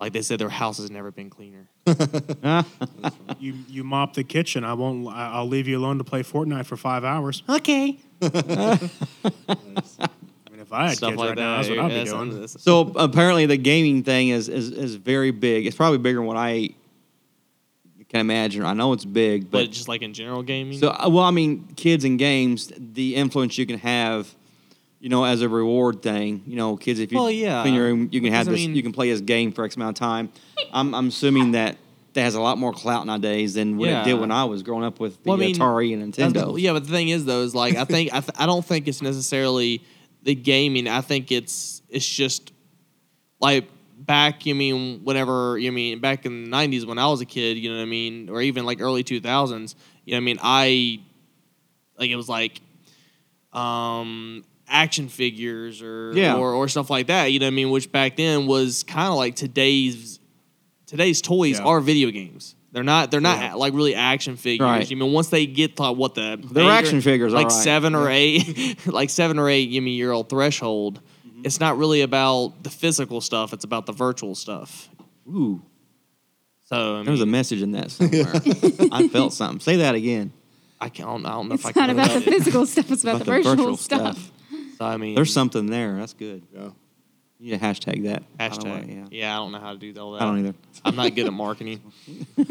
like 0.00 0.12
they 0.12 0.22
said, 0.22 0.38
their 0.38 0.48
house 0.48 0.78
has 0.78 0.90
never 0.90 1.10
been 1.10 1.30
cleaner. 1.30 1.68
You 3.40 3.54
you 3.68 3.84
mop 3.84 4.14
the 4.14 4.24
kitchen. 4.24 4.64
I 4.64 4.72
won't. 4.74 5.06
I- 5.08 5.32
I'll 5.32 5.46
leave 5.48 5.66
you 5.68 5.76
alone 5.78 5.98
to 5.98 6.04
play 6.04 6.22
Fortnite 6.22 6.64
for 6.66 6.76
five 6.76 7.04
hours. 7.04 7.42
Okay. 7.48 7.98
I 8.22 8.78
mean, 10.50 10.60
if 10.60 10.72
I 10.72 10.88
had 10.88 10.96
Stuff 10.96 11.10
kids 11.10 11.18
like 11.18 11.28
right 11.30 11.36
that. 11.36 11.42
now, 11.42 11.56
that's 11.56 11.68
what 11.68 11.78
I'd 11.78 11.88
be 11.88 11.94
That's- 11.94 12.10
doing. 12.10 12.30
that's- 12.30 12.56
so 12.62 12.80
apparently 12.96 13.46
the 13.46 13.56
gaming 13.56 14.02
thing 14.02 14.28
is, 14.28 14.48
is 14.48 14.70
is 14.70 14.94
very 14.96 15.30
big. 15.30 15.66
It's 15.66 15.76
probably 15.76 15.98
bigger 15.98 16.18
than 16.20 16.26
what 16.26 16.36
I 16.36 16.70
can 18.08 18.20
imagine. 18.20 18.64
I 18.64 18.72
know 18.72 18.92
it's 18.92 19.04
big, 19.04 19.50
but 19.50 19.64
but 19.66 19.70
just 19.72 19.88
like 19.88 20.02
in 20.02 20.14
general 20.14 20.42
gaming. 20.42 20.78
So, 20.78 20.88
uh, 20.90 21.08
well, 21.10 21.24
I 21.24 21.30
mean, 21.30 21.66
kids 21.76 22.04
and 22.04 22.18
games, 22.18 22.72
the 22.78 23.16
influence 23.16 23.58
you 23.58 23.66
can 23.66 23.78
have, 23.78 24.34
you 25.04 25.10
know, 25.10 25.22
as 25.22 25.42
a 25.42 25.48
reward 25.50 26.00
thing. 26.00 26.42
You 26.46 26.56
know, 26.56 26.78
kids, 26.78 26.98
if 26.98 27.12
you 27.12 27.18
Well, 27.18 27.30
yeah, 27.30 27.60
clean 27.60 27.74
your 27.74 27.84
room, 27.84 28.08
you 28.10 28.22
can 28.22 28.32
have 28.32 28.46
because, 28.46 28.48
I 28.48 28.50
this, 28.52 28.66
mean- 28.68 28.74
you 28.74 28.82
can 28.82 28.92
play 28.92 29.10
this 29.10 29.20
game 29.20 29.52
for 29.52 29.62
X 29.66 29.76
amount 29.76 29.98
of 29.98 30.00
time. 30.00 30.32
I'm, 30.72 30.94
I'm 30.94 31.08
assuming 31.08 31.50
that 31.52 31.76
that 32.14 32.22
has 32.22 32.34
a 32.34 32.40
lot 32.40 32.56
more 32.56 32.72
clout 32.72 33.06
nowadays 33.06 33.52
than 33.52 33.76
what 33.76 33.90
it 33.90 34.04
did 34.04 34.14
when 34.14 34.30
I 34.30 34.44
was 34.44 34.62
growing 34.62 34.82
up 34.82 35.00
with 35.00 35.22
the 35.22 35.28
Well, 35.28 35.36
I 35.38 35.44
mean, 35.46 35.56
Atari 35.56 35.92
and 35.92 36.14
Nintendo. 36.14 36.58
yeah, 36.58 36.72
but 36.72 36.84
the 36.84 36.90
thing 36.90 37.10
is, 37.10 37.26
though, 37.26 37.42
is 37.42 37.54
like 37.54 37.74
I 37.76 37.84
think 37.84 38.14
I, 38.14 38.20
th- 38.20 38.30
I 38.38 38.46
don't 38.46 38.64
think 38.64 38.88
it's 38.88 39.02
necessarily 39.02 39.82
the 40.22 40.34
gaming. 40.34 40.88
I 40.88 41.02
think 41.02 41.30
it's 41.30 41.82
it's 41.90 42.08
just 42.08 42.52
like 43.40 43.68
back. 43.98 44.46
You 44.46 44.54
mean 44.54 45.00
whenever 45.04 45.58
you 45.58 45.70
mean 45.70 45.98
back 45.98 46.24
in 46.24 46.44
the 46.44 46.50
'90s 46.50 46.86
when 46.86 46.98
I 46.98 47.08
was 47.08 47.20
a 47.20 47.26
kid. 47.26 47.58
You 47.58 47.68
know 47.72 47.76
what 47.76 47.82
I 47.82 47.86
mean, 47.86 48.30
or 48.30 48.40
even 48.40 48.64
like 48.64 48.80
early 48.80 49.04
2000s. 49.04 49.74
You 50.06 50.12
know 50.12 50.16
what 50.16 50.16
I 50.16 50.20
mean? 50.20 50.38
I 50.40 51.00
like 51.98 52.08
it 52.08 52.16
was 52.16 52.28
like 52.30 52.62
um 53.52 54.44
action 54.68 55.08
figures 55.08 55.82
or 55.82 56.12
Yeah. 56.14 56.36
or 56.36 56.52
or 56.54 56.68
stuff 56.68 56.90
like 56.90 57.06
that. 57.08 57.26
You 57.32 57.38
know 57.38 57.46
what 57.46 57.52
I 57.52 57.54
mean? 57.54 57.70
Which 57.70 57.90
back 57.92 58.16
then 58.16 58.46
was 58.46 58.82
kind 58.82 59.08
of 59.08 59.14
like 59.14 59.36
today's 59.36 60.18
today's 60.86 61.20
toys 61.22 61.58
Yeah. 61.58 61.64
are 61.66 61.80
video 61.80 62.10
games. 62.10 62.54
They're 62.72 62.82
not. 62.82 63.10
They're 63.12 63.20
not 63.20 63.38
Yeah. 63.38 63.54
like 63.54 63.72
really 63.72 63.94
action 63.94 64.36
figures. 64.36 64.64
Right. 64.64 64.90
You 64.90 64.96
mean 64.96 65.12
once 65.12 65.28
they 65.28 65.46
get 65.46 65.76
to 65.76 65.92
what 65.92 66.14
the 66.16 66.36
They're 66.42 66.64
eight 66.64 66.66
or- 66.68 66.72
action 66.72 67.00
figures, 67.00 67.32
like 67.32 67.46
all 67.46 67.52
right. 67.56 67.62
seven 67.62 67.94
or 67.94 68.08
eight, 68.10 68.84
like 68.86 69.10
seven 69.10 69.38
or 69.38 69.48
eight. 69.48 69.68
You 69.68 69.80
mean 69.80 69.96
year 69.96 70.10
old 70.12 70.28
threshold. 70.28 71.00
Mm-hmm. 71.28 71.42
It's 71.44 71.60
not 71.60 71.78
really 71.78 72.00
about 72.00 72.62
the 72.64 72.70
physical 72.70 73.20
stuff. 73.20 73.52
It's 73.52 73.64
about 73.64 73.86
the 73.86 73.92
virtual 73.92 74.34
stuff. 74.34 74.88
Ooh, 75.28 75.62
So 76.64 76.96
I 77.00 77.02
there 77.04 77.12
was 77.12 77.20
a 77.20 77.26
message 77.26 77.62
in 77.62 77.72
that 77.72 77.90
somewhere. 77.92 78.32
I 78.92 79.08
felt 79.08 79.32
something. 79.34 79.60
Say 79.60 79.76
that 79.76 79.94
again. 79.94 80.32
I 80.80 80.88
can't. 80.88 81.08
I 81.24 81.30
don't 81.30 81.48
know 81.48 81.54
It's 81.54 81.62
if 81.62 81.66
I 81.66 81.72
can. 81.72 81.90
It's 81.90 81.96
not 81.96 82.08
can. 82.08 82.16
about 82.16 82.24
the 82.24 82.30
it. 82.30 82.34
physical 82.38 82.66
stuff. 82.66 82.90
It's 82.90 83.02
about, 83.04 83.16
About 83.16 83.24
the, 83.24 83.30
the 83.30 83.36
virtual, 83.38 83.54
virtual 83.56 83.76
stuff. 83.76 84.16
stuff. 84.18 84.32
So, 84.78 84.84
I 84.84 84.96
mean, 84.96 85.14
There's 85.14 85.32
something 85.32 85.66
there. 85.66 85.96
That's 85.96 86.14
good. 86.14 86.42
Yeah. 86.52 86.70
You 87.38 87.52
need 87.52 87.60
to 87.60 87.64
hashtag 87.64 88.04
that. 88.04 88.22
by 88.38 88.48
the 88.48 88.54
hashtag. 88.56 88.86
way, 88.86 89.04
yeah. 89.10 89.34
I 89.34 89.36
don't 89.36 89.52
know 89.52 89.60
how 89.60 89.72
to 89.72 89.78
do 89.78 90.00
all 90.00 90.12
that. 90.12 90.22
I 90.22 90.24
don't 90.24 90.38
either. 90.38 90.54
I'm 90.84 90.96
not 90.96 91.14
good 91.14 91.26
at 91.26 91.32
marketing. 91.32 91.80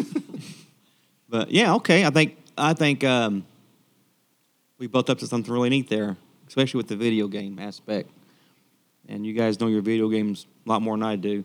But 1.34 1.50
yeah, 1.50 1.74
okay. 1.74 2.06
I 2.06 2.12
think 2.12 2.38
I 2.56 2.74
think 2.76 3.04
um, 3.04 3.44
we 4.78 4.86
both 4.86 5.10
up 5.10 5.18
to 5.18 5.26
something 5.26 5.52
really 5.52 5.70
neat 5.70 5.90
there, 5.90 6.16
especially 6.48 6.78
with 6.78 6.90
the 6.90 6.96
video 6.96 7.28
game 7.28 7.58
aspect. 7.58 8.12
And 9.10 9.26
you 9.26 9.34
guys 9.34 9.60
know 9.60 9.66
your 9.66 9.82
video 9.82 10.10
games 10.10 10.46
a 10.68 10.70
lot 10.70 10.84
more 10.84 10.96
than 10.96 11.02
I 11.02 11.16
do. 11.16 11.44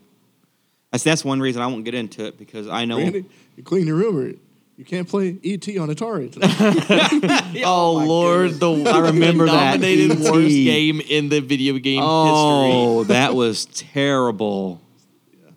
That's 0.91 1.03
that's 1.03 1.25
one 1.25 1.39
reason 1.39 1.63
I 1.63 1.65
won't 1.65 1.85
get 1.85 1.95
into 1.95 2.23
it 2.25 2.37
because 2.37 2.67
I 2.67 2.85
know. 2.85 2.99
Randy, 2.99 3.25
you 3.57 3.63
clean 3.63 3.87
your 3.87 3.95
room 3.95 4.19
or 4.19 4.33
you 4.79 4.85
can't 4.85 5.09
play 5.09 5.37
ET 5.43 5.67
on 5.77 5.89
Atari. 5.89 6.31
tonight. 6.31 6.53
oh, 7.65 7.99
oh 7.99 8.05
Lord, 8.05 8.61
the 8.61 8.71
I 8.89 8.99
remember 9.09 9.45
that, 9.45 9.71
nominated 9.73 10.11
E.T.. 10.11 10.31
worst 10.31 10.47
game 10.47 11.01
in 11.01 11.27
the 11.27 11.41
video 11.41 11.77
game 11.79 12.01
oh, 12.01 12.23
history. 12.23 12.79
Oh, 12.79 13.03
that 13.03 13.35
was 13.35 13.65
terrible. 13.65 14.79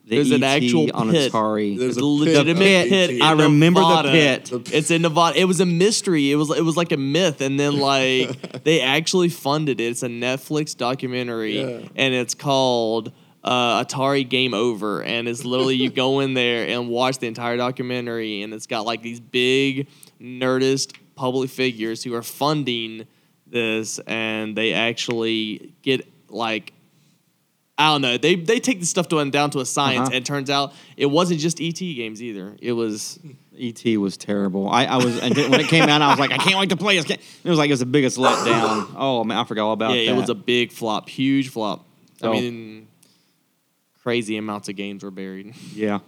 The 0.06 0.16
There's 0.16 0.32
an 0.32 0.42
actual 0.42 0.90
on 0.92 1.12
pit. 1.12 1.32
Atari. 1.32 1.78
There's 1.78 1.98
a 1.98 2.00
a 2.00 2.02
pit 2.02 2.36
legitimate 2.36 2.82
of 2.82 2.88
pit. 2.88 3.10
In 3.10 3.22
I 3.22 3.30
remember 3.30 3.80
the 3.80 4.02
Nevada. 4.02 4.10
pit. 4.10 4.72
It's 4.74 4.90
in 4.90 5.02
Nevada. 5.02 5.38
It 5.38 5.44
was 5.44 5.60
a 5.60 5.66
mystery. 5.66 6.32
It 6.32 6.34
was 6.34 6.50
it 6.50 6.64
was 6.64 6.76
like 6.76 6.90
a 6.90 6.96
myth, 6.96 7.40
and 7.40 7.60
then 7.60 7.78
like 7.78 8.64
they 8.64 8.80
actually 8.80 9.28
funded 9.28 9.80
it. 9.80 9.84
It's 9.84 10.02
a 10.02 10.08
Netflix 10.08 10.76
documentary, 10.76 11.60
Yeah. 11.60 11.88
and 11.94 12.12
it's 12.12 12.34
called 12.34 13.12
uh, 13.44 13.84
Atari 13.84 14.28
Game 14.28 14.54
Over, 14.54 15.02
and 15.02 15.26
it's 15.28 15.44
literally 15.44 15.74
you 15.76 15.90
go 15.90 16.20
in 16.20 16.34
there 16.34 16.68
and 16.68 16.88
watch 16.88 17.18
the 17.18 17.26
entire 17.26 17.56
documentary, 17.56 18.42
and 18.42 18.52
it's 18.54 18.66
got 18.66 18.86
like 18.86 19.02
these 19.02 19.20
big 19.20 19.88
nerdist 20.20 20.94
public 21.16 21.50
figures 21.50 22.02
who 22.04 22.14
are 22.14 22.22
funding 22.22 23.06
this, 23.46 23.98
and 24.00 24.56
they 24.56 24.72
actually 24.72 25.72
get 25.82 26.06
like 26.28 26.72
I 27.78 27.88
don't 27.92 28.02
know. 28.02 28.16
They 28.18 28.36
they 28.36 28.60
take 28.60 28.80
the 28.80 28.86
stuff 28.86 29.08
to 29.08 29.30
down 29.30 29.50
to 29.50 29.60
a 29.60 29.66
science, 29.66 30.00
Uh-huh. 30.00 30.06
and 30.08 30.14
it 30.16 30.24
turns 30.24 30.50
out 30.50 30.72
it 30.96 31.06
wasn't 31.06 31.40
just 31.40 31.60
ET 31.60 31.74
games 31.78 32.22
either. 32.22 32.54
It 32.60 32.72
was 32.72 33.18
ET 33.58 33.84
was 33.98 34.16
terrible. 34.16 34.68
I, 34.68 34.84
I 34.84 34.96
was 34.98 35.18
and 35.20 35.34
when 35.36 35.60
it 35.60 35.66
came 35.68 35.88
out, 35.88 36.00
I 36.00 36.10
was 36.10 36.18
like, 36.18 36.30
I 36.30 36.36
can't 36.36 36.58
wait 36.58 36.68
to 36.70 36.76
play 36.76 36.96
this. 36.96 37.06
game. 37.06 37.18
It 37.42 37.48
was 37.50 37.58
like 37.58 37.70
it 37.70 37.72
was 37.72 37.80
the 37.80 37.86
biggest 37.86 38.18
letdown. 38.18 38.92
Oh 38.96 39.24
man, 39.24 39.36
I 39.38 39.44
forgot 39.44 39.66
all 39.66 39.72
about 39.72 39.94
yeah, 39.94 40.04
that. 40.06 40.16
it 40.16 40.20
was 40.20 40.28
a 40.28 40.34
big 40.34 40.70
flop, 40.70 41.08
huge 41.08 41.48
flop. 41.48 41.84
I 42.22 42.28
mean, 42.30 42.86
crazy 44.02 44.36
amounts 44.36 44.68
of 44.68 44.76
games 44.76 45.02
were 45.04 45.10
buried. 45.10 45.54
yeah. 45.74 45.98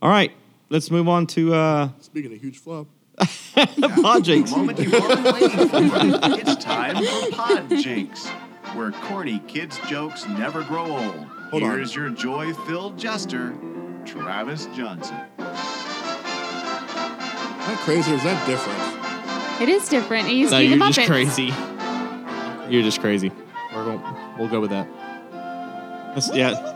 All 0.00 0.10
right, 0.10 0.32
let's 0.70 0.90
move 0.90 1.08
on 1.08 1.26
to 1.28 1.54
uh, 1.54 1.88
Speaking 2.00 2.32
of 2.32 2.40
huge 2.40 2.58
flop, 2.58 2.86
Pod 3.54 4.24
Jinx. 4.24 4.50
The 4.50 4.56
moment 4.56 4.78
you've 4.78 4.94
all 4.94 5.08
been 5.08 5.24
waiting 5.24 5.50
for. 5.68 5.78
It's 6.50 6.64
time 6.64 6.96
for 7.04 7.30
Pod 7.36 7.68
Jinx, 7.70 8.26
where 8.74 8.90
corny 8.92 9.40
kids' 9.46 9.78
jokes 9.86 10.26
never 10.26 10.62
grow 10.64 10.86
old. 10.86 11.26
Hold 11.50 11.62
on. 11.62 11.70
Here's 11.72 11.94
your 11.94 12.08
joy-filled 12.08 12.98
jester, 12.98 13.54
Travis 14.06 14.66
Johnson. 14.74 15.16
how 16.58 17.76
crazy 17.84 18.10
or 18.10 18.14
is 18.14 18.22
that 18.24 18.46
different? 18.46 19.62
It 19.62 19.68
is 19.68 19.88
different. 19.88 20.28
It 20.28 20.32
used 20.32 20.50
No, 20.52 20.58
to 20.58 20.64
be 20.64 20.70
you're 20.74 20.78
just 20.78 20.98
Muppets. 20.98 21.06
crazy. 21.06 21.52
You're 22.74 22.82
just 22.82 23.00
crazy. 23.00 23.30
We're 23.74 23.84
going. 23.84 24.02
We'll 24.38 24.48
go 24.48 24.60
with 24.60 24.70
that. 24.70 24.88
That's- 26.14 26.30
yeah. 26.34 26.71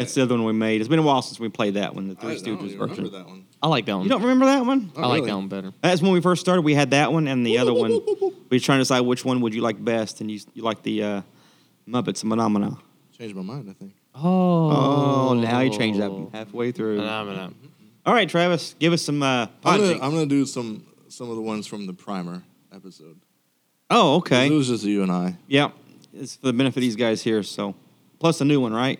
It's 0.00 0.14
the 0.14 0.22
other 0.22 0.34
one 0.34 0.44
we 0.44 0.52
made. 0.52 0.80
It's 0.80 0.88
been 0.88 0.98
a 0.98 1.02
while 1.02 1.22
since 1.22 1.38
we 1.38 1.48
played 1.48 1.74
that 1.74 1.94
one, 1.94 2.08
the 2.08 2.16
I, 2.18 2.20
Three 2.20 2.30
I 2.30 2.34
don't 2.34 2.44
Stooges 2.44 2.64
even 2.66 2.78
remember 2.80 2.86
version. 3.02 3.12
that 3.12 3.26
one. 3.26 3.46
I 3.62 3.68
like 3.68 3.86
that 3.86 3.94
one. 3.94 4.02
You 4.04 4.08
don't 4.08 4.22
remember 4.22 4.46
that 4.46 4.64
one? 4.64 4.90
I 4.96 5.00
Not 5.02 5.08
like 5.08 5.16
really. 5.18 5.30
that 5.30 5.36
one 5.36 5.48
better. 5.48 5.72
That's 5.82 6.00
when 6.02 6.12
we 6.12 6.20
first 6.20 6.40
started. 6.40 6.62
We 6.62 6.74
had 6.74 6.90
that 6.92 7.12
one 7.12 7.26
and 7.28 7.46
the 7.46 7.58
other 7.58 7.74
one. 7.74 7.90
We 8.50 8.56
were 8.56 8.60
trying 8.60 8.78
to 8.78 8.80
decide 8.80 9.02
which 9.02 9.24
one 9.24 9.40
would 9.42 9.54
you 9.54 9.60
like 9.62 9.82
best, 9.84 10.20
and 10.20 10.28
you 10.28 10.40
you 10.54 10.64
like 10.64 10.82
the 10.82 11.02
uh, 11.04 11.22
Muppets 11.88 12.20
Phenomena. 12.20 12.76
Changed 13.16 13.36
my 13.36 13.42
mind, 13.42 13.70
I 13.70 13.74
think. 13.74 13.92
Oh, 14.16 15.28
Oh, 15.30 15.34
now 15.34 15.60
you 15.60 15.70
changed 15.70 16.00
that 16.00 16.10
halfway 16.32 16.72
through. 16.72 16.96
Phenomena. 16.96 17.52
All 18.04 18.12
right, 18.12 18.28
Travis, 18.28 18.74
give 18.80 18.92
us 18.92 19.02
some 19.02 19.22
uh, 19.22 19.42
I'm 19.42 19.48
pod 19.60 19.76
gonna, 19.78 19.88
jinx. 19.90 20.04
I'm 20.04 20.10
gonna 20.10 20.26
do 20.26 20.44
some 20.46 20.84
some 21.08 21.30
of 21.30 21.36
the 21.36 21.42
ones 21.42 21.68
from 21.68 21.86
the 21.86 21.92
primer 21.92 22.42
episode. 22.74 23.20
Oh, 23.88 24.14
It 24.14 24.18
okay. 24.18 24.50
was 24.50 24.66
just 24.66 24.82
you 24.82 25.04
and 25.04 25.12
I. 25.12 25.36
Yeah, 25.46 25.70
it's 26.12 26.34
for 26.36 26.46
the 26.46 26.52
benefit 26.52 26.78
of 26.78 26.82
these 26.82 26.96
guys 26.96 27.22
here. 27.22 27.44
So, 27.44 27.76
plus 28.18 28.40
a 28.40 28.44
new 28.44 28.60
one, 28.60 28.72
right? 28.72 28.98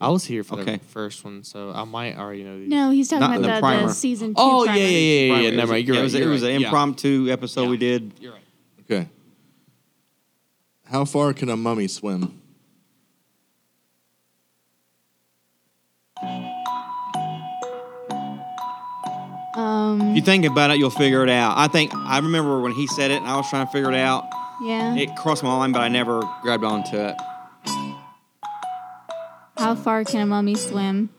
I 0.00 0.10
was 0.10 0.24
here 0.24 0.44
for 0.44 0.58
Okay. 0.60 0.76
the 0.76 0.84
first 0.84 1.24
one, 1.24 1.42
so 1.42 1.72
I 1.74 1.84
might 1.84 2.16
already 2.18 2.42
know 2.44 2.58
these. 2.58 2.68
No, 2.68 2.90
he's 2.90 3.08
talking 3.08 3.20
Not 3.20 3.30
about 3.38 3.40
the 3.42 3.46
the, 3.48 3.54
the, 3.54 3.60
primer. 3.60 3.88
season 3.92 4.28
two. 4.30 4.34
Oh 4.36 4.64
yeah, 4.64 4.72
primer. 4.72 4.80
yeah, 4.80 4.88
yeah, 4.88 4.98
yeah. 5.36 5.40
Yeah. 5.42 5.48
it 5.48 5.54
Never 5.56 5.60
was, 5.62 5.70
mind. 5.70 5.86
You're 5.86 5.94
yeah, 5.94 5.98
it 5.98 6.02
right. 6.02 6.04
was, 6.04 6.14
it 6.14 6.18
you're 6.22 6.30
was 6.30 6.42
right. 6.42 6.54
an 6.54 6.60
Yeah. 6.60 6.66
impromptu 6.66 7.28
episode 7.30 7.62
Yeah. 7.62 7.68
we 7.70 7.76
did. 7.78 8.12
You're 8.20 8.32
right. 8.32 8.42
Okay. 8.90 9.08
How 10.84 11.04
far 11.06 11.32
can 11.32 11.48
a 11.48 11.56
mummy 11.56 11.88
swim? 11.88 12.40
Um, 19.54 20.00
If 20.10 20.16
you 20.16 20.22
think 20.22 20.44
about 20.44 20.70
it, 20.70 20.78
you'll 20.78 20.90
figure 20.90 21.22
it 21.22 21.30
out. 21.30 21.56
I 21.56 21.66
think 21.68 21.94
I 21.94 22.18
remember 22.18 22.60
when 22.60 22.72
he 22.72 22.86
said 22.88 23.10
it, 23.10 23.16
and 23.22 23.26
I 23.26 23.36
was 23.36 23.48
trying 23.48 23.66
to 23.66 23.72
figure 23.72 23.90
it 23.90 23.98
out. 23.98 24.24
yeah. 24.62 24.94
It 24.94 25.16
crossed 25.16 25.42
my 25.42 25.48
mind, 25.56 25.72
but 25.72 25.80
I 25.80 25.88
never 25.88 26.22
grabbed 26.42 26.64
onto 26.64 26.96
it. 26.96 27.16
How 29.56 29.74
far 29.74 30.04
can 30.04 30.20
a 30.20 30.26
mummy 30.26 30.54
swim? 30.54 31.10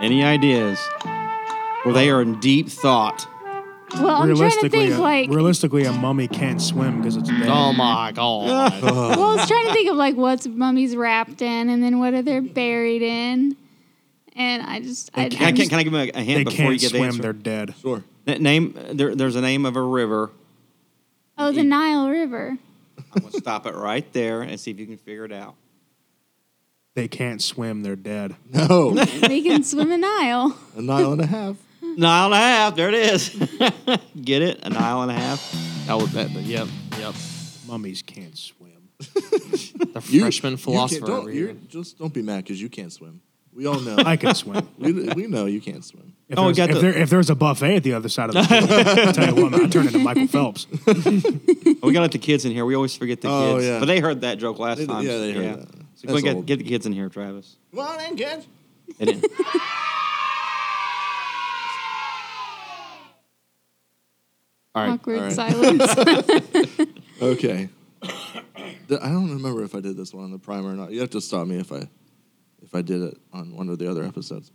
Any 0.00 0.22
ideas? 0.22 0.78
Well, 1.84 1.94
they 1.94 2.10
are 2.10 2.20
in 2.20 2.38
deep 2.40 2.68
thought. 2.68 3.26
Well, 3.94 4.08
I'm 4.08 4.22
trying 4.22 4.28
to 4.28 4.34
realistically, 4.34 4.68
think 4.70 4.94
a, 4.94 5.00
like. 5.00 5.30
realistically, 5.30 5.84
a 5.84 5.92
mummy 5.92 6.28
can't 6.28 6.60
swim 6.60 6.98
because 6.98 7.16
it's 7.16 7.28
dead. 7.28 7.46
Oh 7.48 7.72
my 7.72 8.12
god. 8.12 8.82
Well, 8.82 9.12
I 9.12 9.36
was 9.36 9.48
trying 9.48 9.66
to 9.66 9.72
think 9.72 9.88
of 9.90 9.96
like 9.96 10.16
what's 10.16 10.46
mummies 10.46 10.96
wrapped 10.96 11.40
in, 11.40 11.68
and 11.70 11.82
then 11.82 12.00
what 12.00 12.12
are 12.12 12.22
they 12.22 12.40
buried 12.40 13.02
in, 13.02 13.56
and 14.34 14.62
I 14.62 14.80
just 14.80 15.10
I, 15.14 15.28
They 15.28 15.36
Can 15.36 15.44
I, 15.44 15.48
I 15.48 15.50
can, 15.50 15.56
just, 15.56 15.70
can 15.70 15.78
I 15.78 15.82
give 15.84 15.92
them 15.92 16.08
a, 16.14 16.18
a 16.18 16.22
hint 16.22 16.38
they 16.38 16.44
before 16.44 16.72
you 16.72 16.78
can't 16.78 16.80
get 16.80 16.92
the 16.92 16.98
swim. 16.98 17.08
answer? 17.08 17.22
They're 17.22 17.32
dead. 17.32 17.74
Sure. 17.80 18.04
N- 18.26 18.42
Name 18.42 18.78
there, 18.92 19.14
there's 19.14 19.36
a 19.36 19.40
name 19.40 19.66
of 19.66 19.76
a 19.76 19.82
river. 19.82 20.30
oh 21.38 21.52
the 21.52 21.62
Nile 21.62 22.08
River. 22.08 22.56
I'm 23.14 23.22
gonna 23.22 23.32
stop 23.32 23.66
it 23.66 23.74
right 23.74 24.10
there 24.12 24.42
and 24.42 24.58
see 24.58 24.70
if 24.70 24.78
you 24.78 24.86
can 24.86 24.96
figure 24.96 25.24
it 25.24 25.32
out. 25.32 25.54
They 26.94 27.08
can't 27.08 27.42
swim. 27.42 27.82
They're 27.82 27.96
dead. 27.96 28.36
No. 28.52 28.90
they 28.94 29.40
can 29.42 29.64
swim 29.64 29.88
the 29.88 29.98
Nile. 29.98 30.56
a 30.76 30.82
Nile 30.82 31.12
and 31.12 31.20
a 31.20 31.26
half. 31.26 31.56
Nile 31.82 32.26
and 32.26 32.34
a 32.34 32.36
half. 32.36 32.76
There 32.76 32.88
it 32.88 32.94
is. 32.94 33.28
get 34.22 34.42
it? 34.42 34.60
A 34.62 34.70
Nile 34.70 35.02
and 35.02 35.10
a 35.10 35.14
half. 35.14 35.84
That 35.86 35.94
was 35.98 36.12
that. 36.12 36.30
Yep. 36.30 36.68
Yep. 36.98 37.14
Mummies 37.66 38.02
can't 38.02 38.36
swim. 38.38 38.70
The 39.94 40.02
You- 40.08 40.20
freshman 40.22 40.52
you 40.52 40.56
can't- 40.56 40.60
philosopher. 40.60 41.06
don't, 41.06 41.18
over 41.20 41.32
you're, 41.32 41.52
just 41.68 41.98
don't 41.98 42.12
be 42.12 42.22
mad 42.22 42.42
because 42.44 42.60
you 42.60 42.68
can't 42.68 42.92
swim. 42.92 43.20
We 43.54 43.66
all 43.66 43.78
know. 43.80 43.96
I 43.98 44.16
can 44.16 44.34
swim. 44.34 44.68
we, 44.78 44.92
we 44.92 45.26
know 45.28 45.46
you 45.46 45.60
can't 45.60 45.84
swim. 45.84 46.14
If, 46.28 46.38
Oh, 46.38 46.44
there's, 46.46 46.56
got 46.56 46.70
if, 46.70 46.74
the- 46.76 46.80
there, 46.80 46.96
if 46.98 47.10
there's 47.10 47.30
a 47.30 47.34
buffet 47.34 47.76
at 47.76 47.82
the 47.84 47.92
other 47.94 48.08
side 48.08 48.30
of 48.30 48.34
the 48.34 48.42
pool, 48.96 49.06
I'll 49.06 49.12
tell 49.12 49.28
you 49.28 49.42
what, 49.42 49.50
man, 49.52 49.64
I 49.66 49.68
turn 49.68 49.86
into 49.86 49.98
Michael 50.00 50.26
Phelps. 50.26 50.66
Oh, 50.86 50.92
we 51.82 51.92
got 51.92 51.92
to 51.92 52.00
let 52.00 52.12
the 52.12 52.18
kids 52.18 52.44
in 52.44 52.52
here. 52.52 52.64
We 52.64 52.74
always 52.74 52.96
forget 52.96 53.20
the 53.20 53.28
Oh, 53.28 53.54
kids. 53.56 53.66
yeah. 53.66 53.78
But 53.78 53.86
they 53.86 54.00
heard 54.00 54.22
that 54.22 54.38
joke 54.38 54.58
last 54.58 54.78
They- 54.78 54.86
time. 54.86 55.04
yeah, 55.06 55.18
they 55.18 55.32
heard 55.32 55.60
that. 55.60 55.68
So 55.96 56.08
go 56.08 56.14
That's 56.14 56.24
get, 56.24 56.36
old. 56.36 56.46
get 56.46 56.58
the 56.58 56.64
kids 56.64 56.86
in 56.86 56.92
here, 56.92 57.08
Travis. 57.08 57.56
Come 57.70 57.80
on 57.80 58.00
in, 58.00 58.16
kids. 58.16 58.46
They 58.98 59.04
didn't. 59.04 59.24
All 64.74 64.82
right. 64.84 64.92
Awkward 64.94 65.18
all 65.18 65.24
right. 65.24 65.32
silence. 65.32 66.78
Okay. 67.22 67.68
The- 68.86 69.02
I 69.02 69.08
don't 69.08 69.30
remember 69.30 69.62
if 69.64 69.74
I 69.74 69.80
did 69.80 69.96
this 69.96 70.12
one 70.12 70.24
on 70.24 70.30
the 70.30 70.38
primer 70.38 70.72
or 70.72 70.74
not. 70.74 70.90
You 70.90 71.00
have 71.00 71.08
to 71.10 71.20
stop 71.22 71.46
me 71.46 71.56
if 71.58 71.72
I 71.72 71.88
if 72.64 72.74
I 72.74 72.82
did 72.82 73.02
it 73.02 73.18
on 73.32 73.54
one 73.54 73.68
of 73.68 73.78
the 73.78 73.90
other 73.90 74.02
episodes. 74.04 74.50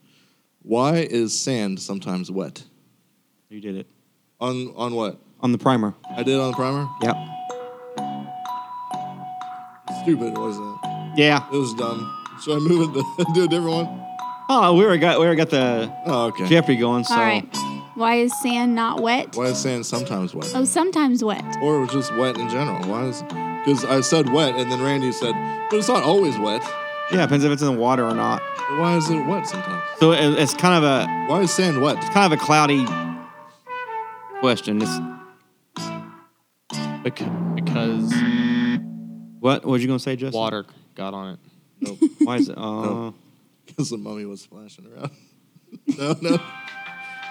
Why 0.62 0.98
is 0.98 1.40
sand 1.40 1.80
sometimes 1.80 2.30
wet? 2.32 2.64
You 3.50 3.62
did 3.62 3.76
it 3.78 3.88
On 4.40 4.74
on 4.76 4.94
what? 4.96 5.20
on 5.42 5.52
the 5.54 5.58
primer. 5.58 5.94
I 6.12 6.24
did 6.24 6.36
it 6.36 6.40
on 6.42 6.52
the 6.52 6.58
primer? 6.58 6.88
Yep. 7.02 7.16
Stupid, 10.04 10.38
wasn't 10.38 10.76
it? 10.84 11.18
Yeah. 11.18 11.46
It 11.52 11.58
was 11.58 11.74
dumb. 11.76 12.16
Should 12.44 12.56
I 12.58 12.60
move 12.60 12.96
it 12.96 13.26
to 13.26 13.26
do 13.34 13.44
a 13.46 13.48
different 13.48 13.76
one? 13.88 14.06
Oh, 14.50 14.76
we 14.76 14.84
already 14.84 15.00
got 15.00 15.20
we 15.20 15.26
already 15.26 15.38
got 15.38 15.50
the 15.50 15.94
Oh, 16.06 16.28
okay. 16.28 16.48
Jeopardy 16.48 16.78
going. 16.78 17.04
So 17.04 17.14
All 17.16 17.20
right. 17.22 17.48
Why 17.96 18.16
is 18.16 18.34
sand 18.42 18.76
not 18.76 19.02
wet? 19.02 19.36
Why 19.36 19.46
is 19.48 19.58
sand 19.60 19.86
sometimes 19.86 20.34
wet? 20.34 20.50
Oh, 20.56 20.64
sometimes 20.66 21.24
wet. 21.24 21.44
Or 21.62 21.86
just 21.88 22.16
wet 22.16 22.38
in 22.38 22.48
general? 22.50 22.82
Why 22.90 23.06
is 23.06 23.22
because 23.24 23.84
I 23.86 24.02
said 24.02 24.32
wet 24.32 24.56
and 24.56 24.72
then 24.72 24.82
Randy 24.82 25.12
said, 25.12 25.34
but 25.70 25.78
it's 25.78 25.90
not 25.90 26.04
always 26.04 26.38
wet. 26.38 26.64
Yeah, 27.12 27.26
depends 27.26 27.44
if 27.46 27.52
it's 27.52 27.62
in 27.62 27.74
the 27.74 27.80
water 27.80 28.06
or 28.06 28.14
not. 28.14 28.42
Why 28.78 28.96
is 28.98 29.10
it 29.10 29.26
wet 29.26 29.48
sometimes? 29.48 29.84
So 30.00 30.12
it, 30.12 30.40
it's 30.40 30.54
kind 30.54 30.84
of 30.84 30.84
a 30.84 31.08
Why 31.28 31.42
is 31.42 31.54
sand 31.54 31.82
wet? 31.82 31.98
It's 31.98 32.10
kind 32.10 32.32
of 32.32 32.40
a 32.40 32.44
cloudy 32.44 32.86
question. 34.40 34.82
It's, 34.82 35.00
Bec- 37.04 37.56
because 37.56 38.14
what? 39.40 39.64
What 39.64 39.66
was 39.66 39.82
you 39.82 39.88
gonna 39.88 40.00
say, 40.00 40.16
Justin? 40.16 40.38
water 40.40 40.66
got 40.96 41.14
on 41.14 41.34
it. 41.34 41.40
Nope. 41.82 41.98
Why 42.20 42.38
is 42.38 42.50
it? 42.50 42.58
Uh, 42.58 42.62
No. 42.62 43.16
Because 43.66 43.90
the 43.92 43.98
mummy 43.98 44.26
was 44.26 44.42
splashing 44.42 44.86
around. 44.92 45.12
no, 45.98 46.16
no. 46.22 46.40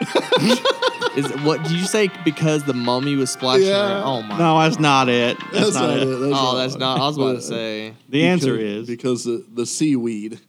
Is 1.17 1.29
what 1.43 1.63
did 1.63 1.73
you 1.73 1.85
say? 1.85 2.09
Because 2.25 2.65
the 2.65 2.75
mummy 2.75 3.17
was 3.17 3.31
splashing 3.31 3.67
Yeah. 3.67 3.91
around? 3.91 4.03
Oh 4.05 4.23
my! 4.23 4.39
No, 4.39 4.59
that's 4.61 4.79
not 4.79 5.09
it. 5.09 5.37
That's, 5.53 5.75
not, 5.75 5.99
it. 5.99 6.07
oh, 6.07 6.57
that's 6.57 6.77
not. 6.77 6.99
I 7.01 7.07
was 7.07 7.17
about 7.17 7.33
to 7.37 7.43
say. 7.43 7.95
The 8.09 8.25
answer 8.27 8.53
Because- 8.57 8.83
is 8.83 8.87
because 8.87 9.25
the, 9.25 9.45
the 9.53 9.67
seaweed. 9.67 10.41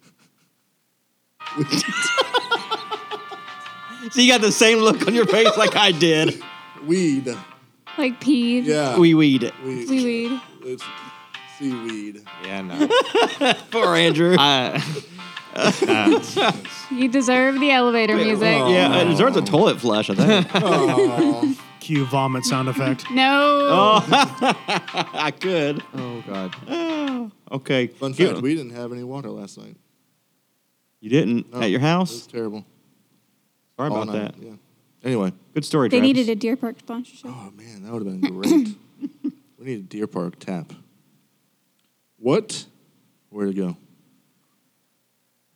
So 4.12 4.22
you 4.22 4.32
got 4.32 4.42
the 4.42 4.52
same 4.52 4.80
look 4.80 5.06
on 5.08 5.14
your 5.14 5.28
face 5.28 5.56
like 5.56 5.76
I 5.76 5.92
did. 5.92 6.42
Weed. 6.86 7.28
Like 7.98 8.20
peed. 8.20 8.64
Yeah. 8.66 8.98
We 8.98 9.14
weed 9.14 9.44
it. 9.44 9.54
Weed. 9.64 9.88
Seaweed. 9.88 10.42
It's 10.64 10.84
seaweed. 11.60 12.24
Yeah, 12.44 12.62
no. 12.62 13.54
Poor 13.72 13.96
Andrew. 13.96 14.36
I, 14.40 14.82
You 16.92 17.08
deserve 17.08 17.60
the 17.60 17.72
elevator 17.72 18.16
music. 18.16 18.48
Oh. 18.48 18.72
yeah, 18.72 18.96
uh, 18.98 19.02
it 19.02 19.06
deserves 19.06 19.36
a 19.38 19.42
toilet 19.42 19.80
flush, 19.80 20.10
I 20.10 20.16
think. 20.16 20.48
Oh, 20.54 21.56
Cue 21.80 22.06
vomit 22.06 22.46
sound 22.46 22.68
effect. 22.70 23.10
No. 23.12 23.68
oh, 23.72 24.06
I 25.14 25.32
could. 25.32 25.84
oh 25.96 26.24
God. 26.28 27.32
Okay. 27.52 27.88
fun 27.88 28.12
Give- 28.12 28.30
fact: 28.32 28.42
we 28.44 28.54
didn't 28.54 28.76
have 28.76 28.92
any 28.92 29.04
water 29.04 29.30
last 29.32 29.58
night. 29.58 29.76
You 31.02 31.10
didn't 31.10 31.52
No, 31.52 31.62
at 31.62 31.72
your 31.72 31.80
It 31.80 31.84
was 31.84 31.90
house? 31.92 32.28
terrible. 32.28 32.64
Sorry 33.76 33.90
All 33.90 34.04
about 34.04 34.14
night, 34.14 34.36
that. 34.38 34.44
Yeah. 34.44 34.52
Anyway. 35.04 35.32
Good 35.56 35.66
story, 35.66 35.88
they 35.90 35.98
Travis. 36.00 36.16
needed 36.16 36.30
a 36.30 36.36
Deer 36.36 36.56
Park 36.58 36.76
sponsorship. 36.80 37.32
Oh 37.34 37.52
man, 37.56 37.84
that 37.84 37.92
would 37.94 38.06
have 38.06 38.22
been 38.22 38.34
great. 38.34 38.76
we 39.58 39.66
need 39.66 39.80
a 39.80 39.84
Deer 39.84 40.06
Park 40.08 40.38
tap. 40.40 40.74
What? 42.18 42.66
Where 43.30 43.48
to 43.48 43.54
go? 43.54 43.78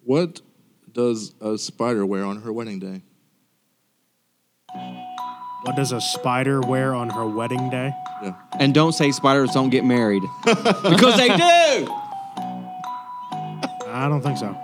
What 0.05 0.41
does 0.91 1.33
a 1.41 1.57
spider 1.57 2.05
wear 2.05 2.23
on 2.23 2.41
her 2.41 2.51
wedding 2.51 2.79
day? 2.79 3.03
What 5.63 5.77
does 5.77 5.93
a 5.93 6.01
spider 6.01 6.59
wear 6.59 6.93
on 6.93 7.09
her 7.09 7.25
wedding 7.25 7.69
day? 7.69 7.93
Yeah. 8.21 8.35
And 8.59 8.73
don't 8.73 8.91
say 8.91 9.11
spiders 9.11 9.51
don't 9.51 9.69
get 9.69 9.85
married. 9.85 10.23
because 10.43 11.17
they 11.17 11.29
do! 11.29 11.87
I 13.87 14.07
don't 14.09 14.21
think 14.21 14.37
so. 14.37 14.57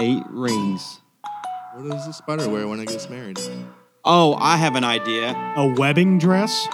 Eight 0.00 0.22
rings. 0.30 1.00
What 1.74 1.90
does 1.90 2.06
a 2.06 2.12
spider 2.12 2.48
wear 2.48 2.66
when 2.66 2.80
it 2.80 2.88
gets 2.88 3.10
married? 3.10 3.38
Oh, 4.04 4.34
I 4.34 4.56
have 4.56 4.76
an 4.76 4.84
idea. 4.84 5.34
A 5.56 5.74
webbing 5.74 6.18
dress? 6.18 6.66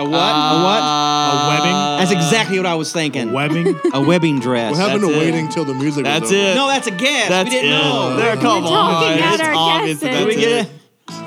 A 0.00 0.02
what? 0.02 0.12
a 0.12 0.14
what? 0.14 0.80
A 0.80 1.46
webbing? 1.48 1.74
Uh, 1.74 1.96
that's 1.98 2.10
exactly 2.10 2.56
what 2.58 2.64
I 2.66 2.74
was 2.74 2.88
A 2.90 2.94
thinking. 2.94 3.32
webbing? 3.32 3.78
A 3.92 4.00
webbing 4.00 4.40
dress. 4.40 4.70
What 4.72 4.80
happened 4.80 5.02
That's 5.02 5.12
to 5.12 5.18
it. 5.20 5.24
waiting 5.24 5.48
till 5.50 5.64
the 5.66 5.74
music 5.74 6.04
That's 6.04 6.22
was 6.22 6.32
over? 6.32 6.40
it. 6.40 6.54
No, 6.54 6.66
that's 6.68 6.86
a 6.86 6.90
guess. 6.92 7.28
That's 7.28 7.50
we 7.50 7.56
didn't 7.56 7.72
it. 7.72 7.82
know. 7.82 8.16
There, 8.16 8.36
come 8.36 8.64
We're 8.64 8.70
on. 8.70 8.94
talking 9.04 9.22
out 9.22 9.34
It's 9.34 9.42
our 9.42 9.52
obvious 9.54 10.00
that 10.00 10.10
guesses. 10.10 10.26
Did 10.26 10.26
we 10.26 10.34
that's 10.36 10.46
get 10.46 10.66
it. 10.66 10.66
it? 10.66 10.72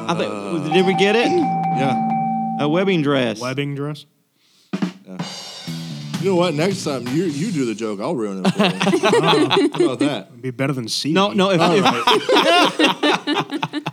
I 0.09 0.13
think, 0.15 0.33
uh, 0.33 0.69
did 0.73 0.85
we 0.87 0.93
get 0.95 1.15
it? 1.15 1.29
Yeah. 1.31 2.57
A 2.61 2.67
webbing 2.67 3.03
dress. 3.03 3.39
webbing 3.39 3.75
dress? 3.75 4.05
You 6.21 6.29
know 6.29 6.35
what? 6.35 6.53
Next 6.53 6.83
time 6.85 7.05
you 7.09 7.23
you 7.25 7.51
do 7.51 7.65
the 7.65 7.75
joke, 7.75 7.99
I'll 7.99 8.15
ruin 8.15 8.45
it 8.45 8.51
for 8.53 8.63
you. 8.63 8.69
How 9.73 9.83
about 9.85 9.99
that? 9.99 10.27
It'd 10.29 10.41
be 10.41 10.51
better 10.51 10.71
than 10.71 10.87
seaweed. 10.87 11.15
No, 11.15 11.33
no. 11.33 11.49
If, 11.51 11.59
All 11.59 11.73
if- 11.75 11.83
right. 11.83 11.97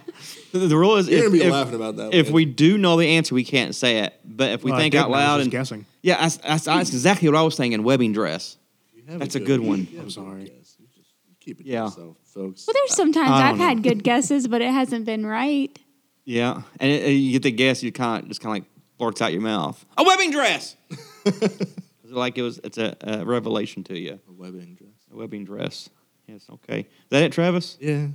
the 0.53 0.59
the 0.61 0.76
rule 0.76 0.96
is 0.96 1.09
You're 1.09 1.18
if, 1.18 1.24
gonna 1.26 1.32
be 1.38 1.42
if- 1.42 1.53
laughing 1.53 1.74
about 1.74 1.96
that. 1.96 2.09
if 2.14 2.26
later. 2.26 2.32
we 2.32 2.44
do 2.44 2.78
know 2.78 2.96
the 2.96 3.07
answer, 3.07 3.34
we 3.34 3.44
can't 3.44 3.74
say 3.74 3.98
it. 4.01 4.14
But 4.24 4.51
if 4.53 4.64
we 4.64 4.70
Well, 4.70 4.78
I 4.80 4.82
think 4.82 4.92
didn't, 4.92 5.05
out 5.05 5.07
I 5.07 5.11
was 5.11 5.16
loud 5.18 5.36
just 5.38 5.44
and 5.44 5.51
guessing. 5.53 5.86
yeah, 6.03 6.20
that's, 6.20 6.36
that's, 6.38 6.64
that's 6.64 6.90
exactly 6.90 7.28
what 7.28 7.36
I 7.36 7.42
was 7.42 7.57
thinking. 7.57 7.82
Webbing 7.82 8.12
dress. 8.12 8.57
You 8.94 9.03
have 9.09 9.18
that's 9.20 9.34
a 9.34 9.40
good 9.40 9.61
one. 9.61 9.86
you 9.90 9.96
have 9.96 10.05
I'm 10.07 10.11
sorry. 10.11 10.44
good 10.44 10.57
guess. 10.57 10.76
You 10.78 10.86
just 10.96 11.11
keep 11.40 11.61
it 11.61 11.66
Yeah. 11.66 11.80
to 11.80 11.84
yourself, 11.86 12.16
folks. 12.24 12.66
Well, 12.66 12.74
there's 12.74 12.94
sometimes 12.94 13.30
I 13.30 13.51
I've 13.51 13.59
don't 13.59 13.66
had 13.68 13.82
good 13.82 14.03
guesses, 14.05 14.48
but 14.48 14.61
it 14.62 14.70
hasn't 14.72 15.05
been 15.05 15.26
right. 15.26 15.76
Yeah, 16.24 16.62
and 16.78 16.90
it, 16.92 17.11
you 17.11 17.32
get 17.32 17.42
the 17.42 17.51
guess, 17.51 17.82
you 17.82 17.90
kind 17.92 18.22
of 18.22 18.28
just 18.28 18.40
kind 18.40 18.57
of 18.57 18.62
like 18.64 18.70
blurts 18.98 19.20
out 19.22 19.32
your 19.32 19.40
mouth. 19.42 19.84
A 19.98 20.05
webbing 20.05 20.30
dress. 20.30 20.76
It's 22.05 22.16
like 22.16 22.36
it 22.38 22.42
was. 22.42 22.59
It's 22.64 22.76
a, 22.76 22.96
a 23.03 23.24
revelation 23.24 23.84
to 23.84 23.96
you. 23.98 24.18
A 24.28 24.32
webbing 24.32 24.74
dress. 24.74 24.90
A 25.12 25.16
webbing 25.16 25.44
dress. 25.44 25.88
Yes. 26.26 26.44
Okay. 26.53 26.80
Is 26.80 26.86
that 27.11 27.22
it, 27.22 27.30
Travis? 27.32 27.76
Yeah. 27.80 28.09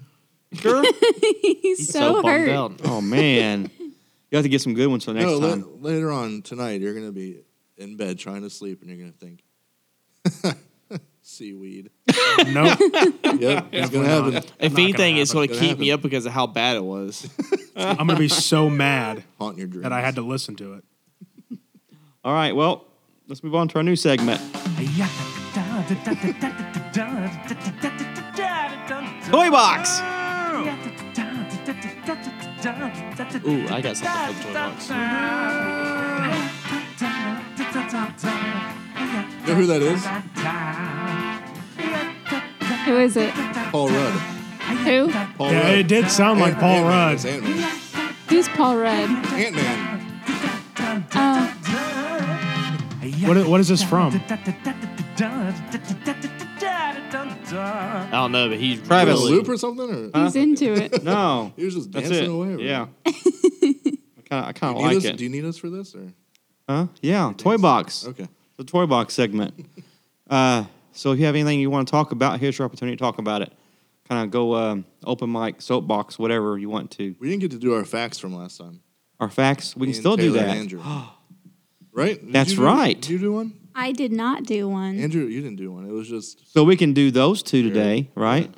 Sure. 0.55 0.83
He's, 1.41 1.91
so, 1.91 2.21
bummed 2.21 2.27
hurt. 2.27 2.49
out. 2.49 2.81
oh 2.85 3.01
man, 3.01 3.69
you 3.79 3.93
have 4.33 4.43
to 4.43 4.49
get 4.49 4.61
some 4.61 4.73
good 4.73 4.87
ones 4.87 5.05
for 5.05 5.13
next 5.13 5.25
no, 5.25 5.37
la- 5.37 5.49
time. 5.49 5.81
later 5.81 6.11
on 6.11 6.41
tonight, 6.41 6.81
you're 6.81 6.93
gonna 6.93 7.11
be 7.11 7.41
in 7.77 7.97
bed 7.97 8.17
trying 8.19 8.41
to 8.41 8.49
sleep, 8.49 8.81
and 8.81 8.89
you're 8.89 8.99
gonna 8.99 9.11
think 9.11 9.43
seaweed. 11.21 11.89
Nope. 12.47 12.79
Yep, 12.79 13.67
it's 13.71 13.89
gonna 13.89 14.07
happen. 14.07 14.35
If 14.35 14.43
Not 14.43 14.59
gonna 14.59 14.83
anything, 14.83 15.17
it's 15.17 15.33
going 15.33 15.49
to 15.49 15.53
Gonna 15.55 15.67
keep 15.67 15.79
me 15.79 15.91
up 15.91 16.01
because 16.01 16.25
of 16.25 16.31
how 16.31 16.47
bad 16.47 16.77
it 16.77 16.83
was. 16.83 17.27
I'm 17.75 17.97
going 17.97 18.09
to 18.09 18.15
be 18.17 18.29
so 18.29 18.69
mad 18.69 19.23
Haunt 19.39 19.57
your 19.57 19.67
dreams. 19.67 19.83
that 19.83 19.91
I 19.91 20.01
had 20.01 20.15
to 20.15 20.21
listen 20.21 20.55
to 20.57 20.73
it. 20.75 20.83
All 22.23 22.33
right. 22.33 22.55
Well, 22.55 22.85
let's 23.27 23.43
move 23.43 23.55
on 23.55 23.67
to 23.69 23.77
our 23.77 23.83
new 23.83 23.95
segment. 23.95 24.39
Toy 29.29 29.49
box. 29.51 29.99
Ooh, 32.65 33.67
I 33.69 33.79
got 33.81 33.95
something 33.95 34.35
for 34.35 34.47
the 34.47 34.49
toy 34.49 34.53
box. 34.53 34.89
You 39.41 39.47
know 39.53 39.55
who 39.55 39.65
that 39.67 39.81
is? 39.83 40.03
Who 42.85 42.97
is 42.97 43.17
it? 43.17 43.33
Paul 43.71 43.89
Rudd. 43.89 44.13
Who? 44.83 45.11
Paul 45.37 45.51
Yeah, 45.51 45.61
Rudd. 45.63 45.73
it 45.77 45.87
did 45.87 46.09
sound 46.09 46.39
like 46.39 46.59
Paul 46.59 46.83
Rudd. 46.83 47.13
It's 47.13 47.25
Ant-Man. 47.25 47.69
Who's 48.29 48.47
Paul 48.49 48.77
Rudd? 48.77 49.09
Ant-Man. 49.33 50.21
Oh, 51.13 51.53
What, 53.27 53.47
what 53.47 53.59
is 53.59 53.67
this 53.67 53.83
from? 53.83 54.11
I 57.19 58.09
don't 58.11 58.31
know, 58.31 58.49
but 58.49 58.57
he's 58.59 58.81
Travis. 58.81 59.15
A 59.15 59.17
really, 59.23 59.31
loop 59.33 59.49
or 59.49 59.57
something? 59.57 60.11
Or 60.13 60.23
he's 60.23 60.35
into 60.35 60.73
it. 60.73 61.03
No, 61.03 61.53
he 61.55 61.65
was 61.65 61.75
just 61.75 61.91
that's 61.91 62.09
dancing 62.09 62.25
it. 62.31 62.33
away. 62.35 62.47
or- 62.55 62.59
Yeah. 62.59 62.87
I 63.05 63.11
kind 64.27 64.43
of, 64.43 64.49
I 64.49 64.51
kind 64.53 64.75
of 64.77 64.81
like 64.81 64.97
us, 64.97 65.05
it. 65.05 65.17
do 65.17 65.23
you 65.23 65.29
need 65.29 65.45
us 65.45 65.57
for 65.57 65.69
this 65.69 65.93
or? 65.95 66.11
Huh? 66.67 66.87
Yeah. 67.01 67.31
Toy 67.37 67.57
box. 67.57 68.05
Okay. 68.07 68.27
The 68.57 68.63
toy 68.63 68.85
box 68.87 69.13
segment. 69.13 69.53
uh, 70.29 70.63
so 70.93 71.11
if 71.11 71.19
you 71.19 71.25
have 71.25 71.35
anything 71.35 71.59
you 71.59 71.69
want 71.69 71.87
to 71.87 71.91
talk 71.91 72.11
about, 72.11 72.39
here's 72.39 72.57
your 72.57 72.65
opportunity 72.65 72.95
to 72.97 73.01
talk 73.01 73.19
about 73.19 73.41
it. 73.43 73.53
Kind 74.09 74.23
of 74.23 74.31
go 74.31 74.55
um, 74.55 74.85
open 75.05 75.31
mic, 75.31 75.61
soapbox, 75.61 76.17
whatever 76.17 76.57
you 76.57 76.69
want 76.69 76.91
to. 76.91 77.15
We 77.19 77.29
didn't 77.29 77.41
get 77.41 77.51
to 77.51 77.59
do 77.59 77.73
our 77.75 77.85
facts 77.85 78.17
from 78.17 78.35
last 78.35 78.57
time. 78.57 78.81
Our 79.19 79.29
facts, 79.29 79.75
we 79.75 79.87
Me 79.87 79.93
can 79.93 79.95
and 79.97 80.01
still 80.01 80.17
do 80.17 80.31
that. 80.33 80.49
and 80.49 80.59
Andrew. 80.59 80.81
right? 81.93 82.19
Did 82.23 82.33
That's 82.33 82.51
you 82.51 82.57
do- 82.57 82.63
right. 82.65 82.99
Did 82.99 83.09
you 83.11 83.19
do 83.19 83.33
one? 83.33 83.53
I 83.77 83.91
did 83.91 84.11
not 84.11 84.43
do 84.45 84.69
one. 84.69 84.97
Andrew, 84.99 85.25
you 85.25 85.41
didn't 85.41 85.57
do 85.57 85.71
one. 85.71 85.85
It 85.87 85.91
was 85.91 86.07
just. 86.07 86.51
So 86.53 86.63
we 86.63 86.77
can 86.77 86.93
do 86.93 87.11
those 87.11 87.43
two 87.43 87.61
today, 87.63 88.09
right? 88.15 88.49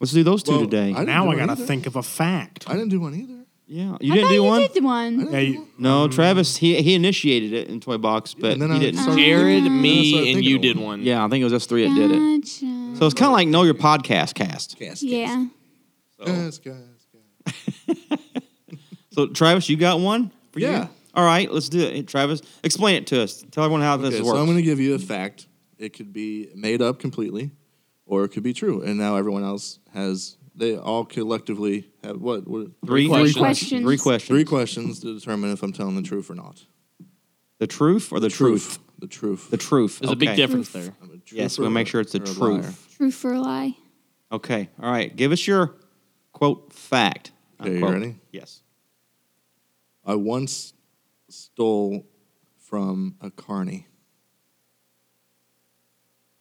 Let's 0.00 0.12
do 0.12 0.22
those 0.22 0.42
two 0.42 0.52
Well, 0.52 0.60
today. 0.62 0.90
I 0.90 0.98
didn't 0.98 1.06
Now 1.06 1.24
do 1.24 1.30
I 1.30 1.36
got 1.36 1.46
to 1.46 1.52
either. 1.52 1.64
think 1.66 1.86
of 1.86 1.96
a 1.96 2.02
fact. 2.02 2.64
I 2.68 2.74
didn't 2.74 2.90
do 2.90 3.00
one 3.00 3.14
either. 3.14 3.44
yeah, 3.66 3.96
you 4.00 4.12
I 4.12 4.16
didn't 4.16 4.22
thought 4.22 4.28
do 4.28 4.34
you 4.34 4.44
one. 4.44 4.60
did 4.74 4.84
one. 4.84 5.32
Yeah, 5.32 5.38
you, 5.38 5.68
No, 5.78 6.04
mm-hmm. 6.06 6.14
Travis. 6.14 6.56
He 6.56 6.82
he 6.82 6.94
initiated 6.94 7.52
it 7.54 7.68
in 7.68 7.80
toy 7.80 7.96
box, 7.96 8.34
but 8.34 8.52
and 8.52 8.60
then 8.62 8.70
he 8.72 8.76
I 8.76 8.80
didn't. 8.80 9.00
started- 9.00 9.20
Jared, 9.22 9.64
Then 9.64 9.72
I 9.72 9.76
started 9.76 9.80
me, 9.82 10.16
and 10.18 10.24
thinking 10.26 10.42
you 10.44 10.58
did 10.58 10.76
one. 10.76 10.86
one. 10.86 11.02
Yeah, 11.02 11.24
I 11.24 11.28
think 11.28 11.40
it 11.40 11.44
was 11.44 11.52
us 11.54 11.64
three 11.66 11.88
that 11.88 11.94
did 11.94 12.10
it. 12.10 12.40
Gotcha. 12.42 12.96
So 12.98 13.06
it's 13.06 13.14
kind 13.14 13.28
of 13.28 13.32
like 13.32 13.48
know 13.48 13.62
your 13.62 13.74
podcast 13.74 14.34
cast. 14.34 14.76
Cast, 14.78 15.02
yeah. 15.02 15.46
So, 16.18 16.24
Cast, 16.26 16.62
cast, 16.64 17.06
cast. 17.46 18.20
so 19.12 19.26
Travis, 19.28 19.68
you 19.68 19.76
got 19.76 20.00
one? 20.00 20.30
For 20.52 20.60
you? 20.60 20.68
Yeah. 20.68 20.88
All 21.14 21.24
right, 21.24 21.50
let's 21.50 21.68
do 21.68 21.80
it. 21.80 22.08
Travis, 22.08 22.42
explain 22.62 22.96
it 22.96 23.06
to 23.08 23.22
us. 23.22 23.44
Tell 23.50 23.64
everyone 23.64 23.82
how 23.82 23.96
this 23.96 24.14
Okay, 24.14 24.22
works. 24.22 24.36
so 24.36 24.40
I'm 24.40 24.46
going 24.46 24.56
to 24.58 24.62
give 24.62 24.80
you 24.80 24.94
a 24.94 24.98
fact. 24.98 25.46
It 25.78 25.90
could 25.92 26.12
be 26.12 26.48
made 26.54 26.82
up 26.82 26.98
completely, 26.98 27.52
or 28.06 28.24
it 28.24 28.30
could 28.30 28.42
be 28.42 28.52
true. 28.52 28.82
And 28.82 28.98
now 28.98 29.16
everyone 29.16 29.44
else 29.44 29.78
has. 29.92 30.36
They 30.56 30.76
all 30.76 31.04
collectively 31.04 31.90
have 32.04 32.20
what? 32.20 32.46
what 32.46 32.68
three, 32.86 33.08
questions. 33.08 33.36
Questions. 33.36 33.82
Three 33.82 33.98
questions. 33.98 34.28
Three 34.28 34.44
questions 34.44 35.00
to 35.00 35.14
determine 35.14 35.52
if 35.52 35.62
I'm 35.62 35.72
telling 35.72 35.96
the 35.96 36.02
truth 36.02 36.30
or 36.30 36.34
not. 36.36 36.64
The 37.58 37.66
truth 37.66 38.12
or 38.12 38.20
the, 38.20 38.28
truth? 38.28 38.78
The 38.98 39.06
truth. 39.06 39.50
The 39.50 39.56
truth. 39.56 39.98
There's 39.98 40.12
a 40.12 40.16
big 40.16 40.36
difference 40.36 40.70
Truth. 40.70 40.92
there. 41.00 41.18
Yes, 41.32 41.58
we'll 41.58 41.70
make 41.70 41.86
sure 41.86 42.00
it's 42.00 42.12
the 42.12 42.18
truth. 42.18 42.36
truth. 42.36 42.64
liar. 42.64 42.72
True 42.96 43.10
for 43.10 43.32
a 43.32 43.40
lie. 43.40 43.76
Okay. 44.30 44.68
All 44.80 44.90
right. 44.90 45.14
Give 45.14 45.32
us 45.32 45.46
your 45.46 45.74
quote 46.32 46.72
fact. 46.72 47.32
Okay, 47.60 47.78
you 47.78 47.88
ready? 47.88 48.16
Yes. 48.32 48.62
I 50.04 50.16
once 50.16 50.73
stole 51.34 52.06
from 52.58 53.16
a 53.20 53.30
carny. 53.30 53.86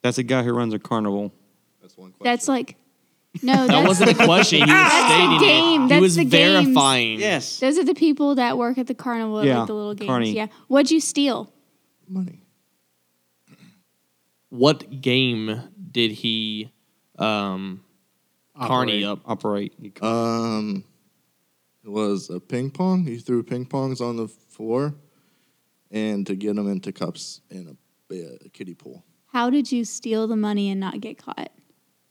That's 0.01 0.17
a 0.17 0.23
guy 0.23 0.43
who 0.43 0.53
runs 0.53 0.73
a 0.73 0.79
carnival. 0.79 1.33
That's 1.81 1.97
one 1.97 2.11
question. 2.11 2.23
That's 2.23 2.47
like, 2.47 2.75
no, 3.41 3.53
That 3.53 3.67
that's, 3.67 3.87
wasn't 3.87 4.11
a 4.11 4.25
question. 4.25 4.59
He 4.59 4.63
was 4.65 4.69
That's 4.73 4.93
the 4.93 5.07
stating 5.09 5.39
game. 5.39 5.81
it. 5.81 5.83
He 5.83 5.87
That's 5.89 6.01
was 6.01 6.15
the 6.15 6.25
games. 6.25 6.65
verifying. 6.67 7.19
Yes. 7.19 7.59
those 7.59 7.77
are 7.77 7.83
the 7.83 7.93
people 7.95 8.35
that 8.35 8.57
work 8.57 8.77
at 8.77 8.87
the 8.87 8.93
carnival, 8.93 9.39
at, 9.39 9.45
Yeah, 9.45 9.59
like 9.59 9.67
the 9.67 9.73
little 9.73 9.93
games. 9.95 10.07
carny. 10.09 10.31
Yeah. 10.33 10.47
What'd 10.67 10.91
you 10.91 10.99
steal? 10.99 11.51
money. 12.07 12.41
What 14.49 15.01
game 15.01 15.61
did 15.91 16.11
he 16.11 16.71
um 17.17 17.83
carny 18.59 19.03
Operate. 19.03 19.05
up? 19.05 19.19
Operate. 19.25 20.03
Um, 20.03 20.83
it 20.85 20.92
was 21.89 22.29
a 22.29 22.39
ping 22.39 22.71
pong. 22.71 23.05
He 23.05 23.17
threw 23.17 23.43
ping 23.43 23.65
pongs 23.65 23.99
on 24.01 24.15
the 24.17 24.27
floor, 24.27 24.95
and 25.91 26.25
to 26.27 26.36
get 26.36 26.55
them 26.55 26.69
into 26.69 26.91
cups 26.91 27.41
in 27.49 27.77
a, 28.11 28.15
a 28.45 28.49
kiddie 28.49 28.73
pool 28.75 29.03
How 29.27 29.49
did 29.49 29.71
you 29.71 29.84
steal 29.86 30.27
the 30.27 30.36
money 30.36 30.69
and 30.69 30.79
not 30.79 30.99
get 31.01 31.17
caught? 31.17 31.51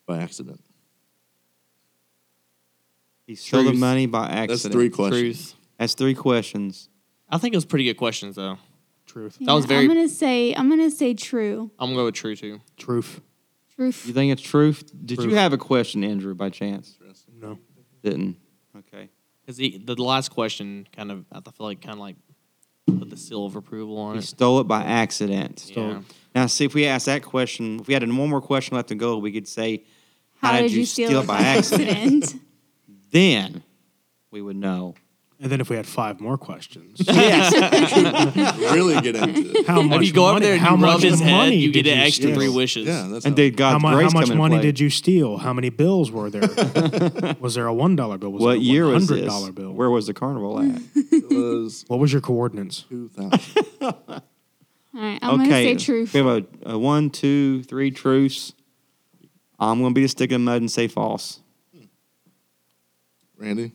by 0.06 0.18
accident. 0.18 0.60
He 3.26 3.34
stole 3.36 3.62
the 3.62 3.70
Truth. 3.70 3.80
money 3.80 4.06
by 4.06 4.24
accident. 4.26 4.48
That's 4.48 4.66
three 4.68 4.90
questions. 4.90 5.20
Truth. 5.20 5.54
That's 5.78 5.94
three 5.94 6.14
questions. 6.14 6.88
I 7.28 7.38
think 7.38 7.54
it 7.54 7.56
was 7.56 7.64
pretty 7.64 7.84
good 7.84 7.96
questions 7.96 8.36
though. 8.36 8.58
Truth. 9.06 9.38
That 9.40 9.52
was 9.52 9.64
very- 9.64 9.82
I'm 9.82 9.88
gonna 9.88 10.08
say. 10.08 10.54
I'm 10.54 10.68
gonna 10.68 10.90
say 10.90 11.14
true. 11.14 11.70
I'm 11.78 11.88
gonna 11.90 11.96
go 12.00 12.04
with 12.06 12.14
true 12.14 12.34
too. 12.36 12.60
Truth. 12.76 13.20
Truth. 13.74 14.06
You 14.06 14.12
think 14.12 14.32
it's 14.32 14.42
truth? 14.42 14.90
Did 15.04 15.18
you 15.18 15.24
Truth. 15.24 15.34
have 15.36 15.52
a 15.52 15.58
question, 15.58 16.04
Andrew, 16.04 16.34
by 16.34 16.50
chance? 16.50 16.98
No. 17.40 17.58
Didn't. 18.02 18.36
Okay. 19.48 19.52
Because 19.52 19.56
the, 19.56 19.94
the 19.94 20.02
last 20.02 20.30
question 20.30 20.86
kind 20.94 21.10
of 21.10 21.24
I 21.32 21.40
feel 21.40 21.66
like 21.66 21.80
kind 21.80 21.94
of 21.94 21.98
like 21.98 22.16
put 22.86 23.10
the 23.10 23.16
seal 23.16 23.46
of 23.46 23.56
approval 23.56 23.98
on 23.98 24.14
He 24.14 24.18
it. 24.20 24.22
stole 24.22 24.60
it 24.60 24.64
by 24.64 24.82
accident. 24.82 25.70
Yeah. 25.74 26.02
Now, 26.34 26.46
see, 26.46 26.64
if 26.64 26.74
we 26.74 26.86
asked 26.86 27.06
that 27.06 27.22
question, 27.22 27.80
if 27.80 27.88
we 27.88 27.94
had 27.94 28.02
one 28.02 28.30
more 28.30 28.40
question 28.40 28.76
left 28.76 28.88
to 28.88 28.94
go, 28.94 29.18
we 29.18 29.32
could 29.32 29.46
say, 29.46 29.84
How, 30.40 30.60
did, 30.60 30.72
you 30.72 30.86
steal, 30.86 31.20
it 31.20 31.26
by 31.26 31.38
accident? 31.38 32.34
then 33.10 33.62
we 34.30 34.40
would 34.40 34.56
know. 34.56 34.94
And 35.42 35.50
then 35.50 35.60
if 35.60 35.68
we 35.68 35.74
had 35.74 35.86
five 35.88 36.20
more 36.20 36.38
questions, 36.38 37.00
Yes. 37.06 37.52
really 38.72 39.00
get 39.00 39.16
into 39.16 39.58
it. 39.58 39.66
how 39.66 39.82
much 39.82 40.02
If 40.02 40.06
you 40.06 40.12
go 40.12 40.22
money, 40.22 40.30
over 40.36 40.40
there 40.44 40.52
and 40.52 40.60
how 40.62 40.76
you 40.76 40.82
rub 40.84 40.92
much 40.94 41.02
his 41.02 41.18
head, 41.20 41.30
money 41.32 41.56
you 41.56 41.72
get 41.72 41.82
did 41.82 41.94
an 41.94 41.98
you 41.98 42.04
extra 42.04 42.22
steal? 42.26 42.34
three 42.36 42.48
wishes. 42.48 42.86
Yeah, 42.86 43.08
that's 43.10 43.24
and 43.24 43.32
how- 43.32 43.36
did 43.36 43.54
How, 43.54 43.72
God's 43.72 43.82
mu- 43.82 43.88
how 43.88 43.94
grace 43.96 44.14
much 44.14 44.28
come 44.28 44.38
money 44.38 44.56
play? 44.58 44.62
did 44.62 44.78
you 44.78 44.88
steal? 44.88 45.38
How 45.38 45.52
many 45.52 45.68
bills 45.68 46.12
were 46.12 46.30
there? 46.30 46.42
was 47.40 47.54
there 47.56 47.66
a 47.66 47.74
one 47.74 47.96
dollar 47.96 48.18
bill? 48.18 48.30
Was 48.30 48.40
What 48.40 48.48
there 48.52 48.58
a 48.58 48.60
year 48.60 48.86
was 48.86 49.08
hundred 49.08 49.24
this? 49.24 49.32
dollar 49.32 49.50
bill? 49.50 49.72
Where 49.72 49.90
was 49.90 50.06
the 50.06 50.14
carnival 50.14 50.60
at? 50.60 50.80
it 50.94 51.28
was 51.30 51.84
what 51.88 51.98
was 51.98 52.12
your 52.12 52.22
coordinates? 52.22 52.84
two 52.88 53.08
thousand. 53.08 53.40
All 53.82 54.22
right. 54.94 55.18
I'm 55.22 55.38
gonna 55.38 55.44
okay. 55.48 55.76
say 55.76 55.84
truth. 55.84 56.14
We 56.14 56.20
have 56.20 56.26
a, 56.28 56.70
a 56.74 56.78
one, 56.78 57.10
two, 57.10 57.64
three 57.64 57.90
truths. 57.90 58.52
I'm 59.58 59.80
going 59.80 59.90
to 59.92 59.94
be 59.94 60.02
the 60.02 60.08
stick 60.08 60.30
in 60.30 60.44
the 60.44 60.50
mud 60.50 60.60
and 60.60 60.70
say 60.70 60.86
false. 60.86 61.40
Randy, 63.36 63.72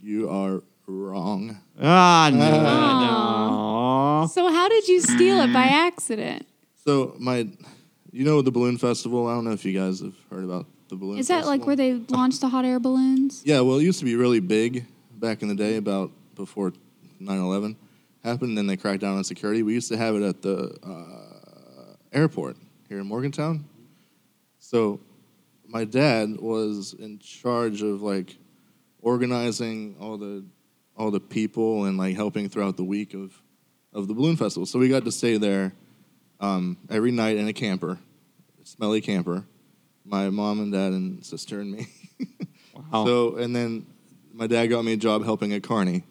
you 0.00 0.28
are 0.28 0.62
wrong. 0.86 1.58
Ah, 1.80 2.30
no. 2.32 2.50
no. 4.22 4.26
So 4.26 4.50
how 4.50 4.68
did 4.68 4.88
you 4.88 5.00
steal 5.00 5.40
it 5.40 5.52
by 5.52 5.64
accident? 5.64 6.46
So 6.84 7.14
my, 7.18 7.48
you 8.12 8.24
know 8.24 8.42
the 8.42 8.50
balloon 8.50 8.78
festival. 8.78 9.26
I 9.26 9.34
don't 9.34 9.44
know 9.44 9.52
if 9.52 9.64
you 9.64 9.78
guys 9.78 10.00
have 10.00 10.14
heard 10.30 10.44
about 10.44 10.66
the 10.88 10.96
balloon. 10.96 11.18
Is 11.18 11.28
that 11.28 11.46
like 11.46 11.66
where 11.66 11.76
they 11.76 11.94
launched 11.94 12.40
the 12.40 12.48
hot 12.48 12.64
air 12.64 12.80
balloons? 12.80 13.42
Yeah, 13.44 13.60
well, 13.60 13.78
it 13.78 13.84
used 13.84 13.98
to 14.00 14.04
be 14.04 14.16
really 14.16 14.40
big 14.40 14.86
back 15.12 15.42
in 15.42 15.48
the 15.48 15.54
day, 15.54 15.76
about 15.76 16.10
before 16.34 16.72
9/11 17.20 17.76
happened. 18.22 18.50
And 18.50 18.58
then 18.58 18.66
they 18.66 18.76
cracked 18.76 19.00
down 19.00 19.16
on 19.16 19.24
security. 19.24 19.62
We 19.62 19.74
used 19.74 19.88
to 19.88 19.96
have 19.96 20.14
it 20.14 20.22
at 20.22 20.42
the 20.42 20.76
uh, 20.82 21.94
airport 22.12 22.56
here 22.88 22.98
in 22.98 23.06
Morgantown. 23.06 23.64
So, 24.58 25.00
my 25.66 25.84
dad 25.84 26.40
was 26.40 26.94
in 26.98 27.18
charge 27.18 27.82
of 27.82 28.02
like 28.02 28.36
organizing 29.02 29.96
all 30.00 30.16
the 30.16 30.44
all 30.96 31.10
the 31.10 31.20
people 31.20 31.84
and 31.84 31.98
like 31.98 32.16
helping 32.16 32.48
throughout 32.48 32.76
the 32.76 32.84
week 32.84 33.14
of 33.14 33.40
of 33.92 34.08
the 34.08 34.14
balloon 34.14 34.36
festival. 34.36 34.66
So 34.66 34.78
we 34.78 34.88
got 34.88 35.04
to 35.04 35.12
stay 35.12 35.36
there 35.36 35.72
um, 36.40 36.76
every 36.90 37.12
night 37.12 37.36
in 37.36 37.46
a 37.46 37.52
camper, 37.52 37.98
a 38.62 38.66
smelly 38.66 39.00
camper. 39.00 39.44
My 40.04 40.30
mom 40.30 40.60
and 40.60 40.72
dad 40.72 40.92
and 40.92 41.24
sister 41.24 41.60
and 41.60 41.72
me. 41.72 41.86
Wow. 42.92 43.06
So 43.06 43.36
and 43.36 43.54
then 43.54 43.86
my 44.32 44.48
dad 44.48 44.66
got 44.66 44.84
me 44.84 44.94
a 44.94 44.96
job 44.96 45.24
helping 45.24 45.52
at 45.52 45.62
Carney 45.62 46.02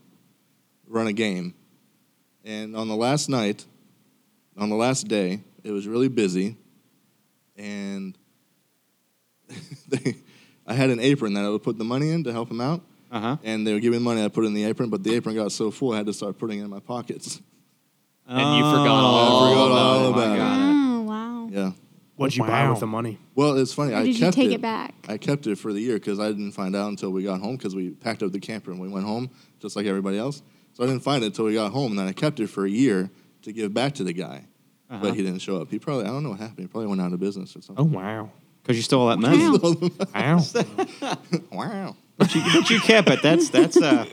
run 0.87 1.07
a 1.07 1.13
game. 1.13 1.53
And 2.45 2.75
on 2.75 2.87
the 2.87 2.95
last 2.95 3.29
night, 3.29 3.65
on 4.57 4.69
the 4.69 4.75
last 4.75 5.07
day, 5.07 5.41
it 5.63 5.71
was 5.71 5.87
really 5.87 6.09
busy, 6.09 6.57
and 7.57 8.17
they, 9.87 10.15
I 10.67 10.73
had 10.73 10.89
an 10.89 10.99
apron 10.99 11.33
that 11.33 11.43
I 11.43 11.49
would 11.49 11.63
put 11.63 11.77
the 11.77 11.83
money 11.83 12.11
in 12.11 12.23
to 12.25 12.31
help 12.31 12.51
him 12.51 12.61
out. 12.61 12.81
Uh 13.13 13.19
huh. 13.19 13.37
And 13.43 13.65
they 13.65 13.73
were 13.73 13.79
giving 13.79 13.99
me 13.99 14.03
money, 14.05 14.23
I 14.23 14.27
put 14.27 14.43
it 14.43 14.47
in 14.47 14.55
the 14.55 14.63
apron, 14.63 14.89
but 14.89 15.03
the 15.03 15.13
apron 15.13 15.35
got 15.35 15.51
so 15.51 15.69
full 15.69 15.93
I 15.93 15.97
had 15.97 16.07
to 16.07 16.13
start 16.13 16.39
putting 16.39 16.59
it 16.59 16.63
in 16.63 16.69
my 16.71 16.79
pockets. 16.79 17.39
And 18.27 18.57
you 18.57 18.63
forgot 18.63 18.87
all 18.87 19.45
I 19.45 19.49
forgot 19.51 19.71
all 19.71 20.07
about 20.07 20.35
about 20.35 20.35
it. 20.35 20.39
it. 20.39 20.73
Oh 20.73 21.01
wow. 21.03 21.47
Yeah. 21.51 21.71
What'd 22.15 22.35
you 22.35 22.43
buy 22.43 22.67
with 22.69 22.79
the 22.79 22.87
money? 22.87 23.19
Well, 23.35 23.57
it's 23.57 23.71
funny. 23.73 23.93
Or 23.93 23.97
I 23.97 24.03
did 24.03 24.15
you 24.15 24.19
kept 24.25 24.35
take 24.35 24.51
it, 24.51 24.55
it 24.55 24.61
back? 24.61 24.95
I 25.07 25.17
kept 25.17 25.45
it 25.45 25.57
for 25.57 25.73
the 25.73 25.79
year 25.79 25.95
because 25.95 26.19
I 26.19 26.29
didn't 26.29 26.53
find 26.53 26.75
out 26.75 26.89
until 26.89 27.11
we 27.11 27.23
got 27.23 27.39
home 27.39 27.55
because 27.55 27.75
we 27.75 27.91
packed 27.91 28.23
up 28.23 28.31
the 28.31 28.39
camper 28.39 28.71
and 28.71 28.79
we 28.79 28.87
went 28.87 29.05
home 29.05 29.29
just 29.59 29.75
like 29.75 29.85
everybody 29.85 30.17
else. 30.17 30.41
So 30.73 30.83
I 30.83 30.87
didn't 30.87 31.03
find 31.03 31.23
it 31.23 31.27
until 31.27 31.45
we 31.45 31.53
got 31.53 31.71
home, 31.71 31.91
and 31.91 31.99
then 31.99 32.07
I 32.07 32.13
kept 32.13 32.39
it 32.39 32.47
for 32.47 32.65
a 32.65 32.69
year 32.69 33.11
to 33.43 33.51
give 33.51 33.73
back 33.75 33.93
to 33.95 34.03
the 34.03 34.13
guy. 34.13 34.45
Uh-huh. 34.89 34.99
But 35.03 35.13
he 35.15 35.21
didn't 35.21 35.39
show 35.39 35.57
up. 35.61 35.69
He 35.69 35.77
probably 35.77 36.05
I 36.05 36.07
don't 36.07 36.23
know 36.23 36.29
what 36.29 36.39
happened. 36.39 36.59
He 36.59 36.67
probably 36.67 36.87
went 36.87 37.01
out 37.01 37.13
of 37.13 37.19
business 37.19 37.55
or 37.55 37.61
something. 37.61 37.75
Oh 37.77 37.83
something. 37.83 37.99
wow! 37.99 38.31
Because 38.63 38.77
you 38.77 38.83
stole 38.83 39.09
that 39.09 39.19
money. 39.19 39.37
Wow. 40.13 40.39
Wow. 41.51 41.95
wow. 42.19 42.25
But 42.25 42.35
you, 42.35 42.41
but 42.53 42.69
you 42.69 42.79
kept 42.79 43.09
it. 43.09 43.21
That's 43.21 43.49
that's 43.49 43.77
uh 43.77 44.05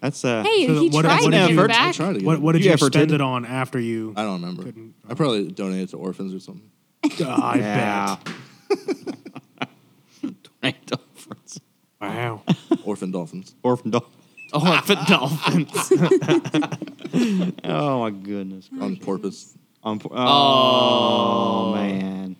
that's 0.00 0.24
uh. 0.24 0.42
Hey, 0.44 0.66
So 0.66 0.74
he 0.80 0.88
what- 0.90 1.02
tried 1.04 1.22
what 1.22 1.30
to 1.30 1.30
did 1.30 1.48
give 1.48 1.56
you- 1.56 1.60
it? 1.62 1.64
I 1.64 1.66
back. 1.68 1.94
tried 1.94 2.12
to 2.14 2.18
get 2.20 2.26
what 2.26 2.34
it. 2.36 2.40
what 2.42 2.52
did 2.52 2.62
You 2.62 2.66
you, 2.68 2.72
ever 2.72 2.86
spend 2.86 3.08
did? 3.10 3.14
it 3.16 3.20
on 3.20 3.44
after 3.44 3.78
you? 3.78 4.14
I 4.16 4.22
don't 4.22 4.40
remember. 4.40 4.62
Couldn't- 4.64 4.94
I 5.08 5.14
probably 5.14 5.48
donated 5.50 5.90
to 5.90 5.96
orphans 5.98 6.32
or 6.34 6.40
something. 6.40 6.70
I 7.04 7.56
yeah. 7.58 8.16
bet. 8.24 8.34
Tornado 10.22 10.78
Dolphins. 10.86 11.60
Wow. 12.00 12.42
Orphan 12.84 13.10
dolphins. 13.10 13.54
Orphan 13.62 13.90
dog. 13.90 14.04
Oh, 14.52 14.80
for 14.82 14.94
dolphins. 15.06 15.92
Oh 17.64 18.00
my 18.00 18.10
goodness. 18.10 18.68
On 18.80 18.96
porpoise. 18.96 19.56
On, 19.82 19.98
po- 19.98 20.10
oh, 20.12 20.16
Oh. 21.70 21.74
man. 21.74 22.36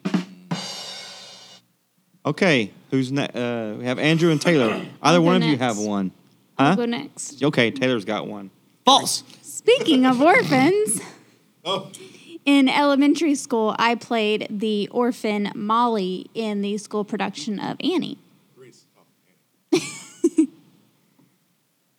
Okay, 2.25 2.71
who's 2.91 3.11
next? 3.11 3.35
Uh, 3.37 3.75
we 3.79 3.85
have 3.85 3.99
Andrew 3.99 4.31
and 4.31 4.41
Taylor. 4.41 4.85
Either 5.03 5.21
one 5.21 5.41
go 5.41 5.45
of 5.47 5.51
you 5.51 5.57
next. 5.59 5.63
have 5.63 5.79
one. 5.79 6.13
I'll 6.59 6.69
Huh? 6.71 6.75
go 6.77 6.85
next. 6.87 7.43
Okay, 7.43 7.71
Taylor's 7.71 8.05
got 8.05 8.27
one. 8.27 8.51
False. 8.85 9.25
Speaking 9.43 10.07
of 10.07 10.21
orphans, 10.21 11.01
Oh. 11.65 11.91
in 12.45 12.69
elementary 12.69 13.35
school, 13.37 13.75
I 13.79 13.95
played 13.95 14.47
the 14.51 14.89
orphan 14.93 15.51
Molly 15.55 16.27
in 16.35 16.63
the 16.63 16.77
school 16.79 17.05
production 17.05 17.59
of 17.61 17.77
Annie. 17.81 18.19
Oh, 19.73 19.79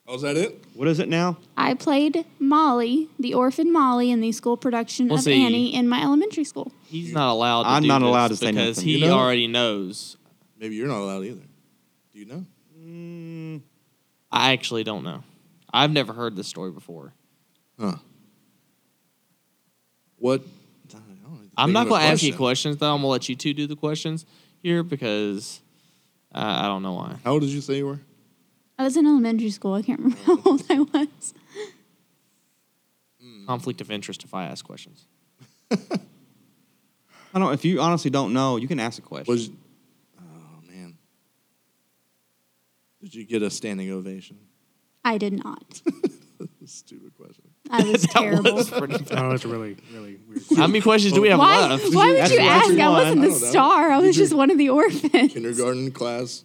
is 0.09 0.21
that 0.21 0.35
it? 0.37 0.63
What 0.73 0.87
is 0.87 0.99
it 0.99 1.07
now? 1.07 1.37
I 1.57 1.73
played 1.75 2.25
Molly, 2.39 3.09
the 3.19 3.33
orphan 3.33 3.71
Molly, 3.71 4.11
in 4.11 4.19
the 4.21 4.31
school 4.31 4.57
production 4.57 5.07
Well, 5.07 5.17
of 5.17 5.23
see. 5.23 5.43
Annie 5.45 5.73
in 5.73 5.87
my 5.87 6.01
elementary 6.03 6.43
school. 6.43 6.71
He's 6.87 7.13
not 7.13 7.31
allowed. 7.31 7.63
To 7.63 7.69
I'm 7.69 7.81
do 7.83 7.87
not 7.87 7.99
this 7.99 8.07
allowed 8.07 8.27
to 8.29 8.35
say 8.35 8.51
because 8.51 8.77
nothing. 8.77 8.89
he 8.89 8.97
You 8.99 9.07
know? 9.07 9.17
already 9.17 9.47
knows. 9.47 10.17
Maybe 10.59 10.75
you're 10.75 10.87
not 10.87 10.99
allowed 10.99 11.23
either. 11.23 11.41
Do 12.13 12.19
you 12.19 12.25
know? 12.25 12.45
Mm, 12.79 13.61
I 14.31 14.51
actually 14.53 14.83
don't 14.83 15.03
know. 15.03 15.23
I've 15.73 15.91
never 15.91 16.13
heard 16.13 16.35
this 16.35 16.47
story 16.47 16.71
before. 16.71 17.13
Huh. 17.79 17.95
What? 20.17 20.41
I 20.41 20.97
don't 20.97 21.35
even 21.35 21.51
I'm 21.57 21.67
think 21.69 21.73
not 21.73 21.81
of 21.81 21.87
a 21.87 21.89
going 21.91 22.01
to 22.01 22.07
ask 22.07 22.23
you 22.23 22.35
questions 22.35 22.77
though. 22.77 22.93
I'm 22.93 22.99
gonna 22.99 23.07
let 23.07 23.27
you 23.29 23.35
two 23.35 23.53
do 23.53 23.67
the 23.67 23.75
questions 23.75 24.25
here 24.61 24.83
because 24.83 25.61
uh, 26.33 26.39
I 26.39 26.63
don't 26.67 26.83
know 26.83 26.93
why. 26.93 27.15
How 27.23 27.31
old 27.31 27.41
did 27.41 27.49
you 27.49 27.61
say 27.61 27.77
you 27.77 27.87
were? 27.87 27.99
I 28.77 28.83
was 28.83 28.97
in 28.97 29.05
elementary 29.05 29.49
school. 29.51 29.73
I 29.73 29.81
can't 29.81 29.99
remember 29.99 30.23
how 30.25 30.39
old 30.45 30.63
I 30.69 30.79
was. 30.79 31.33
Hmm. 33.21 33.45
conflict 33.45 33.81
of 33.81 33.91
interest 33.91 34.23
if 34.23 34.33
I 34.33 34.45
ask 34.45 34.65
questions. 34.65 35.05
I 35.71 37.39
don't. 37.39 37.53
If 37.53 37.65
you 37.65 37.81
honestly 37.81 38.11
don't 38.11 38.33
know, 38.33 38.57
you 38.57 38.67
can 38.67 38.79
ask 38.79 38.99
a 38.99 39.01
question. 39.01 39.31
Was 39.31 39.49
oh 40.19 40.61
man, 40.69 40.97
did 43.01 43.15
you 43.15 43.25
get 43.25 43.41
a 43.41 43.49
standing 43.49 43.91
ovation? 43.91 44.37
I 45.03 45.17
did 45.17 45.33
not. 45.43 45.81
Stupid 46.65 47.11
question. 47.17 47.43
I 47.69 47.83
was 47.83 48.03
terrible. 48.07 48.53
was 48.55 48.69
pretty 48.69 48.93
Oh, 49.11 49.29
that's 49.29 49.43
a 49.43 49.47
really, 49.49 49.75
really 49.93 50.17
weird. 50.29 50.43
How 50.55 50.67
many 50.67 50.79
questions 50.81 51.13
do 51.13 51.21
we 51.21 51.29
have 51.29 51.39
Why? 51.39 51.67
left? 51.67 51.93
Why 51.93 52.07
would 52.07 52.17
That's 52.17 52.31
you 52.31 52.37
the 52.37 52.43
ask? 52.43 52.69
last 52.69 52.79
I 52.79 52.89
wasn't 52.89 53.19
I 53.19 53.21
the 53.25 53.31
don't 53.31 53.41
know. 53.41 53.47
star. 53.49 53.91
I 53.91 53.97
was 53.99 54.15
just 54.15 54.33
one 54.33 54.49
of 54.51 54.57
the 54.57 54.69
orphans. 54.69 55.33
Kindergarten 55.33 55.91
class 55.91 56.43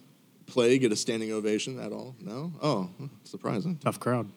play 0.49 0.77
get 0.77 0.91
a 0.91 0.95
standing 0.95 1.31
ovation 1.31 1.79
at 1.79 1.91
all? 1.91 2.15
No. 2.19 2.51
Oh, 2.61 2.89
surprising. 3.23 3.77
Tough 3.77 3.99
crowd. 3.99 4.29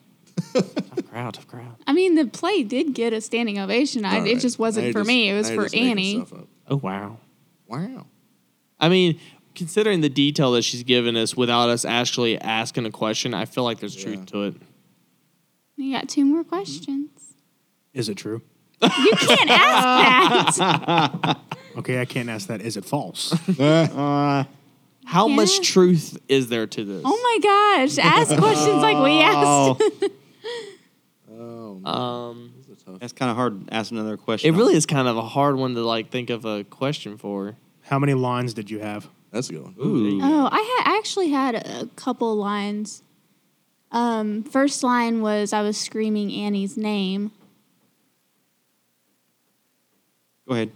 Tough 0.54 1.10
crowd, 1.10 1.34
tough 1.34 1.46
crowd. 1.46 1.76
I 1.86 1.92
mean, 1.92 2.14
the 2.14 2.26
play 2.26 2.62
did 2.62 2.94
get 2.94 3.12
a 3.12 3.20
standing 3.20 3.58
ovation. 3.58 4.04
I, 4.04 4.20
All 4.20 4.26
it 4.26 4.38
just 4.40 4.58
wasn't 4.58 4.86
you're 4.86 4.92
for 4.92 5.00
just- 5.00 5.08
me. 5.08 5.28
It 5.30 5.34
was 5.34 5.50
now 5.50 5.56
for 5.56 5.68
Annie. 5.76 6.24
Oh 6.68 6.76
wow. 6.76 7.18
Wow. 7.66 8.06
I 8.80 8.88
mean, 8.88 9.18
considering 9.54 10.00
the 10.00 10.08
detail 10.08 10.52
that 10.52 10.62
she's 10.62 10.82
given 10.82 11.16
us 11.16 11.36
without 11.36 11.68
us 11.68 11.84
actually 11.84 12.38
asking 12.40 12.86
a 12.86 12.90
question, 12.90 13.34
I 13.34 13.44
feel 13.44 13.64
like 13.64 13.78
there's 13.80 13.96
Yeah. 13.96 14.14
truth 14.14 14.26
to 14.26 14.42
it. 14.44 14.54
You 15.76 15.92
got 15.94 16.08
two 16.08 16.24
more 16.24 16.44
questions. 16.44 17.10
Is 17.92 18.08
it 18.08 18.16
true? 18.16 18.42
You 18.82 18.88
can't 19.18 19.50
ask 19.50 20.58
that. 20.58 21.38
Okay, 21.74 22.02
I 22.02 22.04
can't 22.04 22.28
ask 22.28 22.48
that. 22.48 22.60
Is 22.60 22.76
it 22.76 22.84
false? 22.84 23.32
Uh, 23.58 24.44
How 25.04 25.26
Yeah. 25.28 25.36
much 25.36 25.60
truth 25.60 26.18
is 26.28 26.48
there 26.48 26.66
to 26.66 26.84
this? 26.84 27.02
Oh 27.04 27.20
my 27.22 27.38
gosh! 27.42 27.98
Ask 27.98 28.36
questions 28.38 28.82
like 28.82 28.96
we 29.02 29.20
oh, 29.22 29.76
asked. 29.80 30.02
Oh. 30.02 30.08
Um, 31.84 32.52
This 32.68 32.76
is 32.76 32.82
a 32.82 32.84
tough. 32.92 33.00
that's 33.00 33.12
kind 33.12 33.28
of 33.30 33.36
hard. 33.36 33.66
to 33.66 33.74
Ask 33.74 33.90
another 33.90 34.16
question. 34.16 34.54
it 34.54 34.56
really 34.56 34.76
is 34.76 34.86
kind 34.86 35.08
of 35.08 35.16
a 35.16 35.22
hard 35.22 35.56
one 35.56 35.74
to 35.74 35.80
like 35.84 36.10
think 36.10 36.30
of 36.30 36.44
a 36.44 36.62
question 36.62 37.18
for. 37.18 37.56
How 37.82 37.98
many 37.98 38.14
lines 38.14 38.54
did 38.54 38.70
you 38.70 38.78
have? 38.78 39.08
That's 39.32 39.48
a 39.50 39.54
good 39.54 39.62
one. 39.64 39.74
Ooh. 39.84 40.20
Oh, 40.22 40.48
I 40.52 40.60
had 40.84 40.92
I 40.92 40.96
actually 40.98 41.30
had 41.30 41.54
a 41.56 41.88
couple 41.96 42.36
lines. 42.36 43.02
Um, 43.90 44.44
first 44.44 44.84
line 44.84 45.20
was 45.22 45.52
I 45.52 45.62
was 45.62 45.76
screaming 45.76 46.32
Annie's 46.32 46.76
name. 46.76 47.32
Go 50.46 50.54
ahead. 50.54 50.70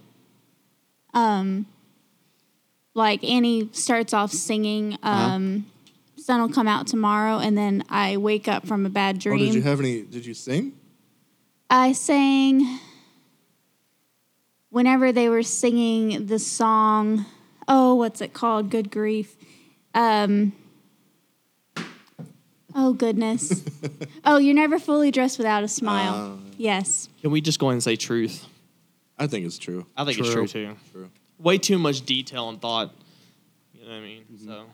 Um, 1.14 1.66
like 2.96 3.22
Annie 3.22 3.68
starts 3.72 4.12
off 4.14 4.32
singing, 4.32 4.96
um, 5.02 5.66
"Sun 6.16 6.40
will 6.40 6.48
come 6.48 6.66
out 6.66 6.86
tomorrow," 6.86 7.38
and 7.38 7.56
then 7.56 7.84
I 7.88 8.16
wake 8.16 8.48
up 8.48 8.66
from 8.66 8.86
a 8.86 8.90
bad 8.90 9.18
dream. 9.18 9.34
Oh, 9.34 9.38
dream. 9.38 9.52
did 9.52 9.58
you 9.58 9.62
have 9.62 9.80
any? 9.80 10.02
Did 10.02 10.24
you 10.26 10.34
sing? 10.34 10.72
I 11.68 11.92
sang 11.92 12.78
whenever 14.70 15.12
they 15.12 15.28
were 15.28 15.42
singing 15.42 16.26
the 16.26 16.38
song. 16.38 17.26
Oh, 17.68 17.94
what's 17.96 18.20
it 18.20 18.32
called? 18.32 18.70
Good 18.70 18.90
grief. 18.90 19.36
Um, 19.94 20.52
oh, 22.74 22.92
goodness. 22.92 23.64
oh, 24.24 24.38
you're 24.38 24.54
never 24.54 24.78
fully 24.78 25.10
dressed 25.10 25.38
without 25.38 25.64
a 25.64 25.68
smile. 25.68 26.38
yes. 26.56 27.08
Can 27.22 27.30
we 27.30 27.40
just 27.40 27.58
go 27.58 27.66
ahead 27.66 27.74
and 27.74 27.82
say 27.82 27.96
truth? 27.96 28.46
I 29.18 29.26
think 29.26 29.46
it's 29.46 29.58
true. 29.58 29.86
I 29.96 30.04
think 30.04 30.18
it's 30.18 30.28
True. 30.30 30.46
true 30.46 30.66
too. 30.68 30.76
True. 30.92 31.10
Way 31.38 31.58
too 31.58 31.78
much 31.78 32.02
detail 32.02 32.48
and 32.48 32.60
thought. 32.60 32.92
You 33.74 33.82
know 33.84 33.88
what 33.90 33.96
I 33.96 34.00
mean? 34.00 34.22
Mm-hmm. 34.32 34.48
So 34.48 34.64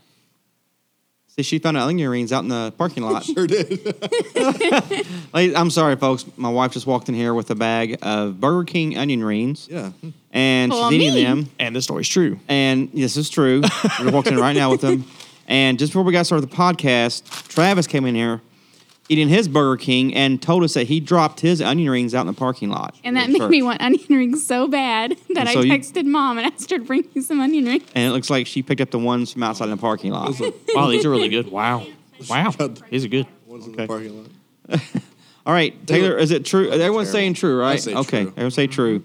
See, 1.28 1.42
she 1.42 1.58
found 1.58 1.78
onion 1.78 2.10
rings 2.10 2.30
out 2.30 2.42
in 2.42 2.48
the 2.50 2.72
parking 2.76 3.02
lot. 3.02 3.24
Sure 3.32 3.46
did. 3.46 3.68
Ladies, 5.32 5.56
I'm 5.56 5.70
sorry, 5.70 5.96
folks. 5.96 6.26
My 6.36 6.50
wife 6.50 6.72
just 6.72 6.86
walked 6.86 7.08
in 7.08 7.14
here 7.14 7.32
with 7.32 7.50
a 7.50 7.54
bag 7.54 7.98
of 8.02 8.38
Burger 8.38 8.64
King 8.64 8.98
onion 8.98 9.24
rings, 9.24 9.66
yeah. 9.70 9.92
and 10.30 10.70
Well, 10.70 10.90
she's 10.90 11.00
eating 11.00 11.14
me. 11.14 11.22
them. 11.24 11.48
and 11.58 11.74
the 11.74 11.80
story's 11.80 12.08
true. 12.08 12.38
And 12.48 12.90
this 12.92 13.16
is 13.16 13.30
true. 13.30 13.62
we 14.04 14.10
walked 14.10 14.28
in 14.28 14.36
right 14.38 14.54
now 14.54 14.70
with 14.70 14.82
them. 14.82 15.06
And 15.48 15.78
just 15.78 15.92
before 15.92 16.02
we 16.02 16.12
got 16.12 16.26
started 16.26 16.48
the 16.50 16.54
podcast, 16.54 17.48
Travis 17.48 17.86
came 17.86 18.04
in 18.04 18.14
here 18.14 18.40
eating 19.12 19.28
his 19.28 19.46
Burger 19.46 19.76
King 19.76 20.14
and 20.14 20.40
told 20.42 20.64
us 20.64 20.74
that 20.74 20.88
he 20.88 20.98
dropped 21.00 21.40
his 21.40 21.60
onion 21.62 21.90
rings 21.90 22.14
out 22.14 22.22
in 22.22 22.26
the 22.28 22.32
parking 22.32 22.70
lot. 22.70 22.94
And 23.04 23.16
that 23.16 23.28
made 23.30 23.38
church. 23.38 23.50
me 23.50 23.62
want 23.62 23.80
onion 23.82 24.04
rings 24.08 24.46
so 24.46 24.66
bad 24.66 25.10
that 25.30 25.38
And 25.40 25.48
I 25.48 25.52
so 25.54 25.60
you- 25.60 25.72
texted 25.72 26.06
mom 26.06 26.38
and 26.38 26.46
asked 26.46 26.70
her 26.70 26.78
to 26.78 26.84
bring 26.84 27.04
me 27.14 27.20
some 27.22 27.40
onion 27.40 27.66
rings. 27.66 27.84
And 27.94 28.04
it 28.08 28.12
looks 28.12 28.30
like 28.30 28.46
she 28.46 28.62
picked 28.62 28.80
up 28.80 28.90
the 28.90 28.98
ones 28.98 29.32
from 29.32 29.42
outside 29.42 29.66
in 29.66 29.70
the 29.72 29.76
parking 29.76 30.12
lot. 30.12 30.34
Wow, 30.74 30.88
these 30.88 31.04
are 31.04 31.10
really 31.10 31.28
good. 31.28 31.50
Wow, 31.50 31.86
wow, 32.30 32.50
these 32.90 33.04
are 33.04 33.08
good. 33.08 33.26
One's 33.46 33.66
in 33.66 33.72
the 33.72 33.86
parking 33.86 34.16
lot. 34.68 34.80
All 35.46 35.52
right, 35.52 35.86
Taylor, 35.86 36.16
is 36.16 36.30
it 36.30 36.44
true? 36.44 36.70
Everyone's 36.70 37.08
terrible. 37.08 37.12
saying 37.12 37.34
true, 37.34 37.58
right? 37.60 37.80
say 37.80 37.94
okay, 37.94 38.22
true. 38.22 38.30
everyone 38.32 38.50
say 38.52 38.66
true. 38.68 39.02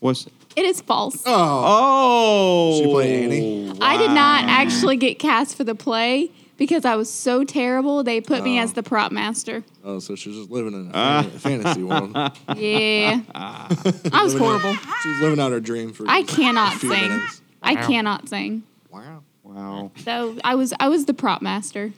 What's 0.00 0.26
It 0.56 0.64
is 0.64 0.80
false. 0.80 1.22
Oh. 1.24 1.64
Oh, 1.66 2.78
She 2.80 2.84
play 2.90 3.24
Annie? 3.24 3.72
I 3.80 3.96
did 3.96 4.10
not 4.10 4.44
actually 4.44 4.96
get 4.96 5.18
cast 5.18 5.56
for 5.56 5.64
the 5.64 5.74
play 5.74 6.30
because 6.58 6.84
I 6.84 6.96
was 6.96 7.10
so 7.10 7.42
terrible. 7.44 8.04
They 8.04 8.20
put 8.20 8.44
me 8.44 8.58
Oh. 8.58 8.62
as 8.64 8.74
the 8.74 8.82
prop 8.82 9.10
master. 9.10 9.64
Oh, 9.82 9.98
so 10.00 10.14
she's 10.14 10.34
just 10.36 10.50
living 10.50 10.74
in 10.74 10.88
a 10.88 10.90
Ah. 10.92 11.22
fan- 11.22 11.62
fantasy 11.62 11.82
world. 11.82 12.10
Yeah. 12.56 13.20
I 13.34 14.20
was 14.22 14.36
horrible. 14.36 14.74
She's 15.02 15.20
living 15.22 15.40
out 15.40 15.52
her 15.52 15.60
dream 15.60 15.94
for. 15.94 16.04
I 16.06 16.22
just 16.22 16.36
cannot 16.36 16.74
a 16.76 16.78
few 16.78 16.90
sing. 16.92 17.08
minutes. 17.08 17.40
I 17.62 17.74
Wow. 17.74 17.86
cannot 17.86 18.28
sing. 18.28 18.62
Wow. 18.90 19.22
Wow, 19.42 19.92
So 20.04 20.36
I 20.44 20.56
was 20.56 20.74
I 20.78 20.88
was 20.88 21.06
the 21.06 21.14
prop 21.14 21.40
master. 21.40 21.92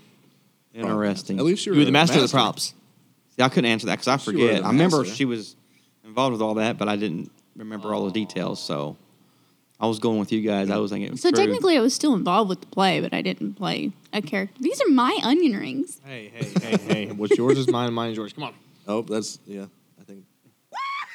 interesting. 0.72 1.38
At 1.40 1.44
least 1.44 1.66
you 1.66 1.72
You 1.72 1.78
were 1.78 1.80
were 1.82 1.84
the 1.86 1.90
master 1.92 2.16
of 2.18 2.22
the 2.22 2.28
props. 2.28 2.74
See, 3.36 3.42
I 3.42 3.48
couldn't 3.48 3.68
answer 3.70 3.86
that 3.86 3.94
because 3.98 4.06
I 4.08 4.14
were 4.14 4.18
forget. 4.18 4.60
the 4.60 4.64
I 4.66 4.70
remember 4.70 4.98
master. 4.98 5.14
she 5.14 5.24
was 5.24 5.56
involved 6.04 6.32
with 6.32 6.42
all 6.42 6.54
that, 6.54 6.78
but 6.78 6.88
I 6.88 6.94
didn't 6.94 7.30
remember 7.56 7.92
all 7.92 8.04
the 8.04 8.12
details. 8.12 8.62
So 8.62 8.96
I 9.80 9.86
was 9.86 9.98
going 9.98 10.18
with 10.18 10.30
you 10.30 10.42
guys. 10.42 10.68
I 10.68 10.76
was 10.76 10.90
thinking 10.90 11.08
it 11.08 11.12
was 11.12 11.22
So 11.22 11.30
true. 11.30 11.38
technically 11.46 11.76
I 11.78 11.80
was 11.80 11.94
still 11.94 12.14
involved 12.14 12.50
with 12.50 12.60
the 12.60 12.66
play, 12.66 13.00
but 13.00 13.14
I 13.14 13.22
didn't 13.22 13.54
play 13.54 13.92
a 14.12 14.20
character. 14.20 14.54
These 14.60 14.80
are 14.82 14.88
my 14.90 15.18
onion 15.22 15.58
rings. 15.58 16.00
Hey, 16.04 16.30
hey, 16.34 16.52
hey, 16.60 16.76
hey! 16.86 17.12
What's 17.12 17.36
yours 17.36 17.56
is 17.56 17.68
mine. 17.68 17.92
Mine 17.94 18.10
is 18.10 18.16
yours. 18.16 18.34
Come 18.34 18.44
on. 18.44 18.54
Oh, 18.86 19.00
that's 19.02 19.38
yeah. 19.46 19.66
I 19.98 20.04
think. 20.04 20.24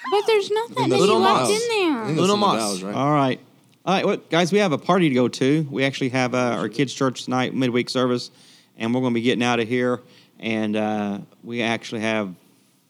But 0.10 0.24
there's 0.26 0.50
nothing 0.50 0.76
that 0.76 0.82
think 0.82 0.90
many 0.90 1.02
Little 1.02 1.20
left 1.20 1.52
in 1.52 1.60
there. 1.70 2.06
that's 2.06 2.20
Little 2.20 2.38
Moss. 2.38 2.82
right? 2.82 2.96
All 2.96 3.12
right. 3.12 3.40
All 3.86 3.94
right, 3.94 4.06
what 4.06 4.32
guys? 4.32 4.52
We 4.52 4.58
have 4.58 4.72
a 4.72 4.80
party 4.80 5.10
to 5.10 5.16
go 5.16 5.28
to. 5.28 5.68
We 5.70 5.84
actually 5.84 6.10
have 6.10 6.34
uh, 6.34 6.56
our 6.58 6.70
kids' 6.70 6.92
church 6.92 7.26
tonight, 7.26 7.54
midweek 7.54 7.88
service, 7.88 8.32
and 8.78 8.96
we're 8.96 9.02
going 9.02 9.14
to 9.14 9.20
be 9.20 9.22
getting 9.22 9.44
out 9.44 9.60
of 9.60 9.68
here. 9.68 10.02
And 10.40 10.76
uh, 10.76 11.20
we 11.44 11.62
actually 11.62 12.02
have 12.02 12.34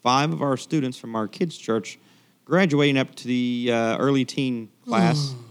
five 0.01 0.31
of 0.31 0.41
our 0.41 0.55
students 0.55 0.97
from 0.97 1.17
our 1.17 1.27
kids' 1.27 1.57
church 1.57 1.99
graduating 2.45 2.97
up 2.97 3.13
to 3.15 3.27
the 3.27 3.71
uh, 3.73 3.97
early 3.97 4.23
teen 4.23 4.69
class. 4.87 5.35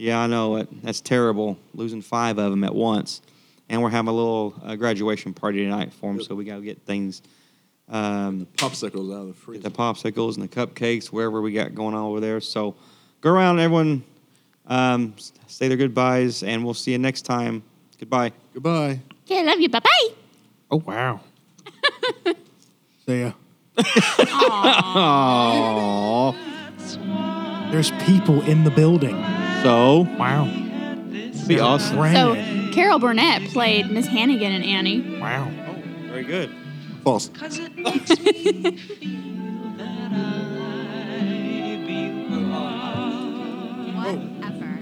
yeah, 0.00 0.18
I 0.20 0.26
know 0.26 0.56
it. 0.56 0.82
That's 0.82 1.02
terrible, 1.02 1.58
losing 1.74 2.00
five 2.00 2.38
of 2.38 2.50
them 2.50 2.64
at 2.64 2.74
once. 2.74 3.20
And 3.68 3.82
we're 3.82 3.90
having 3.90 4.08
a 4.08 4.14
little 4.14 4.54
uh, 4.64 4.74
graduation 4.74 5.34
party 5.34 5.62
tonight 5.62 5.92
for 5.92 6.10
them, 6.10 6.22
so 6.22 6.34
we 6.34 6.46
got 6.46 6.56
to 6.56 6.62
get 6.62 6.80
things. 6.86 7.20
Um, 7.86 8.46
Popsicles 8.56 9.14
out 9.14 9.20
of 9.20 9.26
the 9.26 9.32
get 9.32 9.36
freezer. 9.36 9.62
the 9.62 9.70
popsicles 9.70 10.38
and 10.38 10.48
the 10.48 10.48
cupcakes, 10.48 11.08
wherever 11.08 11.42
we 11.42 11.52
got 11.52 11.74
going 11.74 11.94
on 11.94 12.02
over 12.02 12.18
there. 12.18 12.40
So 12.40 12.74
go 13.20 13.30
around, 13.30 13.58
everyone. 13.60 14.02
Um, 14.66 15.14
say 15.46 15.68
their 15.68 15.76
goodbyes, 15.76 16.42
and 16.42 16.64
we'll 16.64 16.72
see 16.72 16.92
you 16.92 16.98
next 16.98 17.22
time. 17.22 17.62
Goodbye. 17.98 18.32
Goodbye. 18.54 19.00
Okay, 19.26 19.40
I 19.40 19.42
love 19.42 19.60
you. 19.60 19.68
Bye 19.68 19.80
bye. 19.80 20.08
Oh 20.70 20.82
wow. 20.86 21.20
See 23.06 23.20
ya. 23.20 23.32
Aww. 24.96 26.36
There's 27.70 27.90
people 28.06 28.40
in 28.42 28.64
the 28.64 28.70
building. 28.70 29.22
So 29.62 30.06
Wow. 30.18 30.44
be 31.46 31.60
awesome. 31.60 31.96
So 32.14 32.34
Carol 32.72 32.98
Burnett 32.98 33.42
played 33.50 33.90
Miss 33.90 34.06
Hannigan 34.06 34.52
and 34.52 34.64
Annie. 34.64 35.18
Wow. 35.20 35.50
Oh, 35.68 35.74
very 36.08 36.24
good. 36.24 36.50
False. 37.04 37.28
Cause 37.28 37.58
it 37.58 37.76
makes 37.76 38.08
me 38.20 38.32
feel 38.32 38.72
that 39.76 40.12
I 40.12 41.84
belong. 42.28 43.96
Whatever. 43.96 44.78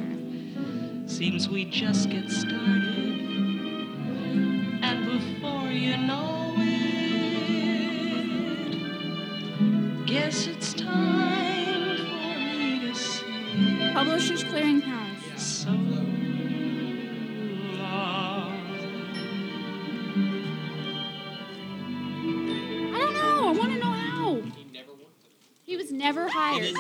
Seems 1.09 1.49
we 1.49 1.65
just 1.65 2.11
get 2.11 2.31
started. 2.31 3.17
And 4.83 5.07
before 5.07 5.69
you 5.71 5.97
know 5.97 6.55
it, 6.59 6.85
guess 10.07 10.47
it's 10.47 10.75
time 10.75 11.58
Publishers 13.99 14.45
Clearinghouse. 14.45 15.37
so. 15.37 15.71
I 15.71 15.75
don't 22.97 23.15
know. 23.15 23.49
I 23.49 23.55
want 23.59 23.73
to 23.73 23.79
know 23.81 23.91
how. 23.91 24.43
He 25.65 25.77
was 25.77 25.91
never 25.91 26.29
hired. 26.29 26.77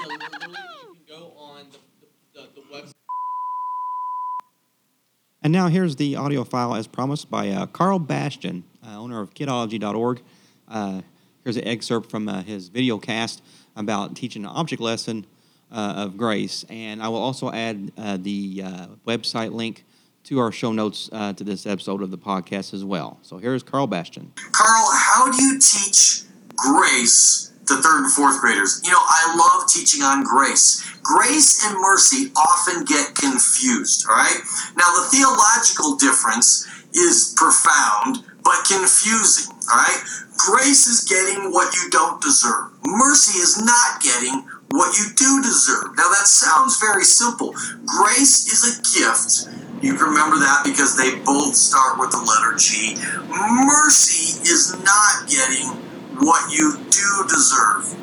And 5.43 5.53
now 5.53 5.66
here's 5.66 5.97
the 5.97 6.14
audio 6.14 6.45
file 6.45 6.77
as 6.77 6.87
promised 6.87 7.29
by 7.29 7.49
uh, 7.49 7.66
Karl 7.66 7.99
Bastian, 7.99 8.62
uh, 8.87 8.97
owner 8.97 9.21
of 9.21 9.35
kidology.org. 9.35 10.23
Uh, 10.69 11.01
here's 11.43 11.57
here's 11.57 11.57
an 11.57 11.66
excerpt 11.66 12.12
from 12.12 12.29
uh, 12.29 12.45
his 12.45 12.69
video 12.69 12.97
cast 12.99 13.43
about 13.75 14.14
teaching 14.14 14.45
an 14.45 14.51
object 14.51 14.81
lesson 14.81 15.27
of 15.71 16.16
grace. 16.16 16.64
And 16.69 17.03
I 17.03 17.09
will 17.09 17.23
also 17.23 17.51
add 17.53 17.93
uh, 17.97 18.19
the 18.21 18.62
uh, 18.64 18.87
website 19.07 19.53
link 19.53 19.85
to 20.25 20.39
our 20.39 20.53
show 20.53 20.73
notes 20.73 21.09
uh, 21.12 21.33
to 21.33 21.45
this 21.45 21.66
episode 21.66 22.03
of 22.03 22.11
the 22.11 22.19
podcast 22.19 22.75
as 22.75 22.85
well. 22.85 23.19
So 23.23 23.39
here's 23.39 23.62
Karl 23.62 23.87
Bastian. 23.87 24.33
Karl, 24.53 24.91
how 24.93 25.31
do 25.31 25.43
you 25.43 25.59
teach 25.59 26.23
grace 26.57 27.53
to 27.66 27.77
third 27.77 28.05
and 28.05 28.12
fourth 28.12 28.41
graders? 28.41 28.81
You 28.85 28.91
know, 28.91 29.01
I 29.01 29.35
love 29.39 29.69
teaching 29.69 30.03
on 30.03 30.25
grace. 30.25 30.85
Grace 31.03 31.64
and 31.64 31.81
mercy 31.81 32.31
often 32.37 32.85
get 32.85 33.14
confused, 33.14 34.07
all 34.09 34.16
right? 34.16 34.41
Now, 34.77 34.93
the 35.01 35.09
theological 35.11 35.97
difference 35.97 36.66
is 36.93 37.35
profound 37.37 38.25
but 38.45 38.64
confusing, 38.66 39.55
all 39.71 39.77
right? 39.79 40.03
Grace 40.37 40.87
is 40.87 41.01
getting 41.09 41.53
what 41.53 41.75
you 41.75 41.89
don't 41.91 42.21
deserve, 42.21 42.73
mercy 42.85 43.39
is 43.39 43.62
not 43.62 44.03
getting 44.03 44.47
what 44.71 44.97
you 44.99 45.07
do 45.16 45.43
deserve. 45.43 45.97
Now, 45.97 46.09
that 46.09 46.27
sounds 46.27 46.79
very 46.81 47.05
simple. 47.05 47.55
Grace 47.87 48.53
is 48.53 48.62
a 48.64 48.83
gift. 48.99 49.49
You 49.83 49.97
remember 49.97 50.39
that 50.39 50.62
because 50.64 50.97
they 50.97 51.16
both 51.25 51.55
start 51.55 51.99
with 51.99 52.11
the 52.11 52.19
letter 52.19 52.57
G. 52.59 52.97
Mercy 53.29 54.41
is 54.43 54.75
not 54.85 55.29
getting 55.29 55.66
what 56.19 56.53
you 56.53 56.79
do 56.91 57.25
deserve. 57.29 57.97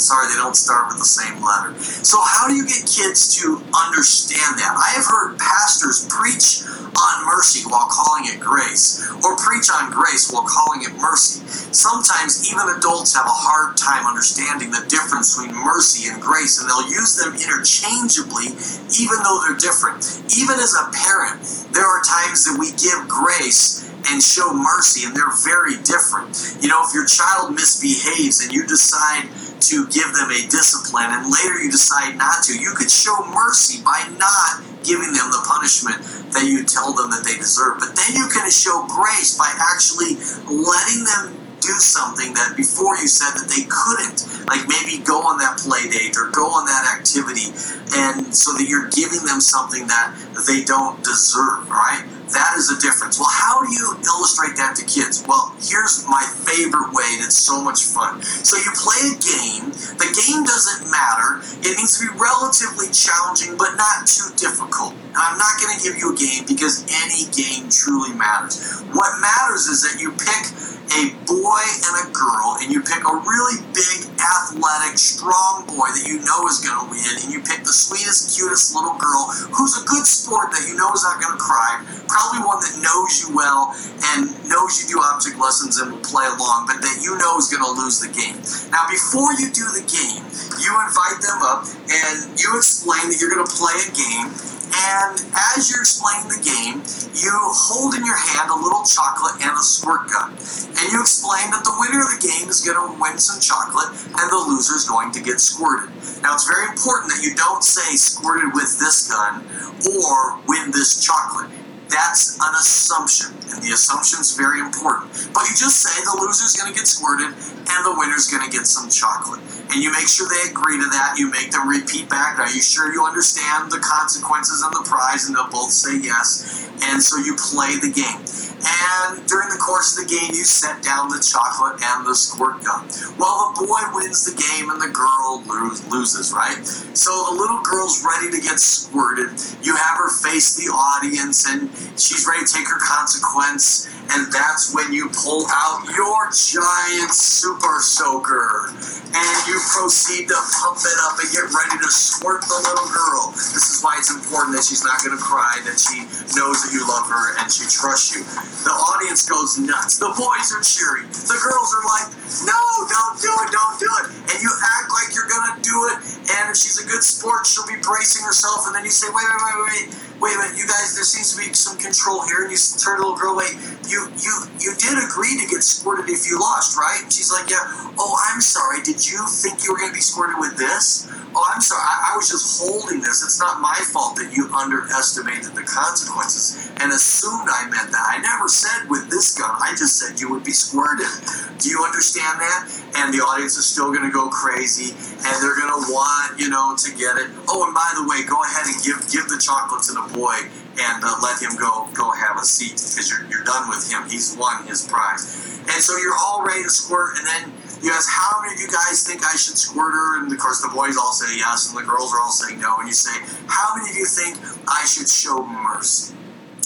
Sorry, 0.00 0.28
they 0.28 0.40
don't 0.40 0.56
start 0.56 0.88
with 0.88 0.98
the 0.98 1.08
same 1.08 1.42
letter. 1.42 1.74
So, 1.80 2.20
how 2.22 2.48
do 2.48 2.54
you 2.54 2.66
get 2.66 2.86
kids 2.86 3.36
to 3.42 3.60
understand 3.74 4.58
that? 4.58 4.72
I 4.72 4.96
have 4.96 5.06
heard 5.06 5.38
pastors 5.38 6.06
preach 6.08 6.64
on 6.92 7.26
mercy 7.26 7.64
while 7.68 7.88
calling 7.88 8.28
it 8.28 8.40
grace, 8.40 9.00
or 9.24 9.36
preach 9.36 9.68
on 9.72 9.90
grace 9.90 10.30
while 10.30 10.44
calling 10.44 10.82
it 10.82 10.92
mercy. 11.00 11.40
Sometimes 11.72 12.44
even 12.52 12.68
adults 12.76 13.16
have 13.16 13.26
a 13.26 13.32
hard 13.32 13.76
time 13.76 14.04
understanding 14.06 14.70
the 14.70 14.84
difference 14.88 15.34
between 15.34 15.56
mercy 15.56 16.08
and 16.08 16.20
grace, 16.20 16.60
and 16.60 16.68
they'll 16.68 16.88
use 16.88 17.16
them 17.16 17.32
interchangeably, 17.34 18.52
even 19.00 19.18
though 19.24 19.40
they're 19.40 19.58
different. 19.58 20.04
Even 20.36 20.60
as 20.60 20.76
a 20.76 20.92
parent, 20.92 21.40
there 21.72 21.86
are 21.86 22.02
times 22.04 22.44
that 22.44 22.60
we 22.60 22.72
give 22.76 23.08
grace 23.08 23.88
and 24.10 24.22
show 24.22 24.52
mercy, 24.52 25.06
and 25.06 25.16
they're 25.16 25.36
very 25.44 25.78
different. 25.82 26.34
You 26.60 26.68
know, 26.68 26.82
if 26.84 26.94
your 26.94 27.06
child 27.06 27.54
misbehaves 27.54 28.42
and 28.42 28.52
you 28.52 28.66
decide 28.66 29.30
to 29.68 29.86
give 29.88 30.12
them 30.14 30.30
a 30.30 30.40
discipline 30.48 31.10
and 31.10 31.30
later 31.30 31.62
you 31.62 31.70
decide 31.70 32.16
not 32.16 32.42
to, 32.44 32.58
you 32.58 32.74
could 32.74 32.90
show 32.90 33.14
mercy 33.34 33.82
by 33.82 34.08
not 34.18 34.62
giving 34.82 35.12
them 35.12 35.30
the 35.30 35.42
punishment 35.46 36.02
that 36.34 36.46
you 36.46 36.64
tell 36.64 36.92
them 36.92 37.10
that 37.10 37.22
they 37.24 37.36
deserve. 37.36 37.78
But 37.78 37.94
then 37.94 38.14
you 38.14 38.28
can 38.28 38.50
show 38.50 38.86
grace 38.86 39.38
by 39.38 39.50
actually 39.54 40.18
letting 40.50 41.04
them 41.04 41.41
do 41.62 41.78
something 41.78 42.34
that 42.34 42.58
before 42.58 42.98
you 42.98 43.06
said 43.06 43.38
that 43.38 43.46
they 43.46 43.62
couldn't. 43.70 44.26
Like 44.50 44.66
maybe 44.66 44.98
go 45.06 45.22
on 45.22 45.38
that 45.38 45.62
play 45.62 45.86
date 45.86 46.18
or 46.18 46.28
go 46.34 46.50
on 46.50 46.66
that 46.66 46.98
activity 46.98 47.54
and 47.94 48.34
so 48.34 48.52
that 48.58 48.66
you're 48.66 48.90
giving 48.90 49.22
them 49.22 49.38
something 49.38 49.86
that 49.86 50.10
they 50.50 50.66
don't 50.66 50.98
deserve 51.06 51.70
right? 51.70 52.02
That 52.34 52.58
is 52.58 52.72
a 52.74 52.78
difference. 52.82 53.22
Well 53.22 53.30
how 53.30 53.62
do 53.62 53.70
you 53.70 53.94
illustrate 54.02 54.58
that 54.58 54.74
to 54.82 54.84
kids? 54.84 55.22
Well 55.22 55.54
here's 55.62 56.02
my 56.10 56.26
favorite 56.26 56.90
way 56.90 57.06
and 57.14 57.22
it's 57.22 57.38
so 57.38 57.62
much 57.62 57.86
fun. 57.86 58.18
So 58.42 58.58
you 58.58 58.70
play 58.74 59.14
a 59.14 59.16
game. 59.22 59.70
The 60.02 60.10
game 60.10 60.42
doesn't 60.42 60.90
matter. 60.90 61.38
It 61.62 61.78
needs 61.78 62.02
to 62.02 62.10
be 62.10 62.12
relatively 62.18 62.90
challenging 62.90 63.54
but 63.54 63.78
not 63.78 64.10
too 64.10 64.34
difficult. 64.34 64.98
And 65.14 65.20
i'm 65.20 65.38
not 65.38 65.60
going 65.62 65.76
to 65.76 65.80
give 65.80 66.00
you 66.00 66.10
a 66.10 66.16
game 66.18 66.42
because 66.50 66.82
any 66.90 67.30
game 67.30 67.70
truly 67.70 68.10
matters. 68.18 68.82
What 68.90 69.22
matters 69.22 69.70
is 69.70 69.86
that 69.86 70.02
you 70.02 70.10
pick 70.18 70.50
a 70.90 71.02
boy 71.24 71.62
and 71.62 71.94
a 72.02 72.06
girl, 72.10 72.58
and 72.60 72.68
you 72.72 72.82
pick 72.82 73.00
a 73.00 73.14
really 73.14 73.58
big, 73.72 74.10
athletic, 74.18 74.98
strong 74.98 75.64
boy 75.66 75.88
that 75.94 76.04
you 76.04 76.18
know 76.26 76.44
is 76.50 76.60
going 76.60 76.76
to 76.76 76.86
win, 76.90 77.12
and 77.22 77.28
you 77.32 77.40
pick 77.40 77.62
the 77.62 77.72
sweetest, 77.72 78.34
cutest 78.34 78.74
little 78.74 78.98
girl 78.98 79.30
who's 79.54 79.78
a 79.78 79.84
good 79.86 80.04
sport 80.04 80.50
that 80.52 80.66
you 80.68 80.74
know 80.76 80.92
is 80.92 81.06
not 81.06 81.22
going 81.22 81.32
to 81.32 81.42
cry, 81.42 81.80
probably 82.10 82.44
one 82.44 82.60
that 82.60 82.76
knows 82.82 83.22
you 83.22 83.32
well 83.32 83.72
and 84.12 84.28
knows 84.50 84.82
you 84.82 84.90
do 84.92 84.98
object 85.00 85.38
lessons 85.40 85.80
and 85.80 85.92
will 85.92 86.04
play 86.04 86.26
along, 86.28 86.68
but 86.68 86.82
that 86.84 87.00
you 87.00 87.16
know 87.16 87.38
is 87.38 87.48
going 87.48 87.64
to 87.64 87.72
lose 87.72 88.02
the 88.02 88.10
game. 88.12 88.36
Now, 88.68 88.84
before 88.90 89.32
you 89.40 89.48
do 89.48 89.64
the 89.72 89.84
game, 89.86 90.22
you 90.60 90.70
invite 90.84 91.18
them 91.24 91.40
up 91.40 91.64
and 91.88 92.36
you 92.36 92.52
explain 92.58 93.08
that 93.08 93.16
you're 93.16 93.32
going 93.32 93.46
to 93.46 93.52
play 93.56 93.74
a 93.80 93.90
game. 93.96 94.51
And 94.72 95.20
as 95.54 95.68
you're 95.68 95.84
explaining 95.84 96.32
the 96.32 96.40
game, 96.40 96.80
you 97.12 97.32
hold 97.52 97.92
in 97.94 98.04
your 98.08 98.16
hand 98.16 98.48
a 98.48 98.56
little 98.56 98.84
chocolate 98.88 99.36
and 99.44 99.52
a 99.52 99.64
squirt 99.64 100.08
gun. 100.08 100.32
And 100.32 100.86
you 100.88 101.00
explain 101.00 101.52
that 101.52 101.60
the 101.60 101.76
winner 101.76 102.00
of 102.00 102.08
the 102.08 102.22
game 102.24 102.48
is 102.48 102.64
going 102.64 102.80
to 102.80 102.96
win 102.96 103.20
some 103.20 103.36
chocolate 103.36 103.92
and 103.92 104.26
the 104.32 104.40
loser 104.48 104.76
is 104.76 104.88
going 104.88 105.12
to 105.12 105.20
get 105.20 105.40
squirted. 105.40 105.92
Now, 106.24 106.34
it's 106.34 106.48
very 106.48 106.64
important 106.72 107.12
that 107.12 107.20
you 107.20 107.36
don't 107.36 107.62
say 107.62 107.96
squirted 108.00 108.56
with 108.56 108.80
this 108.80 109.12
gun 109.12 109.44
or 109.84 110.40
win 110.48 110.72
this 110.72 111.04
chocolate. 111.04 111.52
That's 111.92 112.40
an 112.40 112.54
assumption, 112.56 113.36
and 113.52 113.60
the 113.60 113.76
assumption 113.76 114.24
is 114.24 114.32
very 114.32 114.64
important. 114.64 115.12
But 115.36 115.44
you 115.44 115.52
just 115.52 115.84
say 115.84 115.92
the 116.00 116.16
loser's 116.16 116.56
going 116.56 116.72
to 116.72 116.76
get 116.78 116.88
squirted 116.88 117.28
and 117.28 117.80
the 117.84 117.92
winner's 117.92 118.32
going 118.32 118.40
to 118.40 118.48
get 118.48 118.64
some 118.64 118.88
chocolate. 118.88 119.44
And 119.72 119.82
you 119.82 119.90
make 119.90 120.06
sure 120.06 120.28
they 120.28 120.50
agree 120.50 120.78
to 120.78 120.88
that. 120.90 121.14
You 121.16 121.30
make 121.30 121.50
them 121.50 121.66
repeat 121.66 122.10
back. 122.10 122.38
Are 122.38 122.50
you 122.50 122.60
sure 122.60 122.92
you 122.92 123.06
understand 123.06 123.72
the 123.72 123.78
consequences 123.78 124.62
and 124.62 124.74
the 124.74 124.84
prize? 124.86 125.26
And 125.26 125.34
they'll 125.34 125.48
both 125.48 125.70
say 125.70 125.98
yes. 125.98 126.68
And 126.84 127.02
so 127.02 127.16
you 127.16 127.36
play 127.36 127.76
the 127.80 127.90
game. 127.90 128.51
And 128.62 129.26
during 129.26 129.50
the 129.50 129.58
course 129.58 129.98
of 129.98 130.06
the 130.06 130.10
game, 130.10 130.30
you 130.30 130.44
set 130.46 130.82
down 130.82 131.08
the 131.08 131.18
chocolate 131.18 131.82
and 131.82 132.06
the 132.06 132.14
squirt 132.14 132.62
gun. 132.62 132.86
Well, 133.18 133.52
the 133.52 133.66
boy 133.66 133.82
wins 133.94 134.24
the 134.24 134.38
game 134.38 134.70
and 134.70 134.80
the 134.80 134.92
girl 134.94 135.42
lose, 135.46 135.82
loses, 135.90 136.32
right? 136.32 136.62
So 136.94 137.10
the 137.30 137.36
little 137.36 137.62
girl's 137.62 138.04
ready 138.06 138.30
to 138.30 138.40
get 138.40 138.58
squirted. 138.58 139.34
You 139.62 139.74
have 139.74 139.98
her 139.98 140.10
face 140.10 140.54
the 140.54 140.70
audience 140.70 141.46
and 141.46 141.70
she's 141.98 142.26
ready 142.26 142.46
to 142.46 142.50
take 142.52 142.68
her 142.68 142.78
consequence. 142.78 143.90
And 144.14 144.30
that's 144.32 144.74
when 144.74 144.92
you 144.92 145.08
pull 145.10 145.46
out 145.48 145.88
your 145.96 146.28
giant 146.30 147.10
super 147.10 147.80
soaker. 147.80 148.70
And 149.12 149.36
you 149.46 149.60
proceed 149.72 150.28
to 150.28 150.38
pump 150.62 150.80
it 150.80 150.98
up 151.04 151.20
and 151.20 151.28
get 151.32 151.44
ready 151.52 151.76
to 151.82 151.90
squirt 151.90 152.40
the 152.42 152.58
little 152.64 152.88
girl. 152.88 153.32
This 153.32 153.68
is 153.68 153.82
why 153.82 153.96
it's 153.98 154.12
important 154.12 154.56
that 154.56 154.64
she's 154.64 154.84
not 154.84 155.02
going 155.04 155.16
to 155.16 155.22
cry, 155.22 155.60
that 155.64 155.76
she 155.76 156.04
knows 156.36 156.64
that 156.64 156.72
you 156.72 156.86
love 156.88 157.08
her 157.08 157.36
and 157.40 157.52
she 157.52 157.64
trusts 157.68 158.16
you. 158.16 158.24
The 158.64 158.70
audience 158.70 159.28
goes 159.28 159.58
nuts. 159.58 159.98
The 159.98 160.12
boys 160.16 160.52
are 160.52 160.62
cheering. 160.62 161.08
The 161.08 161.38
girls 161.40 161.70
are 161.74 161.84
like, 161.88 162.08
no, 162.46 162.60
don't 162.88 163.16
do 163.20 163.32
it, 163.32 163.48
don't 163.52 163.76
do 163.78 163.90
it. 164.02 164.06
And 164.32 164.38
you 164.40 164.50
act 164.50 164.88
like 164.92 165.12
you're 165.14 165.28
going 165.28 165.46
to 165.52 165.56
do 165.60 165.76
it. 165.92 165.98
And 166.32 166.50
if 166.50 166.56
she's 166.56 166.80
a 166.80 166.86
good 166.86 167.02
sport, 167.02 167.46
she'll 167.46 167.66
be 167.68 167.78
bracing 167.80 168.24
herself. 168.24 168.66
And 168.66 168.74
then 168.74 168.84
you 168.84 168.94
say, 168.94 169.08
wait, 169.12 169.24
wait, 169.24 169.42
wait, 169.42 169.58
wait. 169.68 169.86
Wait 170.22 170.34
a 170.34 170.38
minute, 170.38 170.54
you 170.54 170.66
guys. 170.70 170.94
There 170.94 171.02
seems 171.02 171.34
to 171.34 171.36
be 171.42 171.50
some 171.50 171.74
control 171.82 172.22
here, 172.30 172.46
and 172.46 172.50
you 172.54 172.58
turn 172.78 173.02
the 173.02 173.10
little 173.10 173.18
girl 173.18 173.34
away. 173.34 173.58
You, 173.90 174.06
you, 174.22 174.34
you 174.62 174.70
did 174.78 174.94
agree 175.02 175.34
to 175.42 175.46
get 175.50 175.66
squirted 175.66 176.06
if 176.06 176.30
you 176.30 176.38
lost, 176.38 176.78
right? 176.78 177.02
And 177.02 177.10
she's 177.10 177.34
like, 177.34 177.50
yeah. 177.50 177.58
Oh, 177.98 178.14
I'm 178.30 178.40
sorry. 178.40 178.86
Did 178.86 179.02
you 179.02 179.18
think 179.26 179.66
you 179.66 179.74
were 179.74 179.82
going 179.82 179.90
to 179.90 179.98
be 179.98 180.04
squirted 180.04 180.38
with 180.38 180.54
this? 180.54 181.10
Oh, 181.34 181.42
I'm 181.42 181.60
sorry. 181.60 181.82
I, 181.82 182.12
I 182.12 182.16
was 182.16 182.30
just 182.30 182.62
holding 182.62 183.00
this. 183.00 183.24
It's 183.26 183.40
not 183.40 183.60
my 183.60 183.74
fault 183.90 184.14
that 184.16 184.30
you 184.30 184.46
underestimated 184.54 185.58
the 185.58 185.66
consequences 185.66 186.70
and 186.78 186.92
assumed 186.92 187.48
I 187.50 187.66
meant 187.66 187.90
that. 187.90 188.06
I 188.06 188.22
never 188.22 188.46
said 188.46 188.88
with 188.88 189.10
this 189.10 189.34
gun. 189.34 189.50
I 189.58 189.74
just 189.74 189.98
said 189.98 190.20
you 190.20 190.30
would 190.30 190.44
be 190.44 190.52
squirted. 190.52 191.10
Do 191.58 191.68
you 191.68 191.82
understand 191.82 192.38
that? 192.38 192.61
And 192.96 193.12
the 193.12 193.20
audience 193.24 193.56
is 193.56 193.66
still 193.66 193.92
going 193.92 194.04
to 194.04 194.14
go 194.14 194.28
crazy, 194.28 194.94
and 194.94 195.32
they're 195.40 195.58
going 195.58 195.72
to 195.72 195.82
want 195.90 196.38
you 196.38 196.48
know 196.48 196.74
to 196.76 196.88
get 196.94 197.16
it. 197.18 197.30
Oh, 197.48 197.64
and 197.66 197.74
by 197.74 197.90
the 197.96 198.04
way, 198.06 198.24
go 198.24 198.40
ahead 198.42 198.66
and 198.66 198.76
give 198.82 198.98
give 199.10 199.26
the 199.28 199.40
chocolate 199.40 199.82
to 199.88 199.92
the 199.92 200.06
boy 200.14 200.36
and 200.80 201.04
uh, 201.04 201.16
let 201.20 201.36
him 201.42 201.52
go 201.56 201.88
go 201.92 202.10
have 202.12 202.38
a 202.38 202.44
seat 202.44 202.76
because 202.80 203.10
you're, 203.10 203.24
you're 203.28 203.44
done 203.44 203.68
with 203.68 203.84
him. 203.90 204.08
He's 204.08 204.36
won 204.36 204.66
his 204.66 204.86
prize. 204.86 205.60
And 205.62 205.78
so 205.78 205.96
you're 205.98 206.18
all 206.18 206.44
ready 206.44 206.62
to 206.64 206.70
squirt, 206.70 207.18
and 207.18 207.26
then 207.26 207.52
you 207.82 207.90
ask, 207.90 208.10
how 208.10 208.42
many 208.42 208.54
of 208.54 208.60
you 208.60 208.68
guys 208.68 209.06
think 209.06 209.22
I 209.24 209.36
should 209.36 209.58
squirt 209.58 209.92
her? 209.92 210.22
And 210.22 210.32
of 210.32 210.38
course, 210.38 210.60
the 210.60 210.68
boys 210.68 210.96
all 210.96 211.12
say 211.12 211.36
yes, 211.36 211.70
and 211.70 211.78
the 211.78 211.88
girls 211.88 212.12
are 212.14 212.20
all 212.20 212.30
saying 212.30 212.60
no. 212.60 212.76
And 212.78 212.88
you 212.88 212.94
say, 212.94 213.14
how 213.46 213.76
many 213.76 213.90
of 213.90 213.96
you 213.96 214.06
think 214.06 214.38
I 214.66 214.84
should 214.86 215.08
show 215.08 215.44
mercy? 215.46 216.14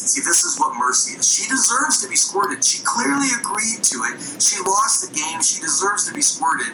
See, 0.06 0.22
this 0.22 0.44
is 0.44 0.58
what 0.58 0.78
mercy 0.78 1.18
is. 1.18 1.26
She 1.26 1.48
deserves 1.48 2.00
to 2.02 2.08
be 2.08 2.14
squirted. 2.14 2.62
She 2.62 2.78
clearly 2.84 3.26
agreed 3.34 3.82
to 3.90 4.06
it. 4.06 4.22
She 4.40 4.62
lost 4.62 5.02
the 5.02 5.10
game. 5.10 5.42
She 5.42 5.60
deserves 5.60 6.06
to 6.06 6.14
be 6.14 6.22
squirted. 6.22 6.70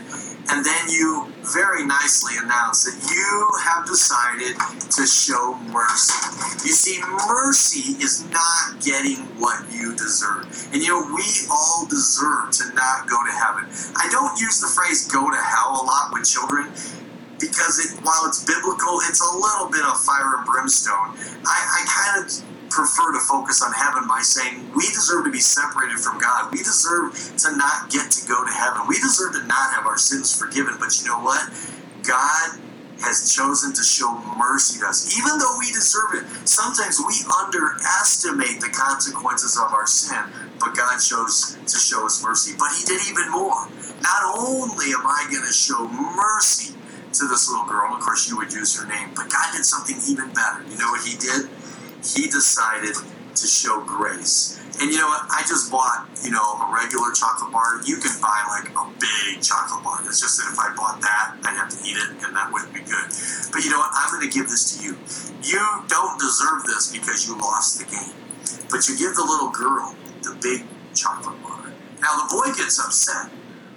And 0.52 0.60
then 0.60 0.84
you 0.90 1.32
very 1.40 1.86
nicely 1.86 2.36
announce 2.36 2.84
that 2.84 2.98
you 3.08 3.48
have 3.64 3.86
decided 3.86 4.52
to 4.90 5.06
show 5.06 5.56
mercy. 5.72 6.12
You 6.68 6.76
see, 6.76 7.00
mercy 7.24 7.96
is 8.04 8.28
not 8.28 8.84
getting 8.84 9.24
what 9.40 9.64
you 9.72 9.96
deserve. 9.96 10.44
And 10.72 10.82
you 10.82 10.88
know, 10.92 11.00
we 11.16 11.24
all 11.48 11.86
deserve 11.88 12.52
to 12.60 12.68
not 12.74 13.08
go 13.08 13.16
to 13.16 13.32
heaven. 13.32 13.64
I 13.96 14.12
don't 14.12 14.38
use 14.38 14.60
the 14.60 14.68
phrase 14.68 15.08
go 15.08 15.30
to 15.30 15.40
hell 15.40 15.80
a 15.80 15.84
lot 15.88 16.12
with 16.12 16.28
children 16.28 16.68
because 17.40 17.80
it, 17.80 17.98
while 18.04 18.28
it's 18.28 18.44
biblical, 18.44 19.00
it's 19.08 19.24
a 19.24 19.32
little 19.34 19.70
bit 19.72 19.84
of 19.88 19.98
fire 19.98 20.36
and 20.36 20.46
brimstone. 20.46 21.16
I, 21.42 21.58
I 21.64 21.80
kind 21.88 22.24
of 22.24 22.51
prefer 22.72 23.12
to 23.12 23.20
focus 23.20 23.62
on 23.62 23.72
heaven 23.72 24.08
by 24.08 24.20
saying 24.22 24.72
we 24.74 24.88
deserve 24.88 25.24
to 25.24 25.32
be 25.32 25.40
separated 25.40 26.00
from 26.00 26.18
God. 26.18 26.50
We 26.52 26.58
deserve 26.58 27.12
to 27.44 27.56
not 27.56 27.90
get 27.90 28.10
to 28.10 28.28
go 28.28 28.44
to 28.44 28.52
heaven. 28.52 28.88
We 28.88 28.96
deserve 28.96 29.34
to 29.34 29.44
not 29.46 29.72
have 29.76 29.86
our 29.86 29.98
sins 29.98 30.34
forgiven. 30.34 30.74
But 30.80 30.96
you 31.00 31.08
know 31.08 31.20
what? 31.20 31.44
God 32.02 32.58
has 33.04 33.34
chosen 33.34 33.74
to 33.74 33.82
show 33.82 34.14
mercy 34.38 34.78
to 34.80 34.86
us, 34.86 35.10
even 35.18 35.38
though 35.38 35.56
we 35.58 35.66
deserve 35.72 36.14
it. 36.22 36.24
Sometimes 36.48 36.98
we 37.02 37.14
underestimate 37.42 38.60
the 38.62 38.70
consequences 38.70 39.58
of 39.58 39.72
our 39.74 39.86
sin, 39.86 40.22
but 40.60 40.74
God 40.76 40.98
chose 40.98 41.58
to 41.66 41.78
show 41.78 42.06
us 42.06 42.22
mercy. 42.22 42.54
But 42.58 42.70
He 42.78 42.84
did 42.86 43.02
even 43.10 43.30
more. 43.30 43.68
Not 44.00 44.22
only 44.38 44.94
am 44.94 45.06
I 45.06 45.26
going 45.30 45.44
to 45.46 45.52
show 45.52 45.82
mercy 45.88 46.74
to 47.18 47.28
this 47.28 47.50
little 47.50 47.66
girl, 47.66 47.92
of 47.94 48.00
course, 48.00 48.28
you 48.30 48.36
would 48.38 48.52
use 48.52 48.78
her 48.78 48.86
name, 48.86 49.10
but 49.14 49.28
God 49.28 49.50
did 49.52 49.64
something 49.66 49.98
even 50.08 50.32
better. 50.32 50.62
You 50.70 50.78
know 50.78 50.90
what 50.94 51.04
He 51.04 51.18
did? 51.18 51.50
He 52.02 52.26
decided 52.26 52.94
to 53.34 53.46
show 53.46 53.80
grace. 53.80 54.58
And 54.80 54.90
you 54.90 54.98
know 54.98 55.06
what? 55.06 55.22
I 55.30 55.42
just 55.46 55.70
bought, 55.70 56.08
you 56.24 56.30
know, 56.30 56.42
a 56.42 56.74
regular 56.74 57.12
chocolate 57.12 57.52
bar. 57.52 57.80
You 57.84 57.96
can 57.96 58.12
buy 58.20 58.42
like 58.50 58.68
a 58.74 58.84
big 58.98 59.40
chocolate 59.40 59.84
bar. 59.84 60.00
It's 60.04 60.20
just 60.20 60.38
that 60.38 60.50
if 60.50 60.58
I 60.58 60.74
bought 60.74 61.00
that, 61.00 61.36
I'd 61.44 61.56
have 61.56 61.70
to 61.70 61.78
eat 61.86 61.96
it, 61.96 62.10
and 62.24 62.34
that 62.34 62.50
wouldn't 62.52 62.74
be 62.74 62.80
good. 62.80 63.06
But 63.52 63.64
you 63.64 63.70
know 63.70 63.78
what? 63.78 63.92
I'm 63.94 64.10
going 64.10 64.26
to 64.26 64.32
give 64.32 64.48
this 64.48 64.76
to 64.76 64.84
you. 64.84 64.98
You 65.44 65.62
don't 65.88 66.18
deserve 66.18 66.64
this 66.64 66.90
because 66.90 67.28
you 67.28 67.38
lost 67.38 67.78
the 67.78 67.86
game. 67.86 68.16
But 68.70 68.88
you 68.88 68.96
give 68.96 69.14
the 69.14 69.24
little 69.24 69.50
girl 69.50 69.94
the 70.22 70.34
big 70.40 70.64
chocolate 70.94 71.40
bar. 71.42 71.70
Now 72.00 72.18
the 72.24 72.28
boy 72.32 72.50
gets 72.56 72.80
upset 72.80 73.30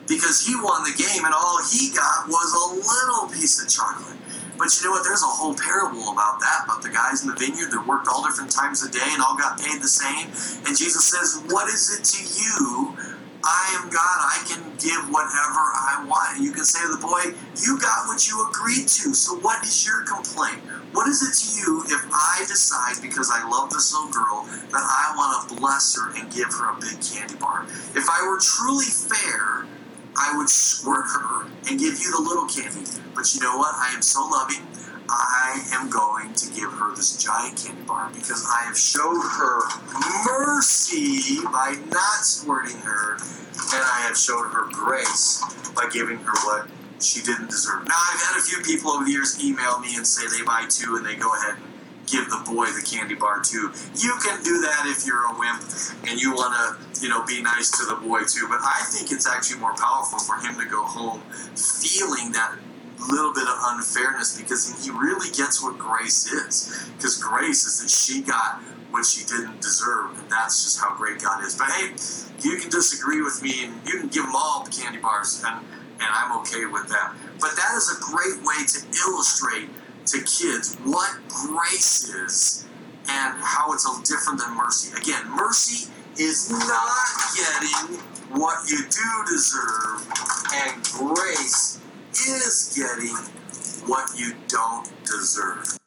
because 0.07 0.45
he 0.45 0.55
won 0.55 0.83
the 0.83 0.95
game, 0.95 1.25
and 1.25 1.33
all 1.33 1.59
he 1.69 1.93
got 1.93 2.27
was 2.27 2.49
a 2.55 2.65
little 2.81 3.29
piece 3.29 3.61
of 3.61 3.69
chocolate. 3.69 4.17
But 4.57 4.71
you 4.75 4.87
know 4.87 4.91
what? 4.91 5.03
There's 5.03 5.23
a 5.23 5.29
whole 5.29 5.53
parable 5.53 6.11
about 6.11 6.39
that. 6.39 6.63
About 6.65 6.81
the 6.81 6.89
guys 6.89 7.23
in 7.23 7.29
the 7.29 7.35
vineyard 7.35 7.71
that 7.71 7.83
worked 7.87 8.07
all 8.07 8.23
different 8.23 8.51
times 8.51 8.83
of 8.83 8.91
day 8.91 9.03
and 9.03 9.21
all 9.21 9.35
got 9.35 9.59
paid 9.59 9.81
the 9.81 9.91
same. 9.91 10.31
And 10.65 10.77
Jesus 10.77 11.03
says, 11.03 11.43
What 11.51 11.67
is 11.67 11.91
it 11.91 12.03
to 12.03 12.19
you? 12.23 12.95
I 13.45 13.77
am 13.77 13.91
God. 13.93 14.17
I 14.25 14.41
can 14.49 14.63
give 14.81 15.05
whatever 15.13 15.61
I 15.61 16.03
want. 16.07 16.37
And 16.37 16.45
you 16.45 16.51
can 16.51 16.65
say 16.65 16.81
to 16.87 16.95
the 16.95 17.03
boy, 17.03 17.35
You 17.61 17.77
got 17.77 18.07
what 18.07 18.27
you 18.27 18.39
agreed 18.49 18.87
to. 19.03 19.13
So 19.13 19.37
what 19.43 19.63
is 19.63 19.85
your 19.85 20.03
complaint? 20.07 20.63
What 20.95 21.07
is 21.07 21.19
it 21.21 21.35
to 21.35 21.47
you 21.59 21.83
if 21.91 22.01
I 22.09 22.45
decide, 22.47 23.01
because 23.01 23.29
I 23.29 23.43
love 23.47 23.69
this 23.69 23.93
little 23.93 24.09
girl, 24.09 24.47
that 24.71 24.81
I 24.81 25.13
want 25.15 25.49
to 25.49 25.55
bless 25.55 25.99
her 25.99 26.15
and 26.15 26.31
give 26.31 26.47
her 26.55 26.71
a 26.71 26.79
big 26.79 26.97
candy 27.03 27.35
bar? 27.35 27.67
If 27.93 28.07
I 28.09 28.25
were 28.25 28.39
truly 28.39 28.87
fair, 28.87 29.67
I 30.17 30.37
would 30.37 30.49
squirt 30.49 31.05
her 31.13 31.45
and 31.69 31.79
give 31.79 31.99
you 31.99 32.11
the 32.11 32.21
little 32.21 32.47
candy. 32.47 32.89
But 33.15 33.33
you 33.33 33.41
know 33.41 33.57
what? 33.57 33.75
I 33.75 33.93
am 33.95 34.01
so 34.01 34.21
loving. 34.27 34.65
I 35.09 35.61
am 35.73 35.89
going 35.89 36.33
to 36.33 36.49
give 36.53 36.71
her 36.73 36.95
this 36.95 37.21
giant 37.23 37.57
candy 37.63 37.83
bar 37.83 38.09
because 38.13 38.45
I 38.49 38.65
have 38.65 38.77
showed 38.77 39.21
her 39.21 39.61
mercy 40.25 41.41
by 41.45 41.75
not 41.91 42.25
squirting 42.25 42.77
her, 42.79 43.13
and 43.15 43.83
I 43.83 44.05
have 44.07 44.17
showed 44.17 44.47
her 44.49 44.67
grace 44.71 45.43
by 45.75 45.89
giving 45.91 46.17
her 46.17 46.33
what 46.45 46.67
she 46.99 47.21
didn't 47.21 47.49
deserve. 47.51 47.87
Now, 47.87 47.95
I've 48.13 48.21
had 48.21 48.37
a 48.39 48.41
few 48.41 48.63
people 48.63 48.91
over 48.91 49.05
the 49.05 49.11
years 49.11 49.43
email 49.43 49.79
me 49.79 49.95
and 49.95 50.07
say 50.07 50.27
they 50.27 50.43
buy 50.43 50.65
two 50.69 50.95
and 50.95 51.05
they 51.05 51.15
go 51.15 51.33
ahead 51.35 51.55
and 51.57 51.74
give 52.07 52.29
the 52.29 52.41
boy 52.45 52.65
the 52.67 52.85
candy 52.85 53.15
bar 53.15 53.41
too. 53.41 53.71
You 53.97 54.13
can 54.23 54.43
do 54.43 54.61
that 54.61 54.85
if 54.85 55.05
you're 55.05 55.25
a 55.25 55.37
wimp 55.37 55.61
and 56.07 56.21
you 56.21 56.33
want 56.33 56.53
to, 56.53 57.01
you 57.01 57.09
know, 57.09 57.25
be 57.25 57.41
nice 57.41 57.71
to 57.79 57.85
the 57.85 57.95
boy 57.95 58.21
too. 58.23 58.47
But 58.49 58.59
I 58.61 58.85
think 58.91 59.11
it's 59.11 59.27
actually 59.27 59.59
more 59.59 59.73
powerful 59.75 60.19
for 60.19 60.37
him 60.37 60.59
to 60.59 60.65
go 60.65 60.83
home 60.83 61.21
feeling 61.55 62.31
that 62.33 62.55
little 63.09 63.33
bit 63.33 63.43
of 63.43 63.57
unfairness 63.75 64.39
because 64.39 64.85
he 64.85 64.91
really 64.91 65.29
gets 65.31 65.61
what 65.61 65.77
grace 65.77 66.31
is. 66.31 66.89
Because 66.97 67.17
grace 67.17 67.65
is 67.65 67.81
that 67.81 67.89
she 67.89 68.21
got 68.21 68.61
what 68.91 69.05
she 69.05 69.25
didn't 69.25 69.59
deserve, 69.61 70.17
and 70.17 70.29
that's 70.29 70.63
just 70.63 70.79
how 70.79 70.95
great 70.95 71.21
God 71.21 71.43
is. 71.43 71.55
But 71.57 71.67
hey, 71.71 71.91
you 72.41 72.57
can 72.57 72.69
disagree 72.69 73.21
with 73.21 73.41
me 73.43 73.65
and 73.65 73.73
you 73.85 73.99
can 73.99 74.09
give 74.09 74.23
them 74.23 74.35
all 74.35 74.63
the 74.63 74.71
candy 74.71 74.99
bars, 74.99 75.43
and 75.45 75.65
and 75.95 76.09
I'm 76.11 76.39
okay 76.39 76.65
with 76.65 76.87
that. 76.89 77.13
But 77.39 77.55
that 77.55 77.73
is 77.75 77.87
a 77.91 77.99
great 78.01 78.43
way 78.43 78.65
to 78.67 78.79
illustrate 79.07 79.69
to 80.07 80.17
kids 80.19 80.75
what 80.83 81.11
grace 81.29 82.09
is 82.09 82.65
and 83.09 83.35
how 83.41 83.71
it's 83.73 83.85
different 84.01 84.39
than 84.39 84.55
mercy. 84.55 84.91
Again, 84.95 85.29
mercy 85.29 85.91
is 86.17 86.49
not 86.49 86.89
getting 87.35 87.97
what 88.39 88.69
you 88.69 88.77
do 88.77 89.33
deserve, 89.33 90.07
and 90.53 90.83
grace 90.83 91.79
is 92.13 92.73
getting 92.75 93.15
what 93.87 94.09
you 94.17 94.33
don't 94.47 94.91
deserve. 95.05 95.77